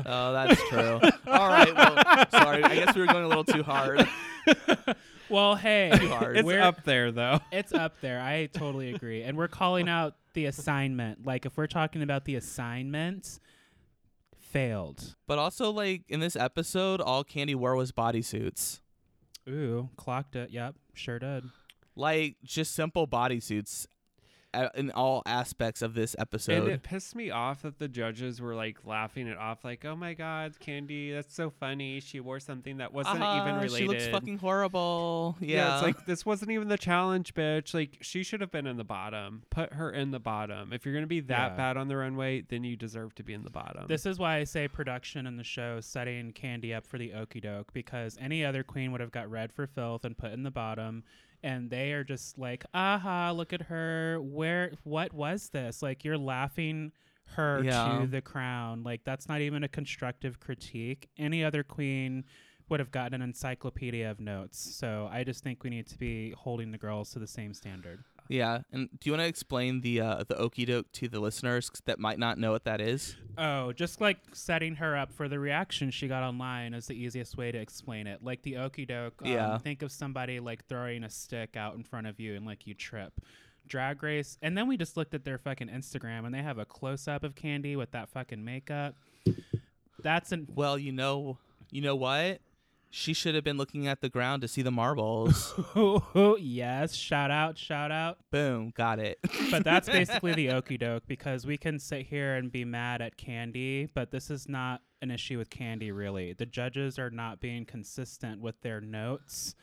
Oh, 0.04 0.32
that's 0.32 0.60
true. 0.68 1.00
All 1.26 1.48
right. 1.48 1.74
Well, 1.74 2.24
sorry. 2.30 2.62
I 2.62 2.74
guess 2.74 2.94
we 2.94 3.00
were 3.00 3.06
going 3.06 3.24
a 3.24 3.28
little 3.28 3.44
too 3.44 3.62
hard. 3.62 4.06
Well, 5.30 5.54
hey, 5.54 5.92
Too 5.94 6.08
hard. 6.08 6.36
it's 6.38 6.44
we're 6.44 6.60
up 6.60 6.82
there 6.82 7.12
though. 7.12 7.38
it's 7.52 7.72
up 7.72 8.00
there. 8.00 8.20
I 8.20 8.46
totally 8.46 8.92
agree. 8.92 9.22
And 9.22 9.38
we're 9.38 9.46
calling 9.46 9.88
out 9.88 10.16
the 10.34 10.46
assignment. 10.46 11.24
Like 11.24 11.46
if 11.46 11.56
we're 11.56 11.68
talking 11.68 12.02
about 12.02 12.24
the 12.24 12.34
assignment, 12.34 13.38
failed. 14.38 15.14
But 15.28 15.38
also, 15.38 15.70
like 15.70 16.02
in 16.08 16.18
this 16.20 16.34
episode, 16.34 17.00
all 17.00 17.22
Candy 17.24 17.54
wore 17.54 17.76
was 17.76 17.92
bodysuits. 17.92 18.80
Ooh, 19.48 19.88
clocked 19.96 20.36
it. 20.36 20.50
Yep, 20.50 20.74
sure 20.94 21.18
did. 21.18 21.44
Like 21.96 22.36
just 22.44 22.74
simple 22.74 23.06
bodysuits 23.06 23.86
in 24.74 24.90
all 24.90 25.22
aspects 25.26 25.80
of 25.82 25.94
this 25.94 26.16
episode. 26.18 26.64
And 26.64 26.68
it 26.68 26.82
pissed 26.82 27.14
me 27.14 27.30
off 27.30 27.62
that 27.62 27.78
the 27.78 27.88
judges 27.88 28.40
were 28.40 28.54
like 28.54 28.78
laughing 28.84 29.26
it 29.28 29.38
off, 29.38 29.64
like, 29.64 29.84
"Oh 29.84 29.94
my 29.96 30.14
God, 30.14 30.58
Candy, 30.60 31.12
that's 31.12 31.34
so 31.34 31.50
funny. 31.50 32.00
She 32.00 32.20
wore 32.20 32.40
something 32.40 32.78
that 32.78 32.92
wasn't 32.92 33.16
even 33.16 33.26
Ah, 33.26 33.60
related." 33.60 33.76
She 33.78 33.86
looks 33.86 34.06
fucking 34.08 34.38
horrible. 34.38 35.36
Yeah. 35.40 35.74
it's 35.74 35.82
like 35.82 36.06
this 36.06 36.26
wasn't 36.26 36.50
even 36.50 36.68
the 36.68 36.78
challenge, 36.78 37.34
bitch. 37.34 37.74
Like 37.74 37.98
she 38.00 38.22
should 38.22 38.40
have 38.40 38.50
been 38.50 38.66
in 38.66 38.76
the 38.76 38.84
bottom. 38.84 39.42
Put 39.50 39.74
her 39.74 39.90
in 39.90 40.10
the 40.10 40.20
bottom. 40.20 40.72
If 40.72 40.84
you're 40.84 40.94
gonna 40.94 41.06
be 41.06 41.20
that 41.20 41.52
Yeah. 41.52 41.56
bad 41.56 41.76
on 41.76 41.88
the 41.88 41.96
runway, 41.96 42.40
then 42.42 42.64
you 42.64 42.76
deserve 42.76 43.14
to 43.16 43.22
be 43.22 43.32
in 43.34 43.44
the 43.44 43.50
bottom. 43.50 43.86
This 43.88 44.06
is 44.06 44.18
why 44.18 44.36
I 44.36 44.44
say 44.44 44.68
production 44.68 45.26
in 45.26 45.36
the 45.36 45.44
show 45.44 45.80
setting 45.80 46.32
Candy 46.32 46.74
up 46.74 46.86
for 46.86 46.98
the 46.98 47.12
okey 47.14 47.40
doke 47.40 47.72
because 47.72 48.18
any 48.20 48.44
other 48.44 48.62
queen 48.62 48.92
would 48.92 49.00
have 49.00 49.12
got 49.12 49.30
red 49.30 49.52
for 49.52 49.66
filth 49.66 50.04
and 50.04 50.16
put 50.18 50.32
in 50.32 50.42
the 50.42 50.50
bottom. 50.50 51.04
And 51.42 51.70
they 51.70 51.92
are 51.92 52.04
just 52.04 52.38
like, 52.38 52.64
aha, 52.74 53.32
look 53.32 53.52
at 53.52 53.62
her. 53.62 54.18
Where, 54.20 54.72
what 54.84 55.12
was 55.12 55.48
this? 55.50 55.82
Like, 55.82 56.04
you're 56.04 56.18
laughing 56.18 56.92
her 57.36 57.62
Yeah. 57.64 58.00
to 58.00 58.06
the 58.06 58.20
crown. 58.20 58.82
Like, 58.82 59.04
that's 59.04 59.28
not 59.28 59.40
even 59.40 59.64
a 59.64 59.68
constructive 59.68 60.40
critique. 60.40 61.08
Any 61.18 61.42
other 61.44 61.62
queen 61.62 62.24
would 62.68 62.78
have 62.80 62.90
gotten 62.92 63.14
an 63.20 63.22
encyclopedia 63.28 64.08
of 64.10 64.20
notes. 64.20 64.58
So 64.76 65.08
I 65.10 65.24
just 65.24 65.42
think 65.42 65.64
we 65.64 65.70
need 65.70 65.86
to 65.88 65.98
be 65.98 66.30
holding 66.32 66.70
the 66.70 66.78
girls 66.78 67.10
to 67.12 67.18
the 67.18 67.26
same 67.26 67.52
standard. 67.52 68.04
Yeah, 68.30 68.60
and 68.72 68.88
do 69.00 69.10
you 69.10 69.12
want 69.12 69.22
to 69.22 69.26
explain 69.26 69.80
the 69.80 70.00
uh, 70.00 70.24
the 70.26 70.36
okey 70.36 70.64
doke 70.64 70.92
to 70.92 71.08
the 71.08 71.18
listeners 71.18 71.68
that 71.86 71.98
might 71.98 72.18
not 72.18 72.38
know 72.38 72.52
what 72.52 72.64
that 72.64 72.80
is? 72.80 73.16
Oh, 73.36 73.72
just 73.72 74.00
like 74.00 74.18
setting 74.32 74.76
her 74.76 74.96
up 74.96 75.12
for 75.12 75.28
the 75.28 75.40
reaction 75.40 75.90
she 75.90 76.06
got 76.06 76.22
online 76.22 76.72
is 76.72 76.86
the 76.86 76.94
easiest 76.94 77.36
way 77.36 77.50
to 77.50 77.58
explain 77.58 78.06
it. 78.06 78.22
Like 78.22 78.42
the 78.42 78.58
okey 78.58 78.86
doke. 78.86 79.20
Um, 79.22 79.30
Yeah. 79.30 79.58
Think 79.58 79.82
of 79.82 79.90
somebody 79.90 80.38
like 80.38 80.64
throwing 80.66 81.02
a 81.02 81.10
stick 81.10 81.56
out 81.56 81.74
in 81.74 81.82
front 81.82 82.06
of 82.06 82.20
you 82.20 82.36
and 82.36 82.46
like 82.46 82.66
you 82.68 82.74
trip. 82.74 83.12
Drag 83.66 84.02
Race, 84.02 84.38
and 84.42 84.56
then 84.56 84.66
we 84.68 84.76
just 84.76 84.96
looked 84.96 85.14
at 85.14 85.24
their 85.24 85.38
fucking 85.38 85.68
Instagram 85.68 86.24
and 86.24 86.34
they 86.34 86.42
have 86.42 86.58
a 86.58 86.64
close 86.64 87.08
up 87.08 87.24
of 87.24 87.34
Candy 87.34 87.74
with 87.76 87.90
that 87.92 88.08
fucking 88.08 88.44
makeup. 88.44 88.94
That's 90.02 90.32
an 90.32 90.46
Well, 90.54 90.78
you 90.78 90.92
know, 90.92 91.38
you 91.70 91.80
know 91.82 91.96
what? 91.96 92.40
She 92.92 93.14
should 93.14 93.36
have 93.36 93.44
been 93.44 93.56
looking 93.56 93.86
at 93.86 94.00
the 94.00 94.08
ground 94.08 94.42
to 94.42 94.48
see 94.48 94.62
the 94.62 94.70
marbles. 94.70 95.54
Oh, 95.76 96.36
yes, 96.36 96.94
shout 96.94 97.30
out, 97.30 97.56
shout 97.56 97.92
out. 97.92 98.18
Boom, 98.30 98.72
got 98.76 98.98
it. 98.98 99.18
But 99.50 99.64
that's 99.64 99.88
basically 99.88 100.34
the 100.34 100.50
okey 100.52 100.76
doke 100.76 101.04
because 101.06 101.46
we 101.46 101.56
can 101.56 101.78
sit 101.78 102.06
here 102.06 102.34
and 102.34 102.50
be 102.50 102.64
mad 102.64 103.00
at 103.00 103.16
Candy, 103.16 103.88
but 103.94 104.10
this 104.10 104.30
is 104.30 104.48
not 104.48 104.82
an 105.00 105.10
issue 105.10 105.38
with 105.38 105.48
Candy 105.48 105.92
really. 105.92 106.32
The 106.32 106.46
judges 106.46 106.98
are 106.98 107.10
not 107.10 107.40
being 107.40 107.64
consistent 107.64 108.40
with 108.40 108.60
their 108.62 108.80
notes, 108.80 109.54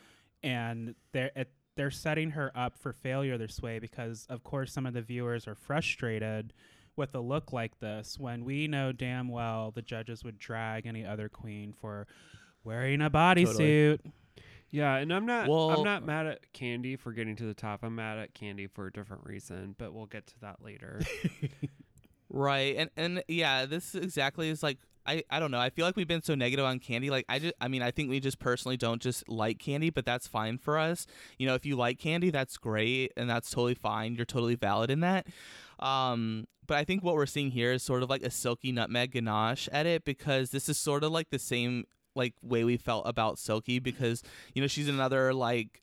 and 0.42 0.96
they're 1.12 1.32
it, 1.36 1.52
they're 1.76 1.92
setting 1.92 2.32
her 2.32 2.52
up 2.56 2.78
for 2.78 2.94
failure 2.94 3.38
this 3.38 3.62
way 3.62 3.80
because, 3.80 4.26
of 4.30 4.44
course, 4.44 4.74
some 4.74 4.86
of 4.86 4.94
the 4.94 5.02
viewers 5.02 5.48
are 5.48 5.56
frustrated 5.56 6.54
with 6.96 7.14
a 7.14 7.20
look 7.20 7.54
like 7.54 7.80
this 7.80 8.18
when 8.18 8.44
we 8.44 8.68
know 8.68 8.92
damn 8.92 9.28
well 9.28 9.72
the 9.72 9.84
judges 9.84 10.24
would 10.24 10.40
drag 10.40 10.88
any 10.88 11.06
other 11.06 11.30
queen 11.30 11.72
for 11.72 12.08
wearing 12.68 13.02
a 13.02 13.10
bodysuit. 13.10 14.00
Yeah, 14.70 14.96
and 14.98 15.14
I'm 15.14 15.26
not 15.26 15.48
Well- 15.48 15.72
I'm 15.72 15.84
not 15.84 16.06
mad 16.06 16.28
at 16.28 16.52
Candy 16.54 16.98
for 16.98 17.14
getting 17.14 17.36
to 17.38 17.46
the 17.46 17.54
top. 17.54 17.80
I'm 17.84 17.96
mad 17.96 18.18
at 18.18 18.34
Candy 18.34 18.68
for 18.68 18.88
a 18.88 18.92
different 18.92 19.26
reason, 19.26 19.76
but 19.78 19.94
we'll 19.94 20.06
get 20.06 20.28
to 20.28 20.40
that 20.42 20.62
later. 20.62 21.02
Right. 22.30 22.76
And 22.78 22.90
and 22.98 23.24
yeah, 23.28 23.66
this 23.66 23.96
exactly 23.96 24.50
is 24.50 24.62
like 24.62 24.80
I, 25.06 25.24
I 25.30 25.40
don't 25.40 25.52
know. 25.52 25.60
I 25.60 25.70
feel 25.70 25.86
like 25.86 25.96
we've 25.96 26.08
been 26.08 26.22
so 26.22 26.36
negative 26.36 26.66
on 26.66 26.80
candy. 26.80 27.10
Like 27.10 27.26
I 27.30 27.40
just 27.40 27.54
I 27.62 27.70
mean, 27.70 27.82
I 27.82 27.92
think 27.92 28.10
we 28.10 28.20
just 28.20 28.40
personally 28.40 28.76
don't 28.76 29.02
just 29.02 29.28
like 29.30 29.60
candy, 29.60 29.90
but 29.90 30.06
that's 30.06 30.28
fine 30.28 30.58
for 30.58 30.78
us. 30.78 31.08
You 31.38 31.48
know, 31.48 31.56
if 31.56 31.66
you 31.66 31.78
like 31.78 32.00
candy, 32.00 32.30
that's 32.30 32.58
great 32.58 33.14
and 33.16 33.30
that's 33.30 33.50
totally 33.50 33.76
fine. 33.76 34.16
You're 34.16 34.26
totally 34.26 34.56
valid 34.56 34.92
in 34.92 35.00
that. 35.02 35.28
Um 35.80 36.48
but 36.68 36.76
I 36.78 36.84
think 36.84 37.02
what 37.02 37.16
we're 37.16 37.26
seeing 37.28 37.52
here 37.52 37.72
is 37.72 37.82
sort 37.82 38.04
of 38.04 38.10
like 38.10 38.24
a 38.24 38.30
silky 38.30 38.74
nutmeg 38.74 39.12
ganache 39.12 39.70
edit 39.72 40.04
because 40.04 40.50
this 40.50 40.68
is 40.68 40.78
sort 40.78 41.06
of 41.06 41.14
like 41.14 41.30
the 41.30 41.40
same 41.40 41.86
like 42.18 42.34
way 42.42 42.64
we 42.64 42.76
felt 42.76 43.08
about 43.08 43.40
Silky 43.40 43.80
because 43.80 44.24
you 44.54 44.62
know 44.62 44.68
she's 44.68 44.90
another 44.90 45.34
like 45.34 45.82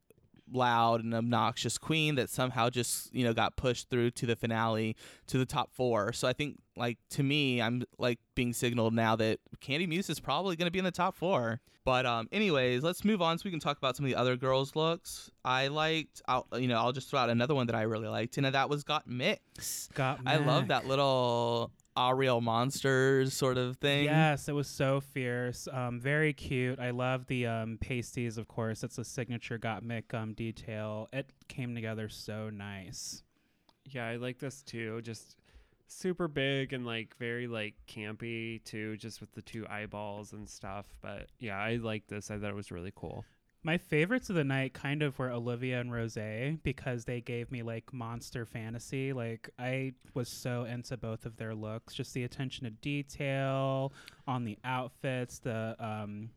loud 0.53 1.03
and 1.03 1.15
obnoxious 1.15 1.79
queen 1.79 2.17
that 2.17 2.29
somehow 2.29 2.69
just 2.69 3.15
you 3.15 3.25
know 3.25 3.33
got 3.33 3.57
pushed 3.57 3.89
through 3.89 4.11
to 4.11 4.27
the 4.27 4.37
finale 4.37 4.97
to 5.27 5.39
the 5.39 5.47
top 5.47 5.73
four. 5.73 6.13
So 6.13 6.29
i 6.29 6.33
think 6.33 6.59
like 6.77 6.99
to 7.11 7.23
me 7.23 7.63
i'm 7.63 7.85
like 7.99 8.19
being 8.35 8.53
signaled 8.53 8.93
now 8.93 9.17
that 9.17 9.39
candy 9.61 9.87
muse 9.87 10.11
is 10.11 10.21
probably 10.21 10.57
going 10.57 10.67
to 10.67 10.73
be 10.73 10.79
in 10.79 10.85
the 10.85 10.91
top 10.91 11.15
four. 11.17 11.61
But 11.85 12.07
um 12.07 12.29
anyways 12.33 12.83
let's 12.83 13.05
move 13.05 13.23
on 13.23 13.39
so 13.39 13.43
we 13.45 13.51
can 13.51 13.61
talk 13.61 13.79
about 13.79 13.97
some 13.97 14.05
of 14.05 14.11
the 14.11 14.17
other 14.17 14.37
girls 14.37 14.77
looks. 14.77 15.31
I 15.45 15.69
liked 15.69 16.21
i'll 16.29 16.47
you 16.59 16.69
know 16.69 16.77
i'll 16.77 16.93
just 16.93 17.09
throw 17.09 17.21
out 17.21 17.31
another 17.31 17.55
one 17.55 17.67
that 17.69 17.77
i 17.77 17.83
really 17.83 18.09
liked 18.09 18.37
and 18.37 18.47
that 18.47 18.69
was 18.69 18.85
Gottmik's. 18.85 19.89
Got 19.95 20.21
i 20.27 20.37
love 20.37 20.69
that 20.69 20.87
little 20.87 21.71
Ariel 21.97 22.41
monsters 22.41 23.33
sort 23.35 23.57
of 23.57 23.77
thing 23.77 24.05
Yes, 24.05 24.49
it 24.49 24.53
was 24.53 24.67
so 24.69 25.01
fierce. 25.01 25.69
Um, 25.73 26.01
very 26.01 26.33
cute. 26.33 26.81
I 26.81 26.91
love 26.91 27.27
the 27.27 27.47
um, 27.47 27.79
pasties, 27.81 28.37
of 28.37 28.49
course. 28.49 28.83
It's 28.83 28.99
a 28.99 29.05
signature 29.05 29.59
Gottmik 29.59 30.13
um, 30.13 30.33
detail. 30.35 31.09
It 31.13 31.31
came 31.49 31.75
together 31.75 32.09
so 32.09 32.51
nice. 32.51 33.23
yeah, 33.85 34.07
I 34.07 34.17
like 34.17 34.39
this 34.39 34.63
too. 34.63 35.01
Just 35.03 35.37
super 35.87 36.29
big 36.29 36.73
and 36.73 36.85
like 36.85 37.15
very 37.19 37.47
like 37.47 37.75
campy 37.87 38.63
too, 38.65 38.97
just 38.97 39.21
with 39.21 39.33
the 39.33 39.43
two 39.43 39.67
eyeballs 39.69 40.33
and 40.33 40.49
stuff. 40.49 40.87
But 41.01 41.29
yeah, 41.39 41.59
I 41.59 41.77
like 41.77 42.07
this. 42.09 42.31
I 42.31 42.39
thought 42.39 42.51
it 42.51 42.57
was 42.57 42.71
really 42.73 42.93
cool. 42.95 43.25
My 43.67 43.79
favorites 43.79 44.29
of 44.29 44.37
the 44.37 44.45
night 44.45 44.75
kind 44.75 45.03
of 45.03 45.19
were 45.19 45.31
Olivia 45.31 45.81
and 45.81 45.91
Rose 45.91 46.19
because 46.63 47.07
they 47.07 47.23
gave 47.23 47.51
me 47.51 47.63
like 47.63 47.95
monster 47.95 48.45
fantasy. 48.45 49.15
Like 49.15 49.49
I 49.59 49.95
was 50.13 50.29
so 50.29 50.65
into 50.65 50.99
both 50.99 51.25
of 51.25 51.39
their 51.39 51.55
looks, 51.55 51.95
just 51.95 52.13
the 52.13 52.25
attention 52.25 52.65
to 52.65 52.71
detail 52.71 53.95
on 54.29 54.45
the 54.45 54.59
outfits, 54.65 55.39
the 55.39 55.75
um, 55.79 56.29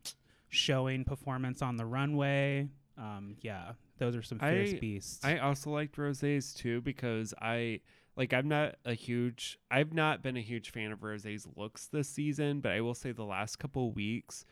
showing 0.48 1.04
performance 1.04 1.60
on 1.60 1.76
the 1.76 1.84
runway. 1.84 2.66
Um, 2.96 3.36
yeah, 3.42 3.72
those 3.98 4.16
are 4.16 4.22
some 4.22 4.38
fierce 4.38 4.72
I- 4.72 4.78
beasts. 4.78 5.22
I 5.22 5.36
also 5.36 5.70
liked 5.70 5.96
rosés 5.96 6.56
too 6.56 6.80
because 6.80 7.34
I 7.42 7.80
like 8.16 8.32
I'm 8.32 8.48
not 8.48 8.76
a 8.86 8.94
huge 8.94 9.58
I've 9.70 9.92
not 9.92 10.22
been 10.22 10.38
a 10.38 10.42
huge 10.42 10.70
fan 10.70 10.92
of 10.92 11.00
Rosé's 11.00 11.46
looks 11.56 11.88
this 11.88 12.08
season, 12.08 12.60
but 12.60 12.72
I 12.72 12.80
will 12.80 12.94
say 12.94 13.12
the 13.12 13.24
last 13.24 13.58
couple 13.58 13.92
weeks 13.92 14.46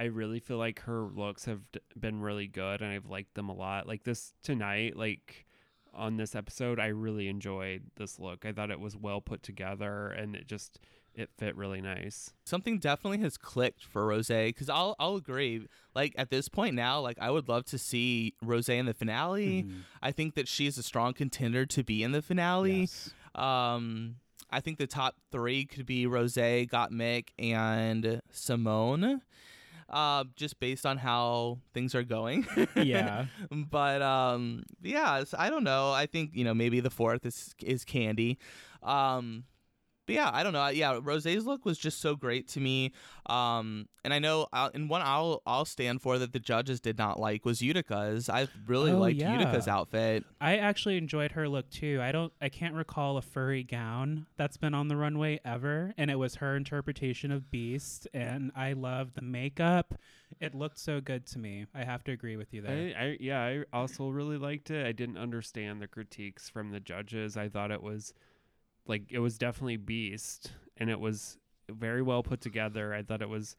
I 0.00 0.04
really 0.04 0.40
feel 0.40 0.56
like 0.56 0.80
her 0.80 1.02
looks 1.14 1.44
have 1.44 1.60
d- 1.72 1.80
been 1.98 2.20
really 2.22 2.46
good 2.46 2.80
and 2.80 2.90
I've 2.90 3.06
liked 3.10 3.34
them 3.34 3.48
a 3.50 3.54
lot. 3.54 3.86
Like 3.86 4.04
this 4.04 4.32
tonight, 4.42 4.96
like 4.96 5.44
on 5.92 6.16
this 6.16 6.34
episode, 6.34 6.80
I 6.80 6.86
really 6.86 7.28
enjoyed 7.28 7.82
this 7.96 8.18
look. 8.18 8.46
I 8.46 8.52
thought 8.52 8.70
it 8.70 8.80
was 8.80 8.96
well 8.96 9.20
put 9.20 9.42
together 9.42 10.08
and 10.08 10.34
it 10.34 10.46
just 10.46 10.80
it 11.14 11.28
fit 11.36 11.54
really 11.56 11.80
nice. 11.80 12.32
something 12.44 12.78
definitely 12.78 13.18
has 13.18 13.36
clicked 13.36 13.84
for 13.84 14.06
Rose 14.06 14.28
because 14.28 14.68
I'll 14.70 14.94
I'll 14.98 15.16
agree. 15.16 15.66
Like 15.94 16.14
at 16.16 16.30
this 16.30 16.48
point 16.48 16.74
now, 16.76 17.00
like 17.00 17.18
I 17.20 17.30
would 17.30 17.48
love 17.48 17.64
to 17.66 17.78
see 17.78 18.34
Rose 18.40 18.68
in 18.68 18.86
the 18.86 18.94
finale. 18.94 19.64
Mhm. 19.64 19.80
I 20.02 20.12
think 20.12 20.34
that 20.36 20.48
she's 20.48 20.78
a 20.78 20.82
strong 20.82 21.12
contender 21.12 21.66
to 21.66 21.82
be 21.84 22.02
in 22.02 22.12
the 22.12 22.22
finale. 22.22 22.80
Yes. 22.82 23.12
Um, 23.34 24.16
I 24.50 24.60
think 24.60 24.78
the 24.78 24.86
top 24.86 25.16
three 25.30 25.64
could 25.64 25.84
be 25.86 26.06
Rose, 26.06 26.34
Gottmik, 26.36 27.28
and 27.38 28.22
Simone. 28.30 29.20
Uh, 29.90 30.22
just 30.36 30.60
based 30.60 30.86
on 30.86 30.98
how 30.98 31.58
things 31.74 31.96
are 31.96 32.04
going. 32.04 32.46
Yeah. 32.76 33.26
but 33.50 34.00
um, 34.02 34.62
yeah, 34.82 35.24
I 35.36 35.50
don't 35.50 35.64
know. 35.64 35.90
I 35.90 36.06
think 36.06 36.30
you 36.34 36.44
know 36.44 36.54
maybe 36.54 36.78
the 36.80 36.90
fourth 36.90 37.26
is 37.26 37.54
is 37.60 37.84
Candy. 37.84 38.38
Um, 38.82 39.44
but 40.10 40.14
yeah, 40.14 40.30
I 40.32 40.42
don't 40.42 40.52
know. 40.52 40.66
Yeah, 40.68 40.98
Rose's 41.02 41.46
look 41.46 41.64
was 41.64 41.78
just 41.78 42.00
so 42.00 42.16
great 42.16 42.48
to 42.48 42.60
me. 42.60 42.92
Um, 43.26 43.86
and 44.04 44.12
I 44.14 44.18
know, 44.18 44.46
I'll, 44.52 44.70
and 44.74 44.88
one 44.88 45.02
I'll 45.02 45.42
I'll 45.46 45.64
stand 45.64 46.00
for 46.02 46.18
that 46.18 46.32
the 46.32 46.38
judges 46.38 46.80
did 46.80 46.98
not 46.98 47.20
like 47.20 47.44
was 47.44 47.60
Utica's. 47.62 48.28
I 48.28 48.48
really 48.66 48.92
Oh, 48.92 48.98
liked 48.98 49.20
yeah. 49.20 49.32
Utica's 49.38 49.68
outfit. 49.68 50.24
I 50.40 50.56
actually 50.56 50.96
enjoyed 50.96 51.32
her 51.32 51.48
look 51.48 51.68
too. 51.70 52.00
I 52.02 52.10
don't 52.12 52.32
I 52.40 52.48
can't 52.48 52.74
recall 52.74 53.16
a 53.18 53.22
furry 53.22 53.62
gown 53.62 54.26
that's 54.36 54.56
been 54.56 54.74
on 54.74 54.88
the 54.88 54.96
runway 54.96 55.38
ever 55.44 55.92
and 55.98 56.10
it 56.10 56.16
was 56.18 56.36
her 56.36 56.56
interpretation 56.56 57.30
of 57.30 57.50
Beast 57.50 58.08
and 58.14 58.50
I 58.56 58.72
love 58.72 59.12
the 59.14 59.22
makeup. 59.22 59.94
It 60.40 60.54
looked 60.54 60.78
so 60.78 61.00
good 61.00 61.26
to 61.26 61.38
me. 61.38 61.66
I 61.74 61.84
have 61.84 62.02
to 62.04 62.12
agree 62.12 62.36
with 62.36 62.54
you 62.54 62.62
there. 62.62 62.94
I, 62.98 63.04
I 63.04 63.16
yeah, 63.20 63.42
I 63.42 63.64
also 63.76 64.08
really 64.08 64.38
liked 64.38 64.70
it. 64.70 64.86
I 64.86 64.92
didn't 64.92 65.18
understand 65.18 65.82
the 65.82 65.88
critiques 65.88 66.48
from 66.48 66.70
the 66.70 66.80
judges. 66.80 67.36
I 67.36 67.48
thought 67.48 67.70
it 67.70 67.82
was 67.82 68.14
like 68.90 69.04
it 69.10 69.20
was 69.20 69.38
definitely 69.38 69.78
beast 69.78 70.52
and 70.76 70.90
it 70.90 71.00
was 71.00 71.38
very 71.70 72.02
well 72.02 72.22
put 72.22 72.40
together. 72.42 72.92
I 72.92 73.02
thought 73.02 73.22
it 73.22 73.28
was 73.28 73.56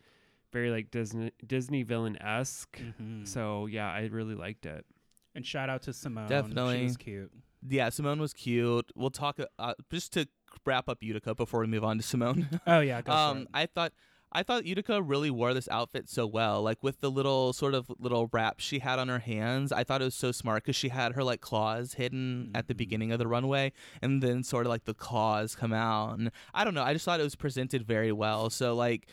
very 0.53 0.69
like 0.69 0.91
Disney 0.91 1.31
Disney 1.45 1.81
villain 1.83 2.21
esque. 2.21 2.77
Mhm. 3.01 3.27
So 3.27 3.65
yeah, 3.65 3.89
I 3.91 4.01
really 4.11 4.35
liked 4.35 4.65
it. 4.65 4.85
and 5.33 5.45
shout 5.45 5.69
out 5.69 5.81
to 5.83 5.93
Simone. 5.93 6.27
Definitely. 6.27 6.79
She 6.79 6.83
was 6.83 6.97
cute. 6.97 7.31
Yeah, 7.67 7.89
Simone 7.89 8.19
was 8.19 8.33
cute. 8.33 8.91
We'll 8.95 9.11
talk 9.11 9.39
uh, 9.57 9.73
just 9.91 10.11
to 10.13 10.27
wrap 10.65 10.89
up 10.89 11.01
Utica 11.01 11.33
before 11.35 11.61
we 11.61 11.67
move 11.67 11.83
on 11.85 11.97
to 11.97 12.03
Simone. 12.03 12.49
Oh 12.67 12.81
yeah, 12.81 13.01
go 13.01 13.11
for 13.11 13.17
um, 13.17 13.37
it. 13.43 13.47
I 13.53 13.65
thought 13.67 13.93
I 14.33 14.43
thought 14.43 14.65
Utica 14.65 15.01
really 15.01 15.29
wore 15.29 15.53
this 15.53 15.67
outfit 15.69 16.07
so 16.09 16.25
well, 16.25 16.61
like 16.61 16.81
with 16.81 17.01
the 17.01 17.11
little 17.11 17.51
sort 17.53 17.73
of 17.73 17.91
little 17.99 18.29
wrap 18.31 18.59
she 18.59 18.79
had 18.79 18.97
on 18.99 19.07
her 19.09 19.19
hands. 19.19 19.71
I 19.71 19.83
thought 19.83 20.01
it 20.01 20.05
was 20.05 20.15
so 20.15 20.31
smart 20.31 20.63
because 20.63 20.75
she 20.75 20.89
had 20.89 21.13
her 21.13 21.23
like 21.23 21.41
claws 21.41 21.95
hidden 21.95 22.51
at 22.55 22.67
the 22.67 22.73
Mhm. 22.73 22.77
beginning 22.77 23.11
of 23.11 23.19
the 23.19 23.27
runway, 23.27 23.73
and 24.01 24.23
then 24.23 24.43
sort 24.43 24.65
of 24.65 24.69
like 24.69 24.85
the 24.85 24.93
claws 24.93 25.55
come 25.55 25.73
out. 25.73 26.17
And 26.17 26.31
I 26.53 26.63
don't 26.63 26.73
know. 26.73 26.83
I 26.83 26.93
just 26.93 27.03
thought 27.05 27.19
it 27.19 27.23
was 27.23 27.35
presented 27.35 27.83
very 27.85 28.11
well. 28.11 28.49
So 28.49 28.73
like. 28.75 29.07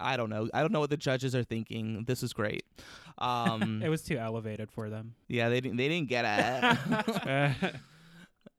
I 0.00 0.16
don't 0.16 0.30
know. 0.30 0.48
I 0.54 0.60
don't 0.60 0.70
know 0.70 0.78
what 0.78 0.90
the 0.90 0.96
judges 0.96 1.34
are 1.34 1.42
thinking. 1.42 2.04
This 2.06 2.22
is 2.22 2.32
great. 2.32 2.64
Um, 3.20 3.82
it 3.82 3.88
was 3.88 4.02
too 4.04 4.16
elevated 4.16 4.70
for 4.70 4.88
them. 4.88 5.14
yeah, 5.26 5.48
they 5.48 5.60
didn't. 5.60 5.76
They 5.76 5.88
didn't 5.88 6.08
get 6.08 6.24
it. 6.24 7.74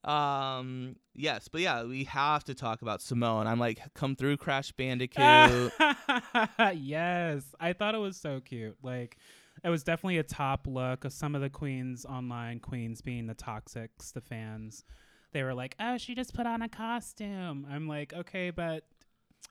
Um. 0.04 0.96
Yes, 1.16 1.50
but 1.50 1.62
yeah, 1.62 1.84
we 1.84 2.06
have 2.06 2.46
to 2.46 2.56
talk 2.56 2.82
about 2.82 3.02
Simone. 3.02 3.46
I'm 3.46 3.60
like, 3.60 3.82
come 3.94 4.16
through, 4.16 4.38
Crash 4.38 4.72
Bandicoot. 4.72 5.74
yes, 6.76 7.44
I 7.60 7.74
thought 7.74 7.94
it 7.94 8.00
was 8.00 8.16
so 8.16 8.40
cute. 8.40 8.78
Like, 8.82 9.18
it 9.64 9.70
was 9.70 9.84
definitely 9.84 10.18
a 10.20 10.24
top 10.24 10.66
look 10.66 11.04
of 11.04 11.12
some 11.12 11.36
of 11.36 11.42
the 11.42 11.50
queens 11.50 12.06
online, 12.06 12.60
queens 12.60 13.02
being 13.02 13.28
the 13.28 13.36
toxics, 13.36 14.14
the 14.14 14.22
fans. 14.22 14.86
They 15.34 15.44
were 15.44 15.54
like, 15.54 15.76
"Oh, 15.80 15.98
she 15.98 16.16
just 16.16 16.34
put 16.34 16.48
on 16.48 16.62
a 16.62 16.70
costume." 16.70 17.68
I'm 17.70 17.88
like, 17.88 18.14
"Okay, 18.14 18.50
but 18.50 18.86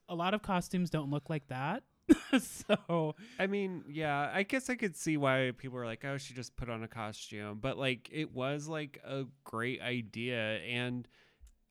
a 0.09 0.15
lot 0.15 0.35
of 0.35 0.43
costumes 0.43 0.91
don't 0.91 1.11
look 1.11 1.29
like 1.29 1.47
that." 1.49 1.83
so 2.41 3.15
I 3.39 3.47
mean, 3.47 3.85
yeah, 3.89 4.31
I 4.33 4.43
guess 4.43 4.71
I 4.71 4.75
could 4.77 4.97
see 4.97 5.17
why 5.17 5.53
people 5.57 5.79
are 5.79 5.87
like, 5.87 6.05
"Oh, 6.05 6.19
she 6.19 6.35
just 6.35 6.57
put 6.57 6.69
on 6.71 6.83
a 6.83 6.89
costume," 6.89 7.59
but 7.61 7.79
like, 7.79 8.09
it 8.13 8.33
was 8.33 8.69
like 8.69 9.01
a 9.05 9.25
great 9.45 9.81
idea, 9.81 10.59
and 10.59 11.07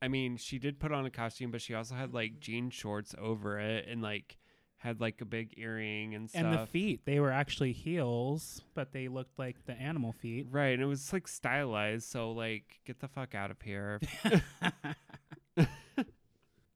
I 0.00 0.08
mean, 0.08 0.36
she 0.36 0.58
did 0.58 0.78
put 0.78 0.92
on 0.92 1.06
a 1.06 1.10
costume, 1.10 1.50
but 1.50 1.60
she 1.60 1.74
also 1.74 1.94
had 1.94 2.14
like 2.14 2.40
jean 2.40 2.70
shorts 2.70 3.14
over 3.18 3.58
it, 3.58 3.86
and 3.88 4.02
like 4.02 4.38
had 4.78 5.00
like 5.00 5.20
a 5.20 5.24
big 5.24 5.54
earring 5.56 6.14
and 6.14 6.30
stuff. 6.30 6.44
and 6.44 6.52
the 6.54 6.66
feet, 6.66 7.04
they 7.04 7.18
were 7.18 7.32
actually 7.32 7.72
heels, 7.72 8.62
but 8.74 8.92
they 8.92 9.08
looked 9.08 9.36
like 9.38 9.66
the 9.66 9.72
animal 9.72 10.12
feet. 10.12 10.46
right? 10.50 10.68
And 10.74 10.82
it 10.82 10.86
was 10.86 11.12
like 11.12 11.26
stylized, 11.26 12.08
so 12.08 12.30
like, 12.30 12.80
get 12.86 13.00
the 13.00 13.08
fuck 13.08 13.34
out 13.34 13.50
of 13.50 13.60
here. 13.60 14.00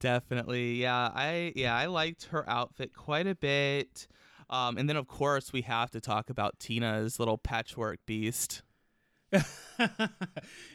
Definitely. 0.03 0.73
Yeah, 0.81 1.11
I 1.15 1.53
yeah, 1.55 1.73
I 1.73 1.85
liked 1.85 2.25
her 2.25 2.47
outfit 2.49 2.93
quite 2.93 3.25
a 3.25 3.35
bit. 3.35 4.09
Um, 4.49 4.77
and 4.77 4.89
then 4.89 4.97
of 4.97 5.07
course 5.07 5.53
we 5.53 5.61
have 5.61 5.91
to 5.91 6.01
talk 6.01 6.29
about 6.29 6.59
Tina's 6.59 7.19
little 7.19 7.37
patchwork 7.37 7.99
beast. 8.05 8.63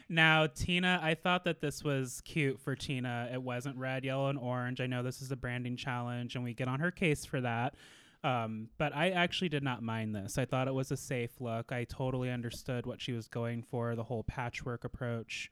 now, 0.09 0.47
Tina, 0.47 0.99
I 1.03 1.13
thought 1.13 1.43
that 1.43 1.61
this 1.61 1.83
was 1.83 2.23
cute 2.25 2.59
for 2.59 2.75
Tina. 2.75 3.29
It 3.31 3.43
wasn't 3.43 3.77
red, 3.77 4.03
yellow, 4.03 4.29
and 4.29 4.39
orange. 4.39 4.81
I 4.81 4.87
know 4.87 5.03
this 5.03 5.21
is 5.21 5.31
a 5.31 5.35
branding 5.35 5.77
challenge, 5.77 6.33
and 6.33 6.43
we 6.43 6.55
get 6.55 6.67
on 6.67 6.79
her 6.79 6.89
case 6.89 7.23
for 7.23 7.39
that. 7.39 7.75
Um, 8.23 8.69
but 8.79 8.95
I 8.95 9.11
actually 9.11 9.49
did 9.49 9.61
not 9.61 9.83
mind 9.83 10.15
this. 10.15 10.39
I 10.39 10.45
thought 10.45 10.67
it 10.67 10.73
was 10.73 10.91
a 10.91 10.97
safe 10.97 11.39
look. 11.39 11.71
I 11.71 11.83
totally 11.83 12.31
understood 12.31 12.87
what 12.87 12.99
she 12.99 13.11
was 13.11 13.27
going 13.27 13.61
for, 13.61 13.95
the 13.95 14.03
whole 14.05 14.23
patchwork 14.23 14.83
approach, 14.83 15.51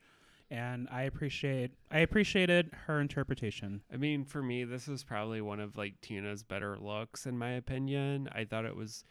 and 0.50 0.88
I 0.92 1.04
appreciate 1.04 1.72
I 1.92 2.00
appreciated 2.00 2.72
her 2.86 3.00
interpretation. 3.02 3.82
I 3.92 3.98
mean, 3.98 4.24
for 4.26 4.42
me, 4.42 4.64
this 4.64 4.88
is 4.88 5.04
probably 5.04 5.42
one 5.42 5.60
of 5.60 5.78
like 5.78 6.00
Tina's 6.02 6.44
better 6.44 6.78
looks, 6.78 7.26
in 7.26 7.38
my 7.38 7.52
opinion. 7.52 8.30
I 8.32 8.46
thought 8.46 8.66
it 8.66 8.76
was 8.76 9.04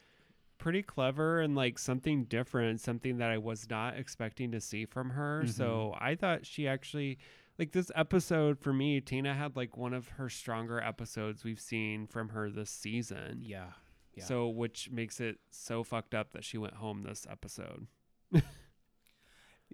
pretty 0.58 0.82
clever 0.82 1.40
and 1.40 1.54
like 1.54 1.78
something 1.78 2.24
different, 2.24 2.80
something 2.80 3.18
that 3.18 3.30
I 3.30 3.38
was 3.38 3.68
not 3.68 3.96
expecting 3.96 4.52
to 4.52 4.60
see 4.60 4.86
from 4.86 5.10
her. 5.10 5.42
Mhm. 5.44 5.50
So 5.50 5.94
I 6.00 6.14
thought 6.14 6.46
she 6.46 6.66
actually, 6.66 7.18
like 7.58 7.72
this 7.72 7.90
episode 7.94 8.58
for 8.58 8.72
me, 8.72 9.00
Tina 9.02 9.34
had 9.34 9.54
like 9.56 9.76
one 9.76 9.92
of 9.92 10.08
her 10.08 10.30
stronger 10.30 10.80
episodes 10.80 11.44
we've 11.44 11.60
seen 11.60 12.06
from 12.06 12.30
her 12.30 12.50
this 12.50 12.70
season. 12.70 13.40
Yeah. 13.42 13.72
Yeah. 14.14 14.24
So, 14.24 14.48
which 14.48 14.90
makes 14.90 15.20
it 15.20 15.38
so 15.50 15.84
fucked 15.84 16.14
up 16.14 16.32
that 16.32 16.42
she 16.42 16.56
went 16.56 16.72
home 16.74 17.02
this 17.02 17.26
episode. 17.30 17.86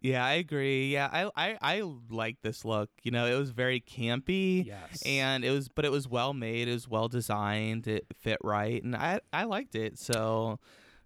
Yeah, 0.02 0.24
I 0.24 0.32
agree. 0.34 0.92
Yeah, 0.92 1.08
I 1.12 1.30
I 1.36 1.58
I 1.62 1.82
like 2.10 2.38
this 2.42 2.64
look. 2.64 2.90
You 3.02 3.12
know, 3.12 3.26
it 3.26 3.38
was 3.38 3.50
very 3.50 3.80
campy. 3.80 4.66
Yes. 4.66 5.00
And 5.06 5.44
it 5.44 5.50
was, 5.50 5.68
but 5.68 5.84
it 5.84 5.92
was 5.92 6.08
well 6.08 6.34
made. 6.34 6.68
It 6.68 6.72
was 6.72 6.88
well 6.88 7.08
designed. 7.08 7.86
It 7.86 8.06
fit 8.20 8.38
right, 8.42 8.82
and 8.82 8.96
I 8.96 9.20
I 9.32 9.44
liked 9.44 9.74
it. 9.76 9.98
So 9.98 10.58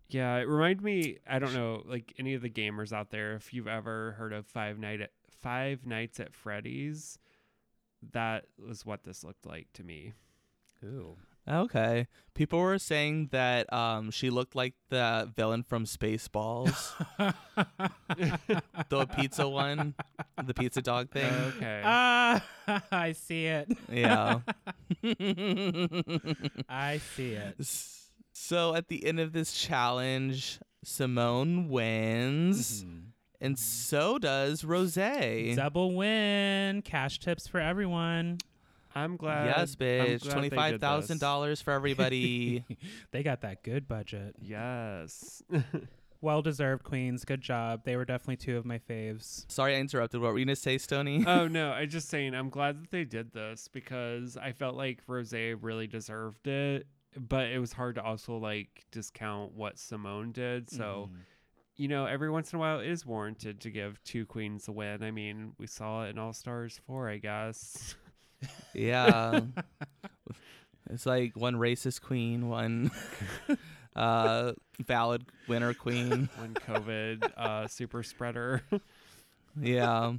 Yeah, 0.09 0.36
it 0.36 0.49
reminded 0.49 0.82
me. 0.82 1.18
I 1.28 1.38
don't 1.38 1.53
know, 1.53 1.82
like 1.86 2.14
any 2.18 2.34
of 2.34 2.42
the 2.42 2.51
gamers 2.51 2.92
out 2.92 3.11
there, 3.11 3.34
if 3.34 3.53
you've 3.53 3.68
ever 3.68 4.12
heard 4.12 4.32
of 4.32 4.47
Five 4.47 4.78
Night 4.78 5.01
at 5.01 5.11
Five 5.30 5.84
Nights 5.86 6.18
at 6.20 6.32
Freddy's, 6.32 7.18
that 8.12 8.47
was 8.59 8.86
what 8.86 9.05
this 9.05 9.24
looked 9.24 9.47
like 9.47 9.68
to 9.74 9.84
me. 9.84 10.12
Ooh. 10.84 11.16
Okay, 11.49 12.09
people 12.34 12.59
were 12.59 12.78
saying 12.78 13.28
that 13.30 13.72
um 13.72 14.11
she 14.11 14.30
looked 14.30 14.55
like 14.57 14.74
the 14.88 15.30
villain 15.36 15.62
from 15.62 15.84
Spaceballs, 15.84 16.92
the 18.88 19.07
pizza 19.16 19.49
one, 19.49 19.94
the 20.44 20.55
pizza 20.55 20.82
dog 20.82 21.11
thing. 21.11 21.32
Okay. 21.57 21.82
Ah, 21.84 22.42
I 22.90 23.12
see 23.12 23.47
it. 23.47 23.68
yeah. 23.90 24.40
I 26.68 26.99
see 27.14 27.32
it. 27.34 27.57
So 28.32 28.74
at 28.74 28.88
the 28.88 29.05
end 29.07 29.20
of 29.20 29.32
this 29.32 29.53
challenge, 29.53 30.59
Symone 30.84 31.68
wins, 31.68 32.84
Mhm. 32.84 33.03
and 33.40 33.59
so 33.59 34.18
does 34.18 34.62
Rosé. 34.62 35.57
Double 35.57 35.94
win. 35.94 36.82
Cash 36.82 37.18
tips 37.18 37.47
for 37.49 37.61
everyone. 37.61 38.38
I'm 38.97 39.16
glad. 39.16 39.47
yes, 39.47 39.76
I'm 39.78 39.86
bitch. 39.86 39.99
glad 39.99 40.20
they 40.20 40.30
Twenty 40.32 40.49
did 40.49 40.57
five 40.57 40.80
thousand 40.80 41.16
this. 41.16 41.20
dollars 41.20 41.61
for 41.61 41.72
everybody. 41.72 42.64
they 43.12 43.22
got 43.22 43.42
that 43.42 43.62
good 43.62 43.86
budget. 43.86 44.34
Yes. 44.40 45.42
Well 46.22 46.40
deserved, 46.40 46.82
Queens. 46.82 47.26
Good 47.26 47.42
job. 47.42 47.82
They 47.84 47.94
were 47.94 48.07
definitely 48.07 48.38
two 48.38 48.57
of 48.57 48.64
my 48.64 48.78
faves. 48.78 49.44
Sorry, 49.53 49.76
I 49.76 49.80
interrupted. 49.80 50.20
What 50.22 50.32
were 50.32 50.38
you 50.38 50.47
gonna 50.47 50.57
say, 50.57 50.78
Stony? 50.78 51.22
oh 51.26 51.47
no, 51.61 51.72
I 51.72 51.84
just 51.84 52.09
saying 52.09 52.34
I'm 52.34 52.49
glad 52.49 52.82
that 52.82 52.90
they 52.90 53.05
did 53.05 53.32
this 53.32 53.68
because 53.70 54.36
I 54.38 54.53
felt 54.53 54.76
like 54.76 55.07
Rosé 55.07 55.57
really 55.61 55.86
deserved 55.86 56.49
it, 56.49 56.86
but 57.18 57.49
it 57.51 57.59
was 57.61 57.74
hard 57.74 57.97
to 57.97 58.03
also 58.03 58.38
like 58.38 58.86
discount 58.90 59.53
what 59.53 59.76
Symone 59.76 60.32
did. 60.32 60.70
So 60.70 61.11
Mhm. 61.12 61.18
you 61.76 61.86
know, 61.88 62.07
every 62.07 62.30
once 62.30 62.51
in 62.51 62.57
a 62.57 62.61
while 62.61 62.80
it 62.80 62.88
is 62.88 63.05
warranted 63.05 63.61
to 63.61 63.70
give 63.70 64.03
two 64.03 64.24
queens 64.24 64.66
a 64.68 64.72
win. 64.72 65.03
I 65.03 65.11
mean, 65.11 65.53
we 65.59 65.66
saw 65.66 66.07
it 66.07 66.09
in 66.11 66.18
All 66.18 66.32
Stars 66.32 66.80
four, 66.86 67.11
I 67.11 67.18
guess. 67.18 67.94
Yeah. 68.74 69.41
it's 70.91 71.07
like 71.07 71.37
one 71.37 71.55
racist 71.55 72.03
queen, 72.03 72.49
one 72.49 72.91
uh 73.97 74.53
valid 74.84 75.24
winner 75.49 75.74
queen. 75.74 76.28
When 76.39 76.55
COVID 76.55 77.32
uh, 77.37 77.68
super 77.68 78.03
spreader. 78.03 78.62
Yeah. 79.61 80.14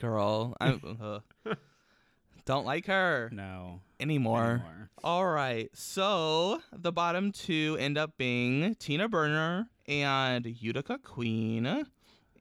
Girl, 0.00 0.56
I 0.60 0.78
uh, 1.00 1.54
don't 2.44 2.66
like 2.66 2.86
her 2.86 3.30
no. 3.32 3.80
anymore. 4.00 4.44
anymore. 4.44 4.90
All 5.02 5.26
right. 5.26 5.70
So 5.74 6.60
the 6.72 6.92
bottom 6.92 7.32
two 7.32 7.76
end 7.78 7.96
up 7.96 8.16
being 8.18 8.74
Tina 8.74 9.08
Burner 9.08 9.68
and 9.86 10.46
Utica 10.46 10.98
Queen. 10.98 11.86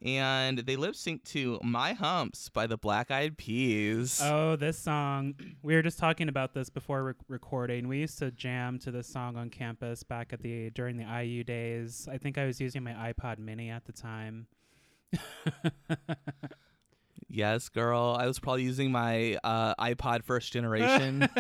And 0.04 0.60
they 0.60 0.76
lip 0.76 0.96
sync 0.96 1.24
to 1.30 1.60
My 1.64 1.94
Humps 1.94 2.50
by 2.50 2.68
the 2.68 2.76
Black 2.78 3.10
Eyed 3.10 3.38
Peas. 3.38 4.20
Oh, 4.22 4.58
this 4.58 4.78
song. 4.78 5.36
We 5.64 5.76
were 5.76 5.82
just 5.82 5.98
talking 5.98 6.28
about 6.28 6.54
this 6.54 6.70
before 6.70 7.04
rec- 7.04 7.16
recording. 7.30 7.88
We 7.88 8.00
used 8.00 8.20
to 8.20 8.32
jam 8.32 8.80
to 8.80 8.92
this 8.92 9.08
song 9.08 9.38
on 9.38 9.50
campus 9.50 10.04
back 10.04 10.34
at 10.34 10.42
the 10.42 10.72
during 10.72 10.98
the 10.98 11.06
IU 11.06 11.46
days. 11.46 12.08
I 12.12 12.18
think 12.18 12.38
I 12.38 12.46
was 12.46 12.60
using 12.60 12.84
my 12.84 12.92
iPod 12.92 13.40
Mini 13.40 13.70
at 13.70 13.86
the 13.86 13.94
time. 13.94 14.48
Yes, 17.30 17.68
girl. 17.70 18.16
I 18.20 18.28
was 18.28 18.38
probably 18.38 18.62
using 18.62 18.92
my 18.92 19.40
uh, 19.44 19.74
iPod 19.76 20.24
first 20.24 20.54
generation. 20.54 21.28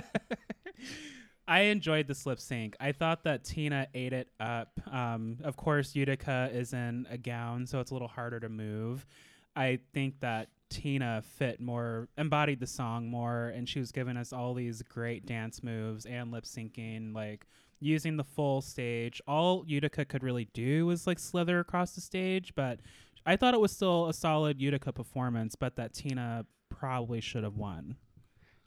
I 1.47 1.61
enjoyed 1.61 2.07
this 2.07 2.25
lip 2.25 2.39
sync. 2.39 2.75
I 2.79 2.93
thought 2.93 3.23
that 3.23 3.43
Tina 3.43 3.87
ate 3.93 4.13
it 4.13 4.29
up. 4.39 4.79
Um, 4.91 5.37
of 5.43 5.57
course, 5.57 5.95
Utica 5.95 6.49
is 6.53 6.73
in 6.73 7.05
a 7.09 7.17
gown, 7.17 7.67
so 7.67 7.79
it's 7.79 7.91
a 7.91 7.93
little 7.93 8.07
harder 8.07 8.39
to 8.39 8.49
move. 8.49 9.05
I 9.55 9.79
think 9.93 10.19
that 10.21 10.49
Tina 10.69 11.21
fit 11.21 11.59
more, 11.59 12.07
embodied 12.17 12.59
the 12.59 12.67
song 12.67 13.09
more, 13.09 13.49
and 13.49 13.67
she 13.67 13.79
was 13.79 13.91
giving 13.91 14.17
us 14.17 14.33
all 14.33 14.53
these 14.53 14.81
great 14.81 15.25
dance 15.25 15.61
moves 15.61 16.05
and 16.05 16.31
lip 16.31 16.45
syncing, 16.45 17.13
like 17.13 17.45
using 17.79 18.17
the 18.17 18.23
full 18.23 18.61
stage. 18.61 19.21
All 19.27 19.63
Utica 19.67 20.05
could 20.05 20.23
really 20.23 20.47
do 20.53 20.85
was 20.85 21.05
like 21.05 21.19
slither 21.19 21.59
across 21.59 21.91
the 21.91 22.01
stage, 22.01 22.53
but 22.55 22.79
I 23.25 23.35
thought 23.35 23.53
it 23.53 23.59
was 23.59 23.71
still 23.71 24.07
a 24.07 24.13
solid 24.13 24.61
Utica 24.61 24.91
performance, 24.91 25.55
but 25.55 25.75
that 25.75 25.93
Tina 25.93 26.45
probably 26.69 27.21
should 27.21 27.43
have 27.43 27.57
won. 27.57 27.97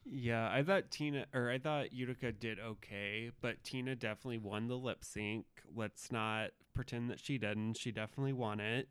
Yeah, 0.08 0.48
I 0.52 0.62
thought 0.62 0.90
Tina 0.90 1.26
or 1.34 1.50
I 1.50 1.58
thought 1.58 1.92
Utica 1.92 2.30
did 2.30 2.60
okay, 2.60 3.30
but 3.40 3.62
Tina 3.64 3.96
definitely 3.96 4.38
won 4.38 4.68
the 4.68 4.76
lip 4.76 5.02
sync. 5.02 5.46
Let's 5.74 6.12
not 6.12 6.50
pretend 6.74 7.10
that 7.10 7.18
she 7.18 7.38
didn't. 7.38 7.74
She 7.74 7.90
definitely 7.90 8.32
won 8.32 8.60
it. 8.60 8.88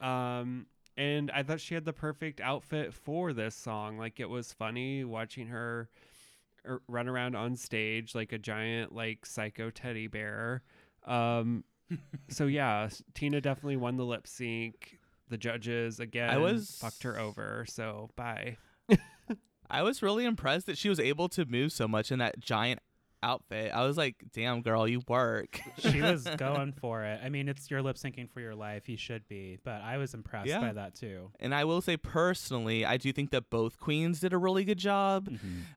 Um 0.00 0.66
and 0.96 1.30
I 1.32 1.42
thought 1.42 1.60
she 1.60 1.74
had 1.74 1.84
the 1.84 1.92
perfect 1.92 2.40
outfit 2.40 2.94
for 2.94 3.32
this 3.32 3.56
song. 3.56 3.98
Like 3.98 4.20
it 4.20 4.28
was 4.28 4.52
funny 4.52 5.04
watching 5.04 5.48
her 5.48 5.88
er, 6.64 6.80
run 6.86 7.08
around 7.08 7.34
on 7.34 7.56
stage 7.56 8.14
like 8.14 8.32
a 8.32 8.38
giant 8.38 8.94
like 8.94 9.26
psycho 9.26 9.70
teddy 9.70 10.06
bear. 10.06 10.62
Um 11.06 11.64
so 12.28 12.46
yeah, 12.46 12.88
Tina 13.14 13.40
definitely 13.40 13.78
won 13.78 13.96
the 13.96 14.04
lip 14.04 14.28
sync. 14.28 14.98
The 15.28 15.38
judges 15.38 15.98
again 15.98 16.30
I 16.30 16.38
was- 16.38 16.78
fucked 16.80 17.02
her 17.02 17.18
over. 17.18 17.64
So 17.68 18.10
bye. 18.14 18.58
I 19.72 19.82
was 19.82 20.02
really 20.02 20.24
impressed 20.24 20.66
that 20.66 20.78
she 20.78 20.88
was 20.88 21.00
able 21.00 21.28
to 21.30 21.44
move 21.46 21.72
so 21.72 21.88
much 21.88 22.12
in 22.12 22.18
that 22.20 22.38
giant 22.38 22.80
outfit. 23.24 23.70
I 23.72 23.84
was 23.86 23.96
like, 23.96 24.16
damn, 24.32 24.62
girl, 24.62 24.86
you 24.88 25.00
work. 25.08 25.60
she 25.78 26.00
was 26.02 26.24
going 26.36 26.72
for 26.72 27.04
it. 27.04 27.20
I 27.24 27.28
mean, 27.28 27.48
it's 27.48 27.70
your 27.70 27.80
lip 27.80 27.94
syncing 27.96 28.28
for 28.28 28.40
your 28.40 28.54
life. 28.56 28.88
You 28.88 28.96
should 28.96 29.26
be, 29.28 29.58
but 29.64 29.80
I 29.80 29.96
was 29.96 30.12
impressed 30.12 30.48
Yeah. 30.48 30.60
by 30.60 30.72
that 30.72 30.96
too. 30.96 31.30
and 31.40 31.54
I 31.54 31.64
will 31.64 31.80
say 31.80 31.96
personally, 31.96 32.84
I 32.84 32.96
do 32.96 33.12
think 33.12 33.30
that 33.30 33.48
both 33.48 33.78
queens 33.78 34.18
did 34.20 34.32
a 34.32 34.38
really 34.38 34.64
good 34.64 34.78
job. 34.78 35.28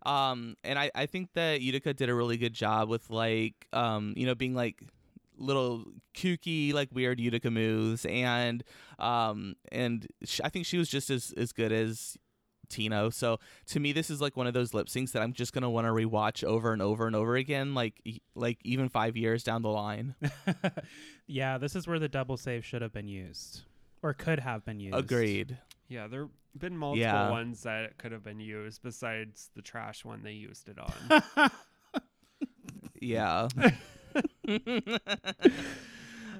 Um, 0.05 0.55
and 0.63 0.77
I, 0.79 0.89
I 0.95 1.05
think 1.05 1.33
that 1.33 1.61
Utica 1.61 1.93
did 1.93 2.09
a 2.09 2.15
really 2.15 2.37
good 2.37 2.53
job 2.53 2.89
with 2.89 3.09
like, 3.09 3.67
um, 3.73 4.13
you 4.17 4.25
know, 4.25 4.33
being 4.35 4.55
like 4.55 4.81
little 5.37 5.83
kooky, 6.15 6.73
like 6.73 6.89
weird 6.93 7.19
Utica 7.19 7.51
moves, 7.51 8.05
and 8.05 8.63
um, 8.99 9.55
and 9.71 10.07
sh- 10.23 10.39
I 10.43 10.49
think 10.49 10.65
she 10.65 10.77
was 10.77 10.89
just 10.89 11.09
as 11.09 11.33
as 11.37 11.51
good 11.51 11.71
as 11.73 12.17
Tino. 12.69 13.09
So 13.09 13.39
to 13.67 13.79
me, 13.79 13.91
this 13.91 14.09
is 14.09 14.19
like 14.21 14.35
one 14.37 14.47
of 14.47 14.53
those 14.53 14.73
lip 14.73 14.87
syncs 14.87 15.11
that 15.13 15.21
I'm 15.21 15.33
just 15.33 15.53
gonna 15.53 15.69
want 15.69 15.85
to 15.87 15.91
rewatch 15.91 16.43
over 16.43 16.73
and 16.73 16.81
over 16.81 17.07
and 17.07 17.15
over 17.15 17.35
again, 17.35 17.73
like 17.73 17.99
e- 18.05 18.21
like 18.35 18.59
even 18.63 18.89
five 18.89 19.15
years 19.17 19.43
down 19.43 19.61
the 19.61 19.69
line. 19.69 20.15
yeah, 21.27 21.57
this 21.57 21.75
is 21.75 21.87
where 21.87 21.99
the 21.99 22.09
double 22.09 22.37
save 22.37 22.65
should 22.65 22.81
have 22.81 22.93
been 22.93 23.07
used, 23.07 23.61
or 24.01 24.13
could 24.13 24.39
have 24.39 24.65
been 24.65 24.79
used. 24.79 24.95
Agreed. 24.97 25.57
Yeah, 25.87 26.07
there 26.07 26.21
have 26.21 26.29
been 26.57 26.77
multiple 26.77 27.01
Yeah. 27.01 27.29
ones 27.29 27.63
that 27.63 27.97
could 27.97 28.11
have 28.11 28.23
been 28.23 28.39
used 28.39 28.81
besides 28.81 29.49
the 29.55 29.61
trash 29.61 30.03
one 30.03 30.23
they 30.23 30.31
used 30.33 30.69
it 30.69 30.77
on. 30.79 31.51
Yeah. 33.01 33.49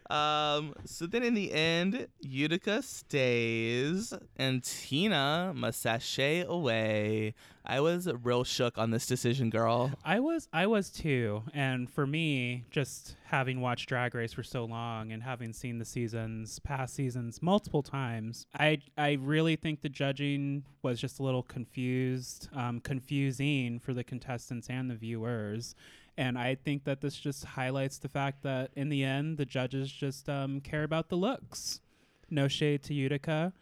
um. 0.09 0.73
So 0.85 1.05
then, 1.05 1.23
in 1.23 1.33
the 1.33 1.51
end, 1.51 2.07
Utica 2.21 2.81
stays, 2.81 4.13
and 4.37 4.63
Tina 4.63 5.53
must 5.55 5.81
sashay 5.81 6.41
away. 6.41 7.33
I 7.65 7.79
was 7.79 8.07
real 8.23 8.43
shook 8.43 8.77
on 8.77 8.91
this 8.91 9.07
decision, 9.07 9.49
girl. 9.49 9.91
I 10.03 10.19
was 10.19 10.47
I 10.53 10.67
was 10.67 10.89
too, 10.89 11.43
and 11.53 11.89
for 11.89 12.05
me, 12.05 12.65
just 12.69 13.15
having 13.25 13.59
watched 13.59 13.89
Drag 13.89 14.13
Race 14.13 14.33
for 14.33 14.43
so 14.43 14.65
long 14.65 15.11
and 15.11 15.23
having 15.23 15.51
seen 15.51 15.79
the 15.79 15.85
seasons, 15.85 16.59
past 16.59 16.93
seasons 16.93 17.41
multiple 17.41 17.81
times, 17.81 18.45
I 18.57 18.79
I 18.97 19.13
really 19.13 19.55
think 19.55 19.81
the 19.81 19.89
judging 19.89 20.63
was 20.83 20.99
just 20.99 21.19
a 21.19 21.23
little 21.23 21.43
confused, 21.43 22.49
um, 22.53 22.79
confusing 22.81 23.79
for 23.79 23.93
the 23.93 24.03
contestants 24.03 24.69
and 24.69 24.89
the 24.89 24.95
viewers. 24.95 25.75
And 26.17 26.37
I 26.37 26.55
think 26.55 26.85
that 26.85 27.01
this 27.01 27.15
just 27.15 27.43
highlights 27.43 27.97
the 27.97 28.07
fact 28.07 28.43
that 28.43 28.71
in 28.75 28.89
the 28.89 29.03
end, 29.03 29.37
the 29.37 29.45
judges 29.45 29.91
just 29.91 30.29
um, 30.29 30.61
care 30.61 30.83
about 30.83 31.09
the 31.09 31.17
looks. 31.17 31.81
No 32.29 32.47
shade 32.47 32.83
to 32.83 32.93
Utica. 32.93 33.53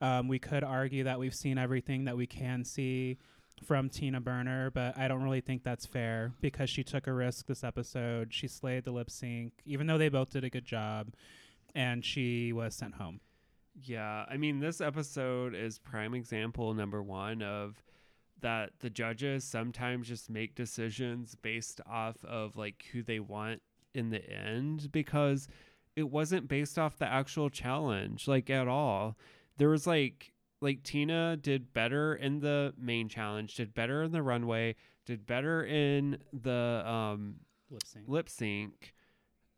Um, 0.00 0.28
we 0.28 0.38
could 0.38 0.64
argue 0.64 1.04
that 1.04 1.18
we've 1.18 1.34
seen 1.34 1.58
everything 1.58 2.04
that 2.04 2.16
we 2.16 2.26
can 2.26 2.64
see 2.64 3.18
from 3.64 3.88
Tina 3.88 4.20
Burner, 4.20 4.70
but 4.70 4.96
I 4.96 5.08
don't 5.08 5.22
really 5.22 5.40
think 5.40 5.64
that's 5.64 5.84
fair 5.84 6.32
because 6.40 6.70
she 6.70 6.84
took 6.84 7.06
a 7.06 7.12
risk 7.12 7.46
this 7.46 7.64
episode. 7.64 8.32
She 8.32 8.46
slayed 8.46 8.84
the 8.84 8.92
lip 8.92 9.10
sync, 9.10 9.52
even 9.66 9.86
though 9.86 9.98
they 9.98 10.08
both 10.08 10.30
did 10.30 10.44
a 10.44 10.50
good 10.50 10.64
job, 10.64 11.08
and 11.74 12.04
she 12.04 12.52
was 12.52 12.74
sent 12.74 12.94
home. 12.94 13.20
Yeah, 13.82 14.24
I 14.28 14.36
mean, 14.36 14.60
this 14.60 14.80
episode 14.80 15.54
is 15.54 15.78
prime 15.78 16.14
example 16.14 16.74
number 16.74 17.02
one 17.02 17.42
of 17.42 17.82
that 18.40 18.70
the 18.80 18.90
judges 18.90 19.44
sometimes 19.44 20.08
just 20.08 20.30
make 20.30 20.54
decisions 20.54 21.34
based 21.34 21.80
off 21.88 22.16
of 22.24 22.56
like 22.56 22.84
who 22.92 23.02
they 23.02 23.20
want 23.20 23.62
in 23.94 24.10
the 24.10 24.28
end 24.30 24.90
because 24.92 25.48
it 25.96 26.10
wasn't 26.10 26.48
based 26.48 26.78
off 26.78 26.98
the 26.98 27.06
actual 27.06 27.50
challenge 27.50 28.28
like 28.28 28.50
at 28.50 28.68
all. 28.68 29.16
There 29.56 29.68
was 29.68 29.86
like 29.86 30.32
like 30.60 30.82
Tina 30.82 31.36
did 31.36 31.72
better 31.72 32.14
in 32.14 32.40
the 32.40 32.74
main 32.78 33.08
challenge, 33.08 33.54
did 33.54 33.74
better 33.74 34.02
in 34.02 34.12
the 34.12 34.22
runway, 34.22 34.76
did 35.06 35.26
better 35.26 35.64
in 35.64 36.18
the 36.32 36.82
um 36.86 37.36
Lip 37.70 37.82
sync. 37.84 38.08
lip 38.08 38.28
sync 38.28 38.94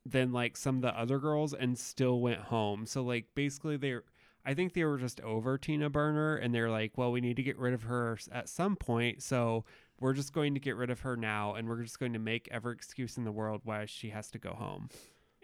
than 0.05 0.33
like 0.33 0.57
some 0.57 0.77
of 0.77 0.83
the 0.83 0.99
other 0.99 1.19
girls 1.19 1.53
and 1.55 1.79
still 1.79 2.21
went 2.21 2.41
home. 2.41 2.87
So 2.87 3.03
like 3.03 3.27
basically 3.35 3.77
they're 3.77 4.05
I 4.45 4.55
think 4.55 4.73
they 4.73 4.85
were 4.85 4.99
just 4.99 5.21
over 5.21 5.59
Tina 5.59 5.91
Burner 5.91 6.37
and 6.37 6.55
they're 6.55 6.71
like, 6.71 6.97
well, 6.97 7.13
we 7.13 7.21
need 7.21 7.37
to 7.37 7.43
get 7.43 7.59
rid 7.59 7.75
of 7.75 7.83
her 7.85 8.19
at 8.33 8.49
some 8.49 8.77
point. 8.77 9.23
So 9.23 9.65
we're 10.01 10.15
just 10.15 10.33
going 10.33 10.55
to 10.55 10.61
get 10.61 10.77
rid 10.77 10.91
of 10.91 11.01
her 11.01 11.17
now 11.17 11.55
and 11.55 11.69
we're 11.69 11.83
just 11.83 11.99
going 11.99 12.15
to 12.15 12.19
make 12.19 12.49
every 12.51 12.75
excuse 12.75 13.19
in 13.19 13.25
the 13.25 13.33
world 13.33 13.61
why 13.65 13.85
she 13.87 14.11
has 14.11 14.31
to 14.31 14.39
go 14.39 14.53
home. 14.53 14.89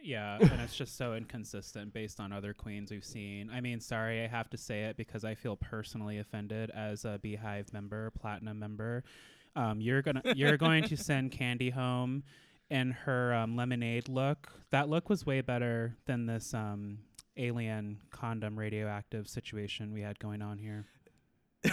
Yeah, 0.07 0.39
and 0.41 0.61
it's 0.61 0.77
just 0.77 0.97
so 0.97 1.15
inconsistent 1.15 1.93
based 1.93 2.21
on 2.21 2.33
other 2.33 2.55
queens 2.55 2.91
we've 2.91 3.05
seen. 3.05 3.51
I 3.53 3.61
mean, 3.61 3.81
sorry, 3.81 4.23
I 4.23 4.29
have 4.29 4.49
to 4.51 4.57
say 4.57 4.85
it 4.85 4.97
because 4.97 5.25
I 5.25 5.35
feel 5.35 5.57
personally 5.57 6.19
offended 6.19 6.71
as 6.71 7.05
a 7.05 7.19
Beehive 7.21 7.73
member, 7.73 8.11
platinum 8.13 8.59
member. 8.59 9.05
Um, 9.57 9.81
you're 9.81 10.03
gonna 10.03 10.23
you're 10.35 10.57
going 10.59 10.85
to 10.85 10.97
send 10.97 11.33
Kandy 11.33 11.73
home 11.73 12.23
in 12.71 12.93
her 12.93 13.35
um, 13.35 13.57
lemonade 13.57 14.09
look. 14.09 14.53
That 14.71 14.89
look 14.89 15.09
was 15.09 15.27
way 15.27 15.41
better 15.41 15.97
than 16.07 16.27
this 16.27 16.55
um, 16.55 16.99
alien 17.37 17.99
condom 18.11 18.59
radioactive 18.59 19.29
situation 19.29 19.93
we 19.93 20.01
had 20.03 20.19
going 20.19 20.43
on 20.43 20.59
here. 20.59 20.87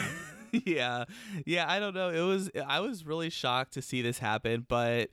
yeah, 0.66 1.05
yeah. 1.45 1.66
I 1.70 1.80
don't 1.80 1.93
know. 1.95 2.09
It 2.09 2.22
was. 2.22 2.49
I 2.66 2.80
was 2.80 3.05
really 3.05 3.30
shocked 3.30 3.74
to 3.74 3.82
see 3.82 4.01
this 4.01 4.20
happen, 4.20 4.66
but 4.68 5.09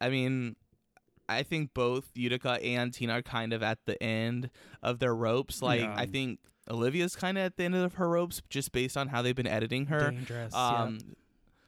I 0.00 0.08
mean, 0.08 0.56
I 1.28 1.42
think 1.42 1.74
both 1.74 2.10
Utica 2.14 2.62
and 2.62 2.92
Tina 2.92 3.14
are 3.14 3.22
kind 3.22 3.52
of 3.52 3.62
at 3.62 3.78
the 3.86 4.02
end 4.02 4.50
of 4.82 4.98
their 4.98 5.14
ropes. 5.14 5.62
Like 5.62 5.80
Yeah. 5.82 5.94
I 5.96 6.06
think 6.06 6.40
Olivia's 6.70 7.16
kind 7.16 7.38
of 7.38 7.44
at 7.44 7.56
the 7.56 7.64
end 7.64 7.74
of 7.74 7.94
her 7.94 8.08
ropes, 8.08 8.42
just 8.48 8.72
based 8.72 8.96
on 8.96 9.08
how 9.08 9.22
they've 9.22 9.34
been 9.36 9.46
editing 9.46 9.86
her. 9.86 10.10
Dangerous. 10.10 10.54
Um, 10.54 10.96
s- 10.96 11.04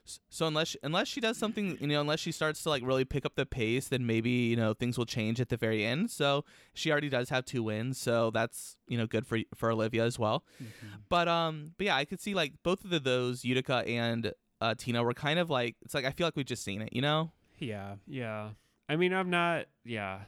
so 0.04 0.46
unless 0.46 0.76
unless 0.82 1.08
she 1.08 1.20
does 1.20 1.36
something, 1.36 1.76
you 1.80 1.86
know, 1.86 2.00
unless 2.00 2.20
she 2.20 2.32
starts 2.32 2.62
to 2.64 2.68
like 2.68 2.82
really 2.84 3.04
pick 3.04 3.24
up 3.24 3.34
the 3.36 3.46
pace, 3.46 3.88
then 3.88 4.06
maybe 4.06 4.30
you 4.30 4.56
know 4.56 4.74
things 4.74 4.98
will 4.98 5.06
change 5.06 5.40
at 5.40 5.48
the 5.48 5.56
very 5.56 5.84
end. 5.84 6.10
So 6.10 6.44
she 6.74 6.90
already 6.90 7.08
does 7.08 7.28
have 7.28 7.44
two 7.44 7.62
wins, 7.62 7.98
so 7.98 8.30
that's 8.30 8.76
you 8.88 8.98
know 8.98 9.06
good 9.06 9.26
for 9.26 9.38
for 9.54 9.70
Olivia 9.70 10.04
as 10.04 10.18
well. 10.18 10.44
Mhm. 10.62 11.00
But 11.08 11.28
um, 11.28 11.72
but 11.76 11.86
yeah, 11.86 11.96
I 11.96 12.04
could 12.04 12.20
see 12.20 12.34
like 12.34 12.54
both 12.62 12.84
of 12.84 12.90
the, 12.90 12.98
those 12.98 13.44
Utica 13.44 13.84
and 13.86 14.32
uh, 14.60 14.74
Tina 14.76 15.02
were 15.02 15.14
kind 15.14 15.38
of 15.38 15.50
like 15.50 15.76
it's 15.82 15.94
like 15.94 16.04
I 16.04 16.10
feel 16.10 16.26
like 16.26 16.36
we've 16.36 16.46
just 16.46 16.64
seen 16.64 16.82
it, 16.82 16.92
you 16.92 17.02
know? 17.02 17.32
Yeah. 17.58 17.96
Yeah. 18.06 18.50
I 18.88 18.96
mean, 18.96 19.12
I'm 19.12 19.30
not, 19.30 19.66
yeah. 19.84 20.20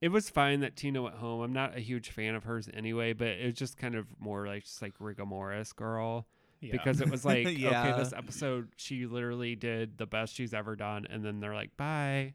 It 0.00 0.08
was 0.08 0.28
fine 0.30 0.60
that 0.60 0.76
Tina 0.76 1.02
went 1.02 1.16
home. 1.16 1.40
I'm 1.40 1.52
not 1.52 1.76
a 1.76 1.80
huge 1.80 2.10
fan 2.10 2.34
of 2.34 2.44
hers 2.44 2.68
anyway, 2.72 3.14
but 3.14 3.28
it 3.28 3.44
was 3.46 3.54
just 3.54 3.78
kind 3.78 3.94
of 3.94 4.06
more 4.20 4.46
like 4.46 4.64
just 4.64 4.82
like 4.82 4.92
Rigor 5.00 5.24
Morris 5.26 5.72
girl. 5.72 6.26
Yeah. 6.64 6.72
because 6.72 7.00
it 7.00 7.10
was 7.10 7.24
like, 7.30 7.46
Yeah. 7.58 7.88
okay, 7.88 7.98
this 8.02 8.12
episode 8.12 8.68
she 8.76 9.06
literally 9.06 9.54
did 9.56 9.98
the 9.98 10.06
best 10.06 10.34
she's 10.34 10.54
ever 10.54 10.76
done, 10.76 11.06
and 11.10 11.24
then 11.24 11.40
they're 11.40 11.54
like, 11.54 11.76
bye. 11.76 12.34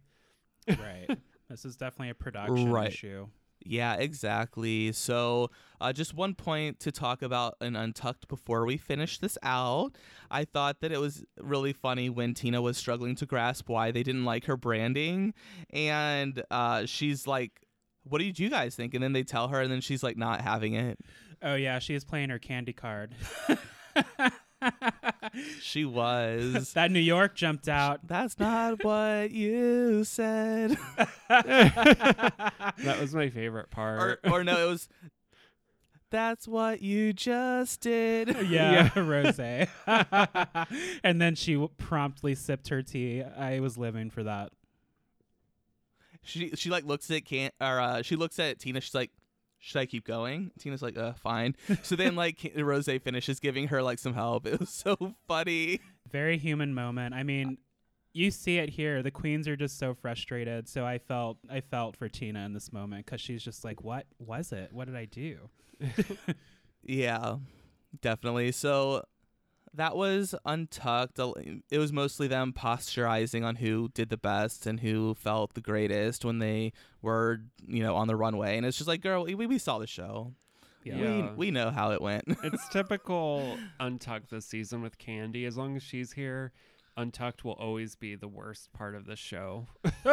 right. 0.68 1.08
This 1.50 1.66
is 1.66 1.76
definitely 1.78 2.10
a 2.12 2.14
production 2.14 2.72
Right. 2.72 2.90
issue. 2.90 3.28
Yeah, 3.66 3.96
exactly. 3.96 4.92
So, 4.92 5.50
uh, 5.82 5.92
just 5.92 6.14
one 6.14 6.36
point 6.36 6.80
to 6.82 6.92
talk 6.92 7.24
about 7.24 7.56
an 7.60 7.76
Untucked 7.76 8.28
before 8.28 8.66
we 8.66 8.78
finish 8.78 9.18
this 9.18 9.36
out. 9.42 9.98
I 10.30 10.46
thought 10.46 10.80
that 10.82 10.92
it 10.92 11.00
was 11.00 11.26
really 11.42 11.74
funny 11.74 12.08
when 12.10 12.36
Tina 12.36 12.62
was 12.62 12.78
struggling 12.78 13.16
to 13.16 13.26
grasp 13.26 13.68
why 13.68 13.90
they 13.92 14.04
didn't 14.04 14.26
like 14.26 14.46
her 14.46 14.56
branding, 14.58 15.34
and 15.72 16.42
uh, 16.52 16.86
she's 16.86 17.26
like, 17.26 17.66
"What 18.04 18.20
did 18.20 18.38
you 18.40 18.50
guys 18.52 18.76
think?" 18.76 18.94
And 18.94 19.04
then 19.04 19.14
they 19.14 19.24
tell 19.24 19.48
her, 19.50 19.60
and 19.60 19.72
then 19.72 19.82
she's 19.82 20.04
like, 20.04 20.18
not 20.18 20.42
having 20.42 20.76
it. 20.76 21.00
Oh 21.42 21.56
yeah, 21.56 21.80
she 21.80 21.96
is 21.96 22.06
playing 22.06 22.30
her 22.30 22.40
candy 22.40 22.74
card. 22.74 23.16
She 25.62 25.86
was. 25.86 26.74
that 26.74 26.92
New 26.92 27.00
York 27.00 27.36
jumped 27.36 27.70
out. 27.70 28.06
That's 28.08 28.38
not 28.40 28.84
what 28.84 29.32
you 29.32 30.04
said. 30.04 30.78
That 31.30 32.98
was 33.02 33.14
my 33.14 33.30
favorite 33.30 33.70
part. 33.70 34.20
or 34.24 34.44
no, 34.44 34.66
it 34.66 34.70
was. 34.70 34.88
That's 36.12 36.48
what 36.48 36.82
you 36.82 37.14
just 37.14 37.82
did. 37.82 38.36
Yeah, 38.50 38.98
rose. 39.00 39.40
and 41.04 41.22
then 41.22 41.36
she 41.36 41.54
w- 41.54 41.70
promptly 41.78 42.36
sipped 42.36 42.70
her 42.70 42.82
tea. 42.82 43.22
I 43.24 43.60
was 43.60 43.78
living 43.78 44.10
for 44.10 44.24
that. 44.24 44.52
she 46.24 46.50
she 46.56 46.70
like 46.70 46.86
looks 46.86 47.12
at 47.12 47.26
can 47.26 47.52
or 47.62 47.80
uh, 47.80 48.02
she 48.02 48.16
looks 48.16 48.40
at 48.40 48.60
Tina. 48.60 48.82
She's 48.82 48.96
like, 48.96 49.12
"Should 49.60 49.80
I 49.80 49.86
keep 49.86 50.06
going?" 50.06 50.52
Tina's 50.60 50.82
like, 50.82 50.98
"Uh, 50.98 51.14
fine." 51.14 51.56
So 51.84 51.96
then 51.96 52.16
like 52.16 52.40
Rosé 52.58 53.02
finishes 53.02 53.40
giving 53.40 53.68
her 53.68 53.82
like 53.84 54.00
some 54.00 54.14
help. 54.14 54.46
It 54.48 54.60
was 54.60 54.70
so 54.70 55.16
funny. 55.28 55.80
Very 56.12 56.38
human 56.38 56.74
moment. 56.74 57.14
I 57.14 57.24
mean, 57.24 57.58
you 58.14 58.32
see 58.32 58.58
it 58.58 58.70
here. 58.70 59.04
The 59.04 59.12
queens 59.12 59.48
are 59.48 59.56
just 59.56 59.78
so 59.78 59.94
frustrated. 59.94 60.68
So 60.68 60.86
I 60.86 60.98
felt 60.98 61.38
I 61.50 61.62
felt 61.62 61.96
for 61.96 62.10
Tina 62.10 62.46
in 62.46 62.54
this 62.54 62.72
moment 62.74 63.06
because 63.06 63.22
she's 63.22 63.44
just 63.44 63.64
like, 63.64 63.84
"What 63.84 64.06
was 64.18 64.52
it? 64.52 64.74
What 64.74 64.86
did 64.86 64.96
I 64.96 65.06
do?" 65.06 65.50
Yeah, 66.84 67.36
definitely. 68.02 68.52
So 68.52 69.04
that 69.74 69.96
was 69.96 70.36
untucked. 70.46 71.20
It 71.70 71.78
was 71.78 71.92
mostly 71.92 72.28
them 72.28 72.54
posturizing 72.54 73.46
on 73.46 73.58
who 73.58 73.90
did 73.94 74.10
the 74.10 74.18
best 74.18 74.66
and 74.66 74.80
who 74.80 75.14
felt 75.16 75.54
the 75.54 75.62
greatest 75.62 76.26
when 76.26 76.40
they 76.40 76.74
were, 77.02 77.42
you 77.68 77.84
know, 77.84 77.96
on 77.96 78.08
the 78.08 78.16
runway. 78.16 78.58
And 78.58 78.66
it's 78.66 78.78
just 78.78 78.88
like, 78.88 79.02
girl, 79.02 79.24
we, 79.24 79.36
we 79.36 79.58
saw 79.58 79.80
the 79.80 79.88
show. 79.88 80.34
Yeah. 80.84 80.96
Yeah. 80.98 81.22
We 81.32 81.36
we 81.36 81.52
know 81.52 81.72
how 81.72 81.92
it 81.92 82.02
went. 82.02 82.24
it's 82.44 82.68
typical 82.70 83.58
Untucked 83.80 84.32
this 84.32 84.46
season 84.46 84.82
with 84.82 84.98
Kandy. 84.98 85.46
As 85.46 85.58
long 85.58 85.76
as 85.76 85.84
she's 85.84 86.14
here, 86.14 86.52
Untucked 87.00 87.46
will 87.46 87.54
always 87.54 87.96
be 87.96 88.16
the 88.16 88.28
worst 88.28 88.74
part 88.74 88.94
of 88.94 89.06
the 89.06 89.16
show. 89.16 89.68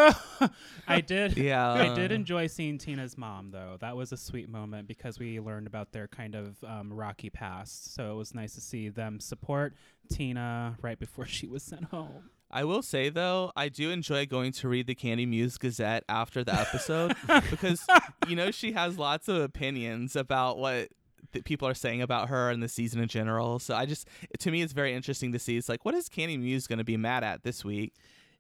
I 0.87 1.01
did. 1.01 1.37
yeah. 1.37 1.73
I 1.73 1.95
did 1.95 2.13
enjoy 2.13 2.47
seeing 2.47 2.79
Tina's 2.79 3.19
mom, 3.19 3.51
though. 3.51 3.77
That 3.81 3.97
was 3.97 4.13
a 4.13 4.17
sweet 4.17 4.49
moment 4.49 4.87
because 4.87 5.19
we 5.19 5.41
learned 5.41 5.67
about 5.67 5.91
their 5.91 6.07
kind 6.07 6.37
of 6.37 6.63
um, 6.63 6.93
rocky 6.93 7.29
past. 7.29 7.95
So 7.95 8.13
it 8.13 8.15
was 8.15 8.35
nice 8.35 8.55
to 8.55 8.61
see 8.61 8.89
them 8.89 9.19
support 9.19 9.75
Tina 10.09 10.77
right 10.81 10.99
before 10.99 11.27
she 11.27 11.49
was 11.49 11.65
sent 11.65 11.87
home. 11.87 12.31
I 12.51 12.63
will 12.63 12.83
say 12.83 13.09
though, 13.09 13.51
I 13.57 13.69
do 13.69 13.91
enjoy 13.91 14.27
going 14.27 14.53
to 14.53 14.69
read 14.69 14.87
the 14.87 14.95
Kandy 14.95 15.27
Muse 15.27 15.59
Gazette 15.59 16.05
after 16.09 16.45
the 16.45 16.55
episode 16.55 17.17
because 17.51 17.85
you 18.29 18.37
know 18.37 18.53
she 18.53 18.73
has 18.73 18.97
lots 18.97 19.27
of 19.27 19.43
opinions 19.43 20.15
about 20.15 20.59
what 20.59 20.91
that 21.33 21.45
people 21.45 21.67
are 21.69 21.75
saying 21.75 22.03
about 22.03 22.29
her 22.29 22.51
and 22.51 22.63
the 22.63 22.69
season 22.69 23.01
in 23.01 23.09
general. 23.09 23.59
So 23.59 23.75
I 23.75 23.87
just, 23.87 24.09
to 24.39 24.51
me, 24.51 24.63
it's 24.63 24.73
very 24.73 24.95
interesting 24.95 25.33
to 25.33 25.39
see. 25.39 25.57
It's 25.57 25.69
like, 25.69 25.85
what 25.85 25.95
is 25.95 26.09
Kandy 26.09 26.39
Muse 26.39 26.67
going 26.67 26.79
to 26.79 26.85
be 26.85 26.97
mad 26.97 27.25
at 27.25 27.43
this 27.43 27.65
week? 27.65 27.95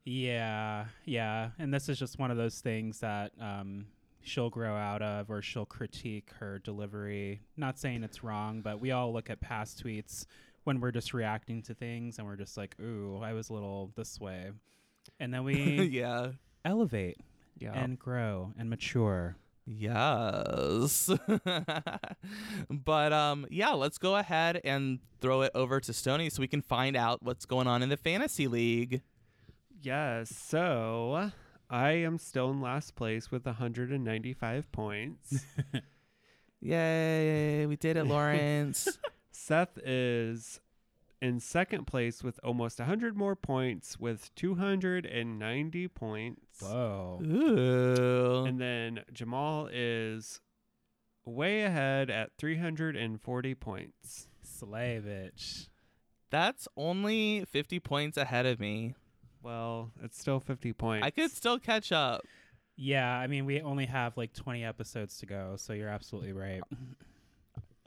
Yeah, 0.04 0.86
yeah. 1.04 1.50
And 1.58 1.72
this 1.74 1.88
is 1.88 1.98
just 1.98 2.18
one 2.18 2.30
of 2.30 2.36
those 2.36 2.60
things 2.60 3.00
that 3.00 3.32
um, 3.40 3.86
she'll 4.22 4.50
grow 4.50 4.76
out 4.76 5.02
of 5.02 5.30
or 5.30 5.42
she'll 5.42 5.66
critique 5.66 6.30
her 6.38 6.58
delivery. 6.60 7.40
Not 7.56 7.78
saying 7.78 8.04
it's 8.04 8.22
wrong, 8.22 8.60
but 8.60 8.80
we 8.80 8.92
all 8.92 9.12
look 9.12 9.30
at 9.30 9.40
past 9.40 9.82
tweets 9.84 10.26
when 10.64 10.80
we're 10.80 10.92
just 10.92 11.12
reacting 11.12 11.62
to 11.62 11.74
things 11.74 12.18
and 12.18 12.26
we're 12.26 12.36
just 12.36 12.56
like, 12.56 12.76
ooh, 12.80 13.20
I 13.22 13.32
was 13.32 13.50
a 13.50 13.52
little 13.54 13.90
this 13.96 14.20
way. 14.20 14.50
And 15.18 15.32
then 15.34 15.42
we 15.44 15.54
yeah. 15.92 16.30
elevate 16.64 17.18
Yeah. 17.58 17.72
and 17.72 17.98
grow 17.98 18.52
and 18.58 18.70
mature. 18.70 19.36
Yes. 19.66 21.10
but 22.70 23.12
um 23.12 23.46
yeah, 23.50 23.70
let's 23.70 23.98
go 23.98 24.16
ahead 24.16 24.60
and 24.64 25.00
throw 25.20 25.42
it 25.42 25.50
over 25.54 25.80
to 25.80 25.92
Stony 25.92 26.30
so 26.30 26.40
we 26.40 26.46
can 26.46 26.62
find 26.62 26.96
out 26.96 27.22
what's 27.22 27.44
going 27.44 27.66
on 27.66 27.82
in 27.82 27.88
the 27.88 27.96
fantasy 27.96 28.46
league. 28.46 29.02
Yes. 29.82 30.34
So 30.34 31.32
I 31.68 31.90
am 31.90 32.18
still 32.18 32.50
in 32.50 32.60
last 32.60 32.94
place 32.94 33.30
with 33.30 33.44
195 33.44 34.70
points. 34.70 35.44
Yay, 36.60 37.66
we 37.66 37.76
did 37.76 37.96
it, 37.96 38.04
Lawrence. 38.04 38.98
Seth 39.30 39.78
is 39.84 40.60
in 41.20 41.40
second 41.40 41.86
place 41.86 42.22
with 42.22 42.38
almost 42.42 42.78
100 42.78 43.16
more 43.16 43.34
points 43.34 43.98
with 43.98 44.34
290 44.34 45.88
points. 45.88 46.60
Whoa. 46.60 47.20
Ooh. 47.24 48.44
And 48.46 48.60
then 48.60 49.00
Jamal 49.12 49.68
is 49.72 50.40
way 51.24 51.62
ahead 51.62 52.10
at 52.10 52.30
340 52.38 53.54
points. 53.54 54.28
Slay 54.42 55.00
bitch. 55.04 55.68
That's 56.30 56.68
only 56.76 57.44
50 57.44 57.80
points 57.80 58.16
ahead 58.16 58.46
of 58.46 58.60
me. 58.60 58.94
Well, 59.42 59.92
it's 60.02 60.18
still 60.18 60.40
50 60.40 60.72
points. 60.72 61.06
I 61.06 61.10
could 61.10 61.30
still 61.30 61.58
catch 61.58 61.92
up. 61.92 62.22
Yeah, 62.76 63.10
I 63.10 63.26
mean, 63.26 63.46
we 63.46 63.60
only 63.62 63.86
have 63.86 64.16
like 64.16 64.34
20 64.34 64.64
episodes 64.64 65.18
to 65.18 65.26
go, 65.26 65.54
so 65.56 65.72
you're 65.72 65.88
absolutely 65.88 66.32
right. 66.32 66.62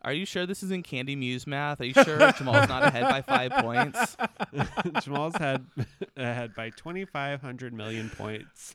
Are 0.03 0.13
you 0.13 0.25
sure 0.25 0.45
this 0.45 0.63
isn't 0.63 0.87
Kandy 0.87 1.17
Muse 1.17 1.45
math? 1.45 1.81
Are 1.81 1.85
you 1.85 1.93
sure 1.93 2.31
Jamal's 2.31 2.69
not 2.69 2.83
ahead 2.83 3.03
by 3.03 3.21
five 3.21 3.51
points? 3.63 4.15
Jamal's 5.03 5.35
had 5.35 5.65
ahead 6.17 6.55
by 6.55 6.69
2,500 6.71 7.73
million 7.73 8.09
points. 8.09 8.73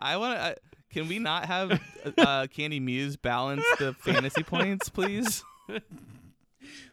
I 0.00 0.16
want 0.16 0.38
to. 0.38 0.42
Uh, 0.42 0.54
can 0.90 1.08
we 1.08 1.18
not 1.18 1.46
have 1.46 1.72
uh, 1.72 2.46
Kandy 2.54 2.80
Muse 2.80 3.16
balance 3.16 3.64
the 3.78 3.94
fantasy 3.94 4.42
points, 4.42 4.90
please? 4.90 5.42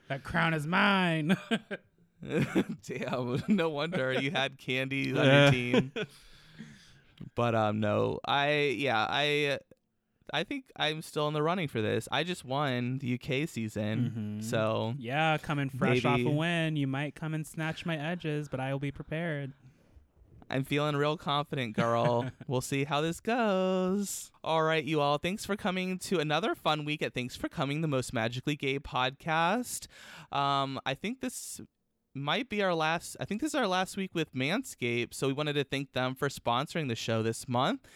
That 0.07 0.23
crown 0.23 0.53
is 0.53 0.65
mine. 0.65 1.35
Damn, 2.23 3.43
no 3.49 3.69
wonder 3.69 4.13
you 4.13 4.31
had 4.31 4.57
Kandy 4.57 5.17
on 5.17 5.25
your 5.25 5.51
team. 5.51 5.91
But 7.35 7.55
um, 7.55 7.81
no, 7.81 8.19
I 8.23 8.75
yeah, 8.77 9.05
I 9.09 9.59
I 10.33 10.43
think 10.43 10.65
I'm 10.75 11.01
still 11.01 11.27
in 11.27 11.33
the 11.33 11.43
running 11.43 11.67
for 11.67 11.81
this. 11.81 12.07
I 12.11 12.23
just 12.23 12.43
won 12.45 12.99
the 12.99 13.13
UK 13.15 13.47
season, 13.47 14.39
Mhm. 14.39 14.43
so 14.43 14.95
yeah, 14.97 15.37
coming 15.37 15.69
fresh 15.69 16.05
off 16.05 16.19
a 16.19 16.29
win, 16.29 16.75
you 16.75 16.87
might 16.87 17.15
come 17.15 17.33
and 17.33 17.45
snatch 17.45 17.85
my 17.85 17.97
edges, 17.97 18.49
but 18.49 18.59
I 18.59 18.71
will 18.73 18.79
be 18.79 18.91
prepared. 18.91 19.53
I'm 20.51 20.63
feeling 20.63 20.95
real 20.95 21.15
confident, 21.15 21.75
girl. 21.75 22.31
we'll 22.47 22.61
see 22.61 22.83
how 22.83 23.01
this 23.01 23.19
goes. 23.19 24.31
All 24.43 24.63
right, 24.63 24.83
you 24.83 24.99
all. 24.99 25.19
Thanks 25.19 25.45
for 25.45 25.55
coming 25.55 25.99
to 25.99 26.19
another 26.19 26.55
fun 26.55 26.85
week 26.85 27.03
at 27.03 27.13
Thanks 27.13 27.35
for 27.35 27.47
Coming, 27.49 27.81
the 27.81 27.87
most 27.87 28.13
magically 28.13 28.55
gay 28.55 28.79
podcast. 28.79 29.85
Um, 30.31 30.79
I 30.87 30.95
think 30.95 31.21
this 31.21 31.61
might 32.19 32.49
be 32.49 32.61
our 32.61 32.73
last. 32.73 33.17
I 33.19 33.25
think 33.25 33.41
this 33.41 33.51
is 33.51 33.55
our 33.55 33.67
last 33.67 33.97
week 33.97 34.11
with 34.13 34.33
Manscaped, 34.33 35.13
so 35.13 35.27
we 35.27 35.33
wanted 35.33 35.53
to 35.53 35.63
thank 35.63 35.93
them 35.93 36.15
for 36.15 36.29
sponsoring 36.29 36.87
the 36.87 36.95
show 36.95 37.23
this 37.23 37.47
month. 37.47 37.87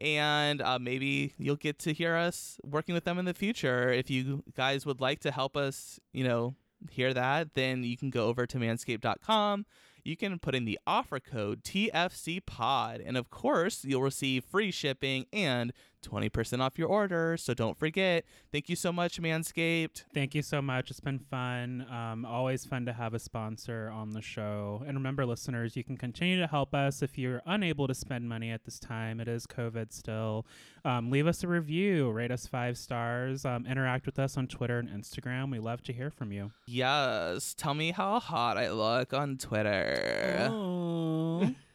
And 0.00 0.60
uh, 0.60 0.78
maybe 0.78 1.34
you'll 1.38 1.56
get 1.56 1.78
to 1.80 1.92
hear 1.92 2.14
us 2.14 2.58
working 2.64 2.94
with 2.94 3.04
them 3.04 3.18
in 3.18 3.24
the 3.24 3.34
future. 3.34 3.90
If 3.90 4.10
you 4.10 4.44
guys 4.56 4.84
would 4.84 5.00
like 5.00 5.20
to 5.20 5.30
help 5.30 5.56
us, 5.56 5.98
you 6.12 6.24
know, 6.24 6.54
hear 6.90 7.14
that, 7.14 7.54
then 7.54 7.82
you 7.82 7.96
can 7.96 8.10
go 8.10 8.26
over 8.26 8.46
to 8.46 8.58
manscaped.com 8.58 9.64
you 10.08 10.16
can 10.16 10.38
put 10.38 10.54
in 10.54 10.64
the 10.64 10.78
offer 10.86 11.20
code 11.20 11.62
TFCPOD. 11.62 13.02
And 13.04 13.16
of 13.16 13.30
course, 13.30 13.84
you'll 13.84 14.02
receive 14.02 14.44
free 14.44 14.70
shipping 14.70 15.26
and 15.32 15.72
20% 16.02 16.60
off 16.60 16.78
your 16.78 16.88
order. 16.88 17.36
So 17.36 17.54
don't 17.54 17.76
forget. 17.76 18.24
Thank 18.52 18.68
you 18.68 18.76
so 18.76 18.92
much, 18.92 19.20
Manscaped. 19.20 20.04
Thank 20.14 20.34
you 20.34 20.42
so 20.42 20.62
much. 20.62 20.90
It's 20.90 21.00
been 21.00 21.18
fun. 21.18 21.86
Um, 21.90 22.24
always 22.24 22.64
fun 22.64 22.86
to 22.86 22.92
have 22.92 23.14
a 23.14 23.18
sponsor 23.18 23.90
on 23.92 24.10
the 24.10 24.22
show. 24.22 24.82
And 24.86 24.96
remember, 24.96 25.26
listeners, 25.26 25.76
you 25.76 25.84
can 25.84 25.96
continue 25.96 26.38
to 26.40 26.46
help 26.46 26.74
us 26.74 27.02
if 27.02 27.18
you're 27.18 27.42
unable 27.46 27.88
to 27.88 27.94
spend 27.94 28.28
money 28.28 28.50
at 28.50 28.64
this 28.64 28.78
time. 28.78 29.20
It 29.20 29.28
is 29.28 29.46
COVID 29.46 29.92
still. 29.92 30.46
Um, 30.84 31.10
leave 31.10 31.26
us 31.26 31.42
a 31.44 31.48
review, 31.48 32.10
rate 32.10 32.30
us 32.30 32.46
five 32.46 32.78
stars, 32.78 33.44
um, 33.44 33.66
interact 33.66 34.06
with 34.06 34.18
us 34.18 34.36
on 34.36 34.46
Twitter 34.46 34.78
and 34.78 34.88
Instagram. 34.88 35.50
We 35.50 35.58
love 35.58 35.82
to 35.84 35.92
hear 35.92 36.10
from 36.10 36.32
you. 36.32 36.52
Yes. 36.66 37.54
Tell 37.54 37.74
me 37.74 37.90
how 37.90 38.20
hot 38.20 38.56
I 38.56 38.70
look 38.70 39.12
on 39.12 39.36
Twitter. 39.36 40.48
Oh. 40.50 41.54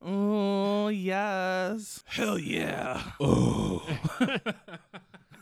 Oh, 0.00 0.88
yes. 0.88 2.02
Hell 2.06 2.38
yeah. 2.38 3.02
oh. 3.20 3.84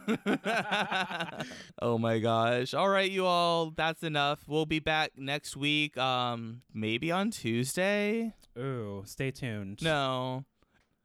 oh 1.83 1.99
my 1.99 2.19
gosh. 2.19 2.75
All 2.75 2.89
right, 2.89 3.11
you 3.11 3.27
all. 3.27 3.71
That's 3.71 4.03
enough. 4.03 4.41
We'll 4.47 4.67
be 4.67 4.79
back 4.79 5.13
next 5.17 5.57
week. 5.57 5.97
Um, 5.99 6.63
maybe 6.73 7.11
on 7.13 7.31
Tuesday. 7.31 8.33
Ooh, 8.59 9.03
stay 9.07 9.31
tuned. 9.31 9.83
No. 9.83 10.45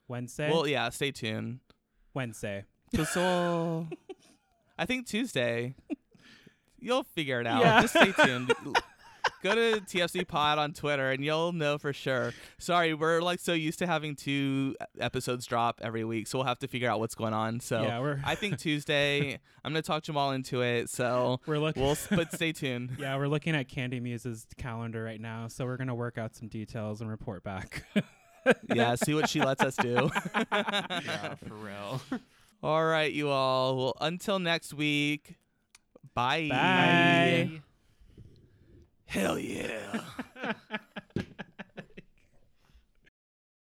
Wednesday? 0.08 0.50
Well, 0.50 0.68
yeah. 0.68 0.90
Stay 0.90 1.12
tuned. 1.12 1.60
Wednesday. 2.14 2.66
Cause 2.96 3.16
we'll- 3.16 3.88
I 4.78 4.86
think 4.86 5.08
Tuesday. 5.08 5.76
You'll 6.80 7.04
figure 7.04 7.40
it 7.42 7.48
out. 7.48 7.62
Yeah. 7.62 7.82
Just 7.82 7.96
stay 7.96 8.12
tuned. 8.26 8.52
Go 9.44 9.56
to 9.56 9.82
TFC 9.82 10.28
Pod 10.28 10.60
on 10.60 10.74
Twitter 10.74 11.12
and 11.12 11.24
you'll 11.24 11.52
know 11.52 11.78
for 11.78 11.94
sure. 11.94 12.34
Sorry, 12.60 12.94
we're 12.94 13.22
like 13.22 13.40
so 13.40 13.54
used 13.54 13.80
to 13.80 13.88
having 13.88 14.16
two 14.16 14.76
episodes 15.00 15.46
drop 15.46 15.80
every 15.82 16.04
week, 16.04 16.28
so 16.28 16.38
we'll 16.38 16.48
have 16.48 16.60
to 16.60 16.68
figure 16.68 16.90
out 16.90 17.00
what's 17.00 17.16
going 17.16 17.34
on. 17.34 17.60
So 17.60 17.82
yeah, 17.82 18.00
we're 18.00 18.22
I 18.24 18.36
think 18.36 18.58
Tuesday. 18.60 19.40
I'm 19.64 19.72
gonna 19.74 19.82
talk 19.82 20.04
Jamal 20.04 20.32
into 20.32 20.62
it. 20.62 20.90
So 20.90 21.40
we're 21.48 21.58
looking 21.60 21.82
we'll 21.84 21.98
but 22.12 22.32
stay 22.34 22.52
tuned. 22.52 22.92
Yeah, 23.00 23.18
we're 23.18 23.28
looking 23.28 23.56
at 23.56 23.68
Kandy 23.68 24.02
Muse's 24.02 24.46
calendar 24.58 25.04
right 25.04 25.20
now, 25.20 25.48
so 25.48 25.66
we're 25.66 25.78
gonna 25.78 25.96
work 25.96 26.18
out 26.18 26.36
some 26.36 26.48
details 26.48 27.02
and 27.02 27.10
report 27.10 27.44
back. 27.44 27.84
Yeah, 28.74 28.96
see 28.96 29.14
what 29.14 29.30
she 29.30 29.40
lets 29.40 29.62
us 29.62 29.76
do. 29.76 30.10
yeah, 30.52 31.36
for 31.48 31.54
real. 31.54 32.02
all 32.64 32.84
right, 32.84 33.14
you 33.14 33.30
all. 33.30 33.78
Well, 33.78 33.94
until 34.02 34.40
next 34.40 34.74
week. 34.74 35.36
Bye. 36.16 36.48
Bye. 36.50 37.62
Hell 39.12 39.38
yeah. 39.38 40.00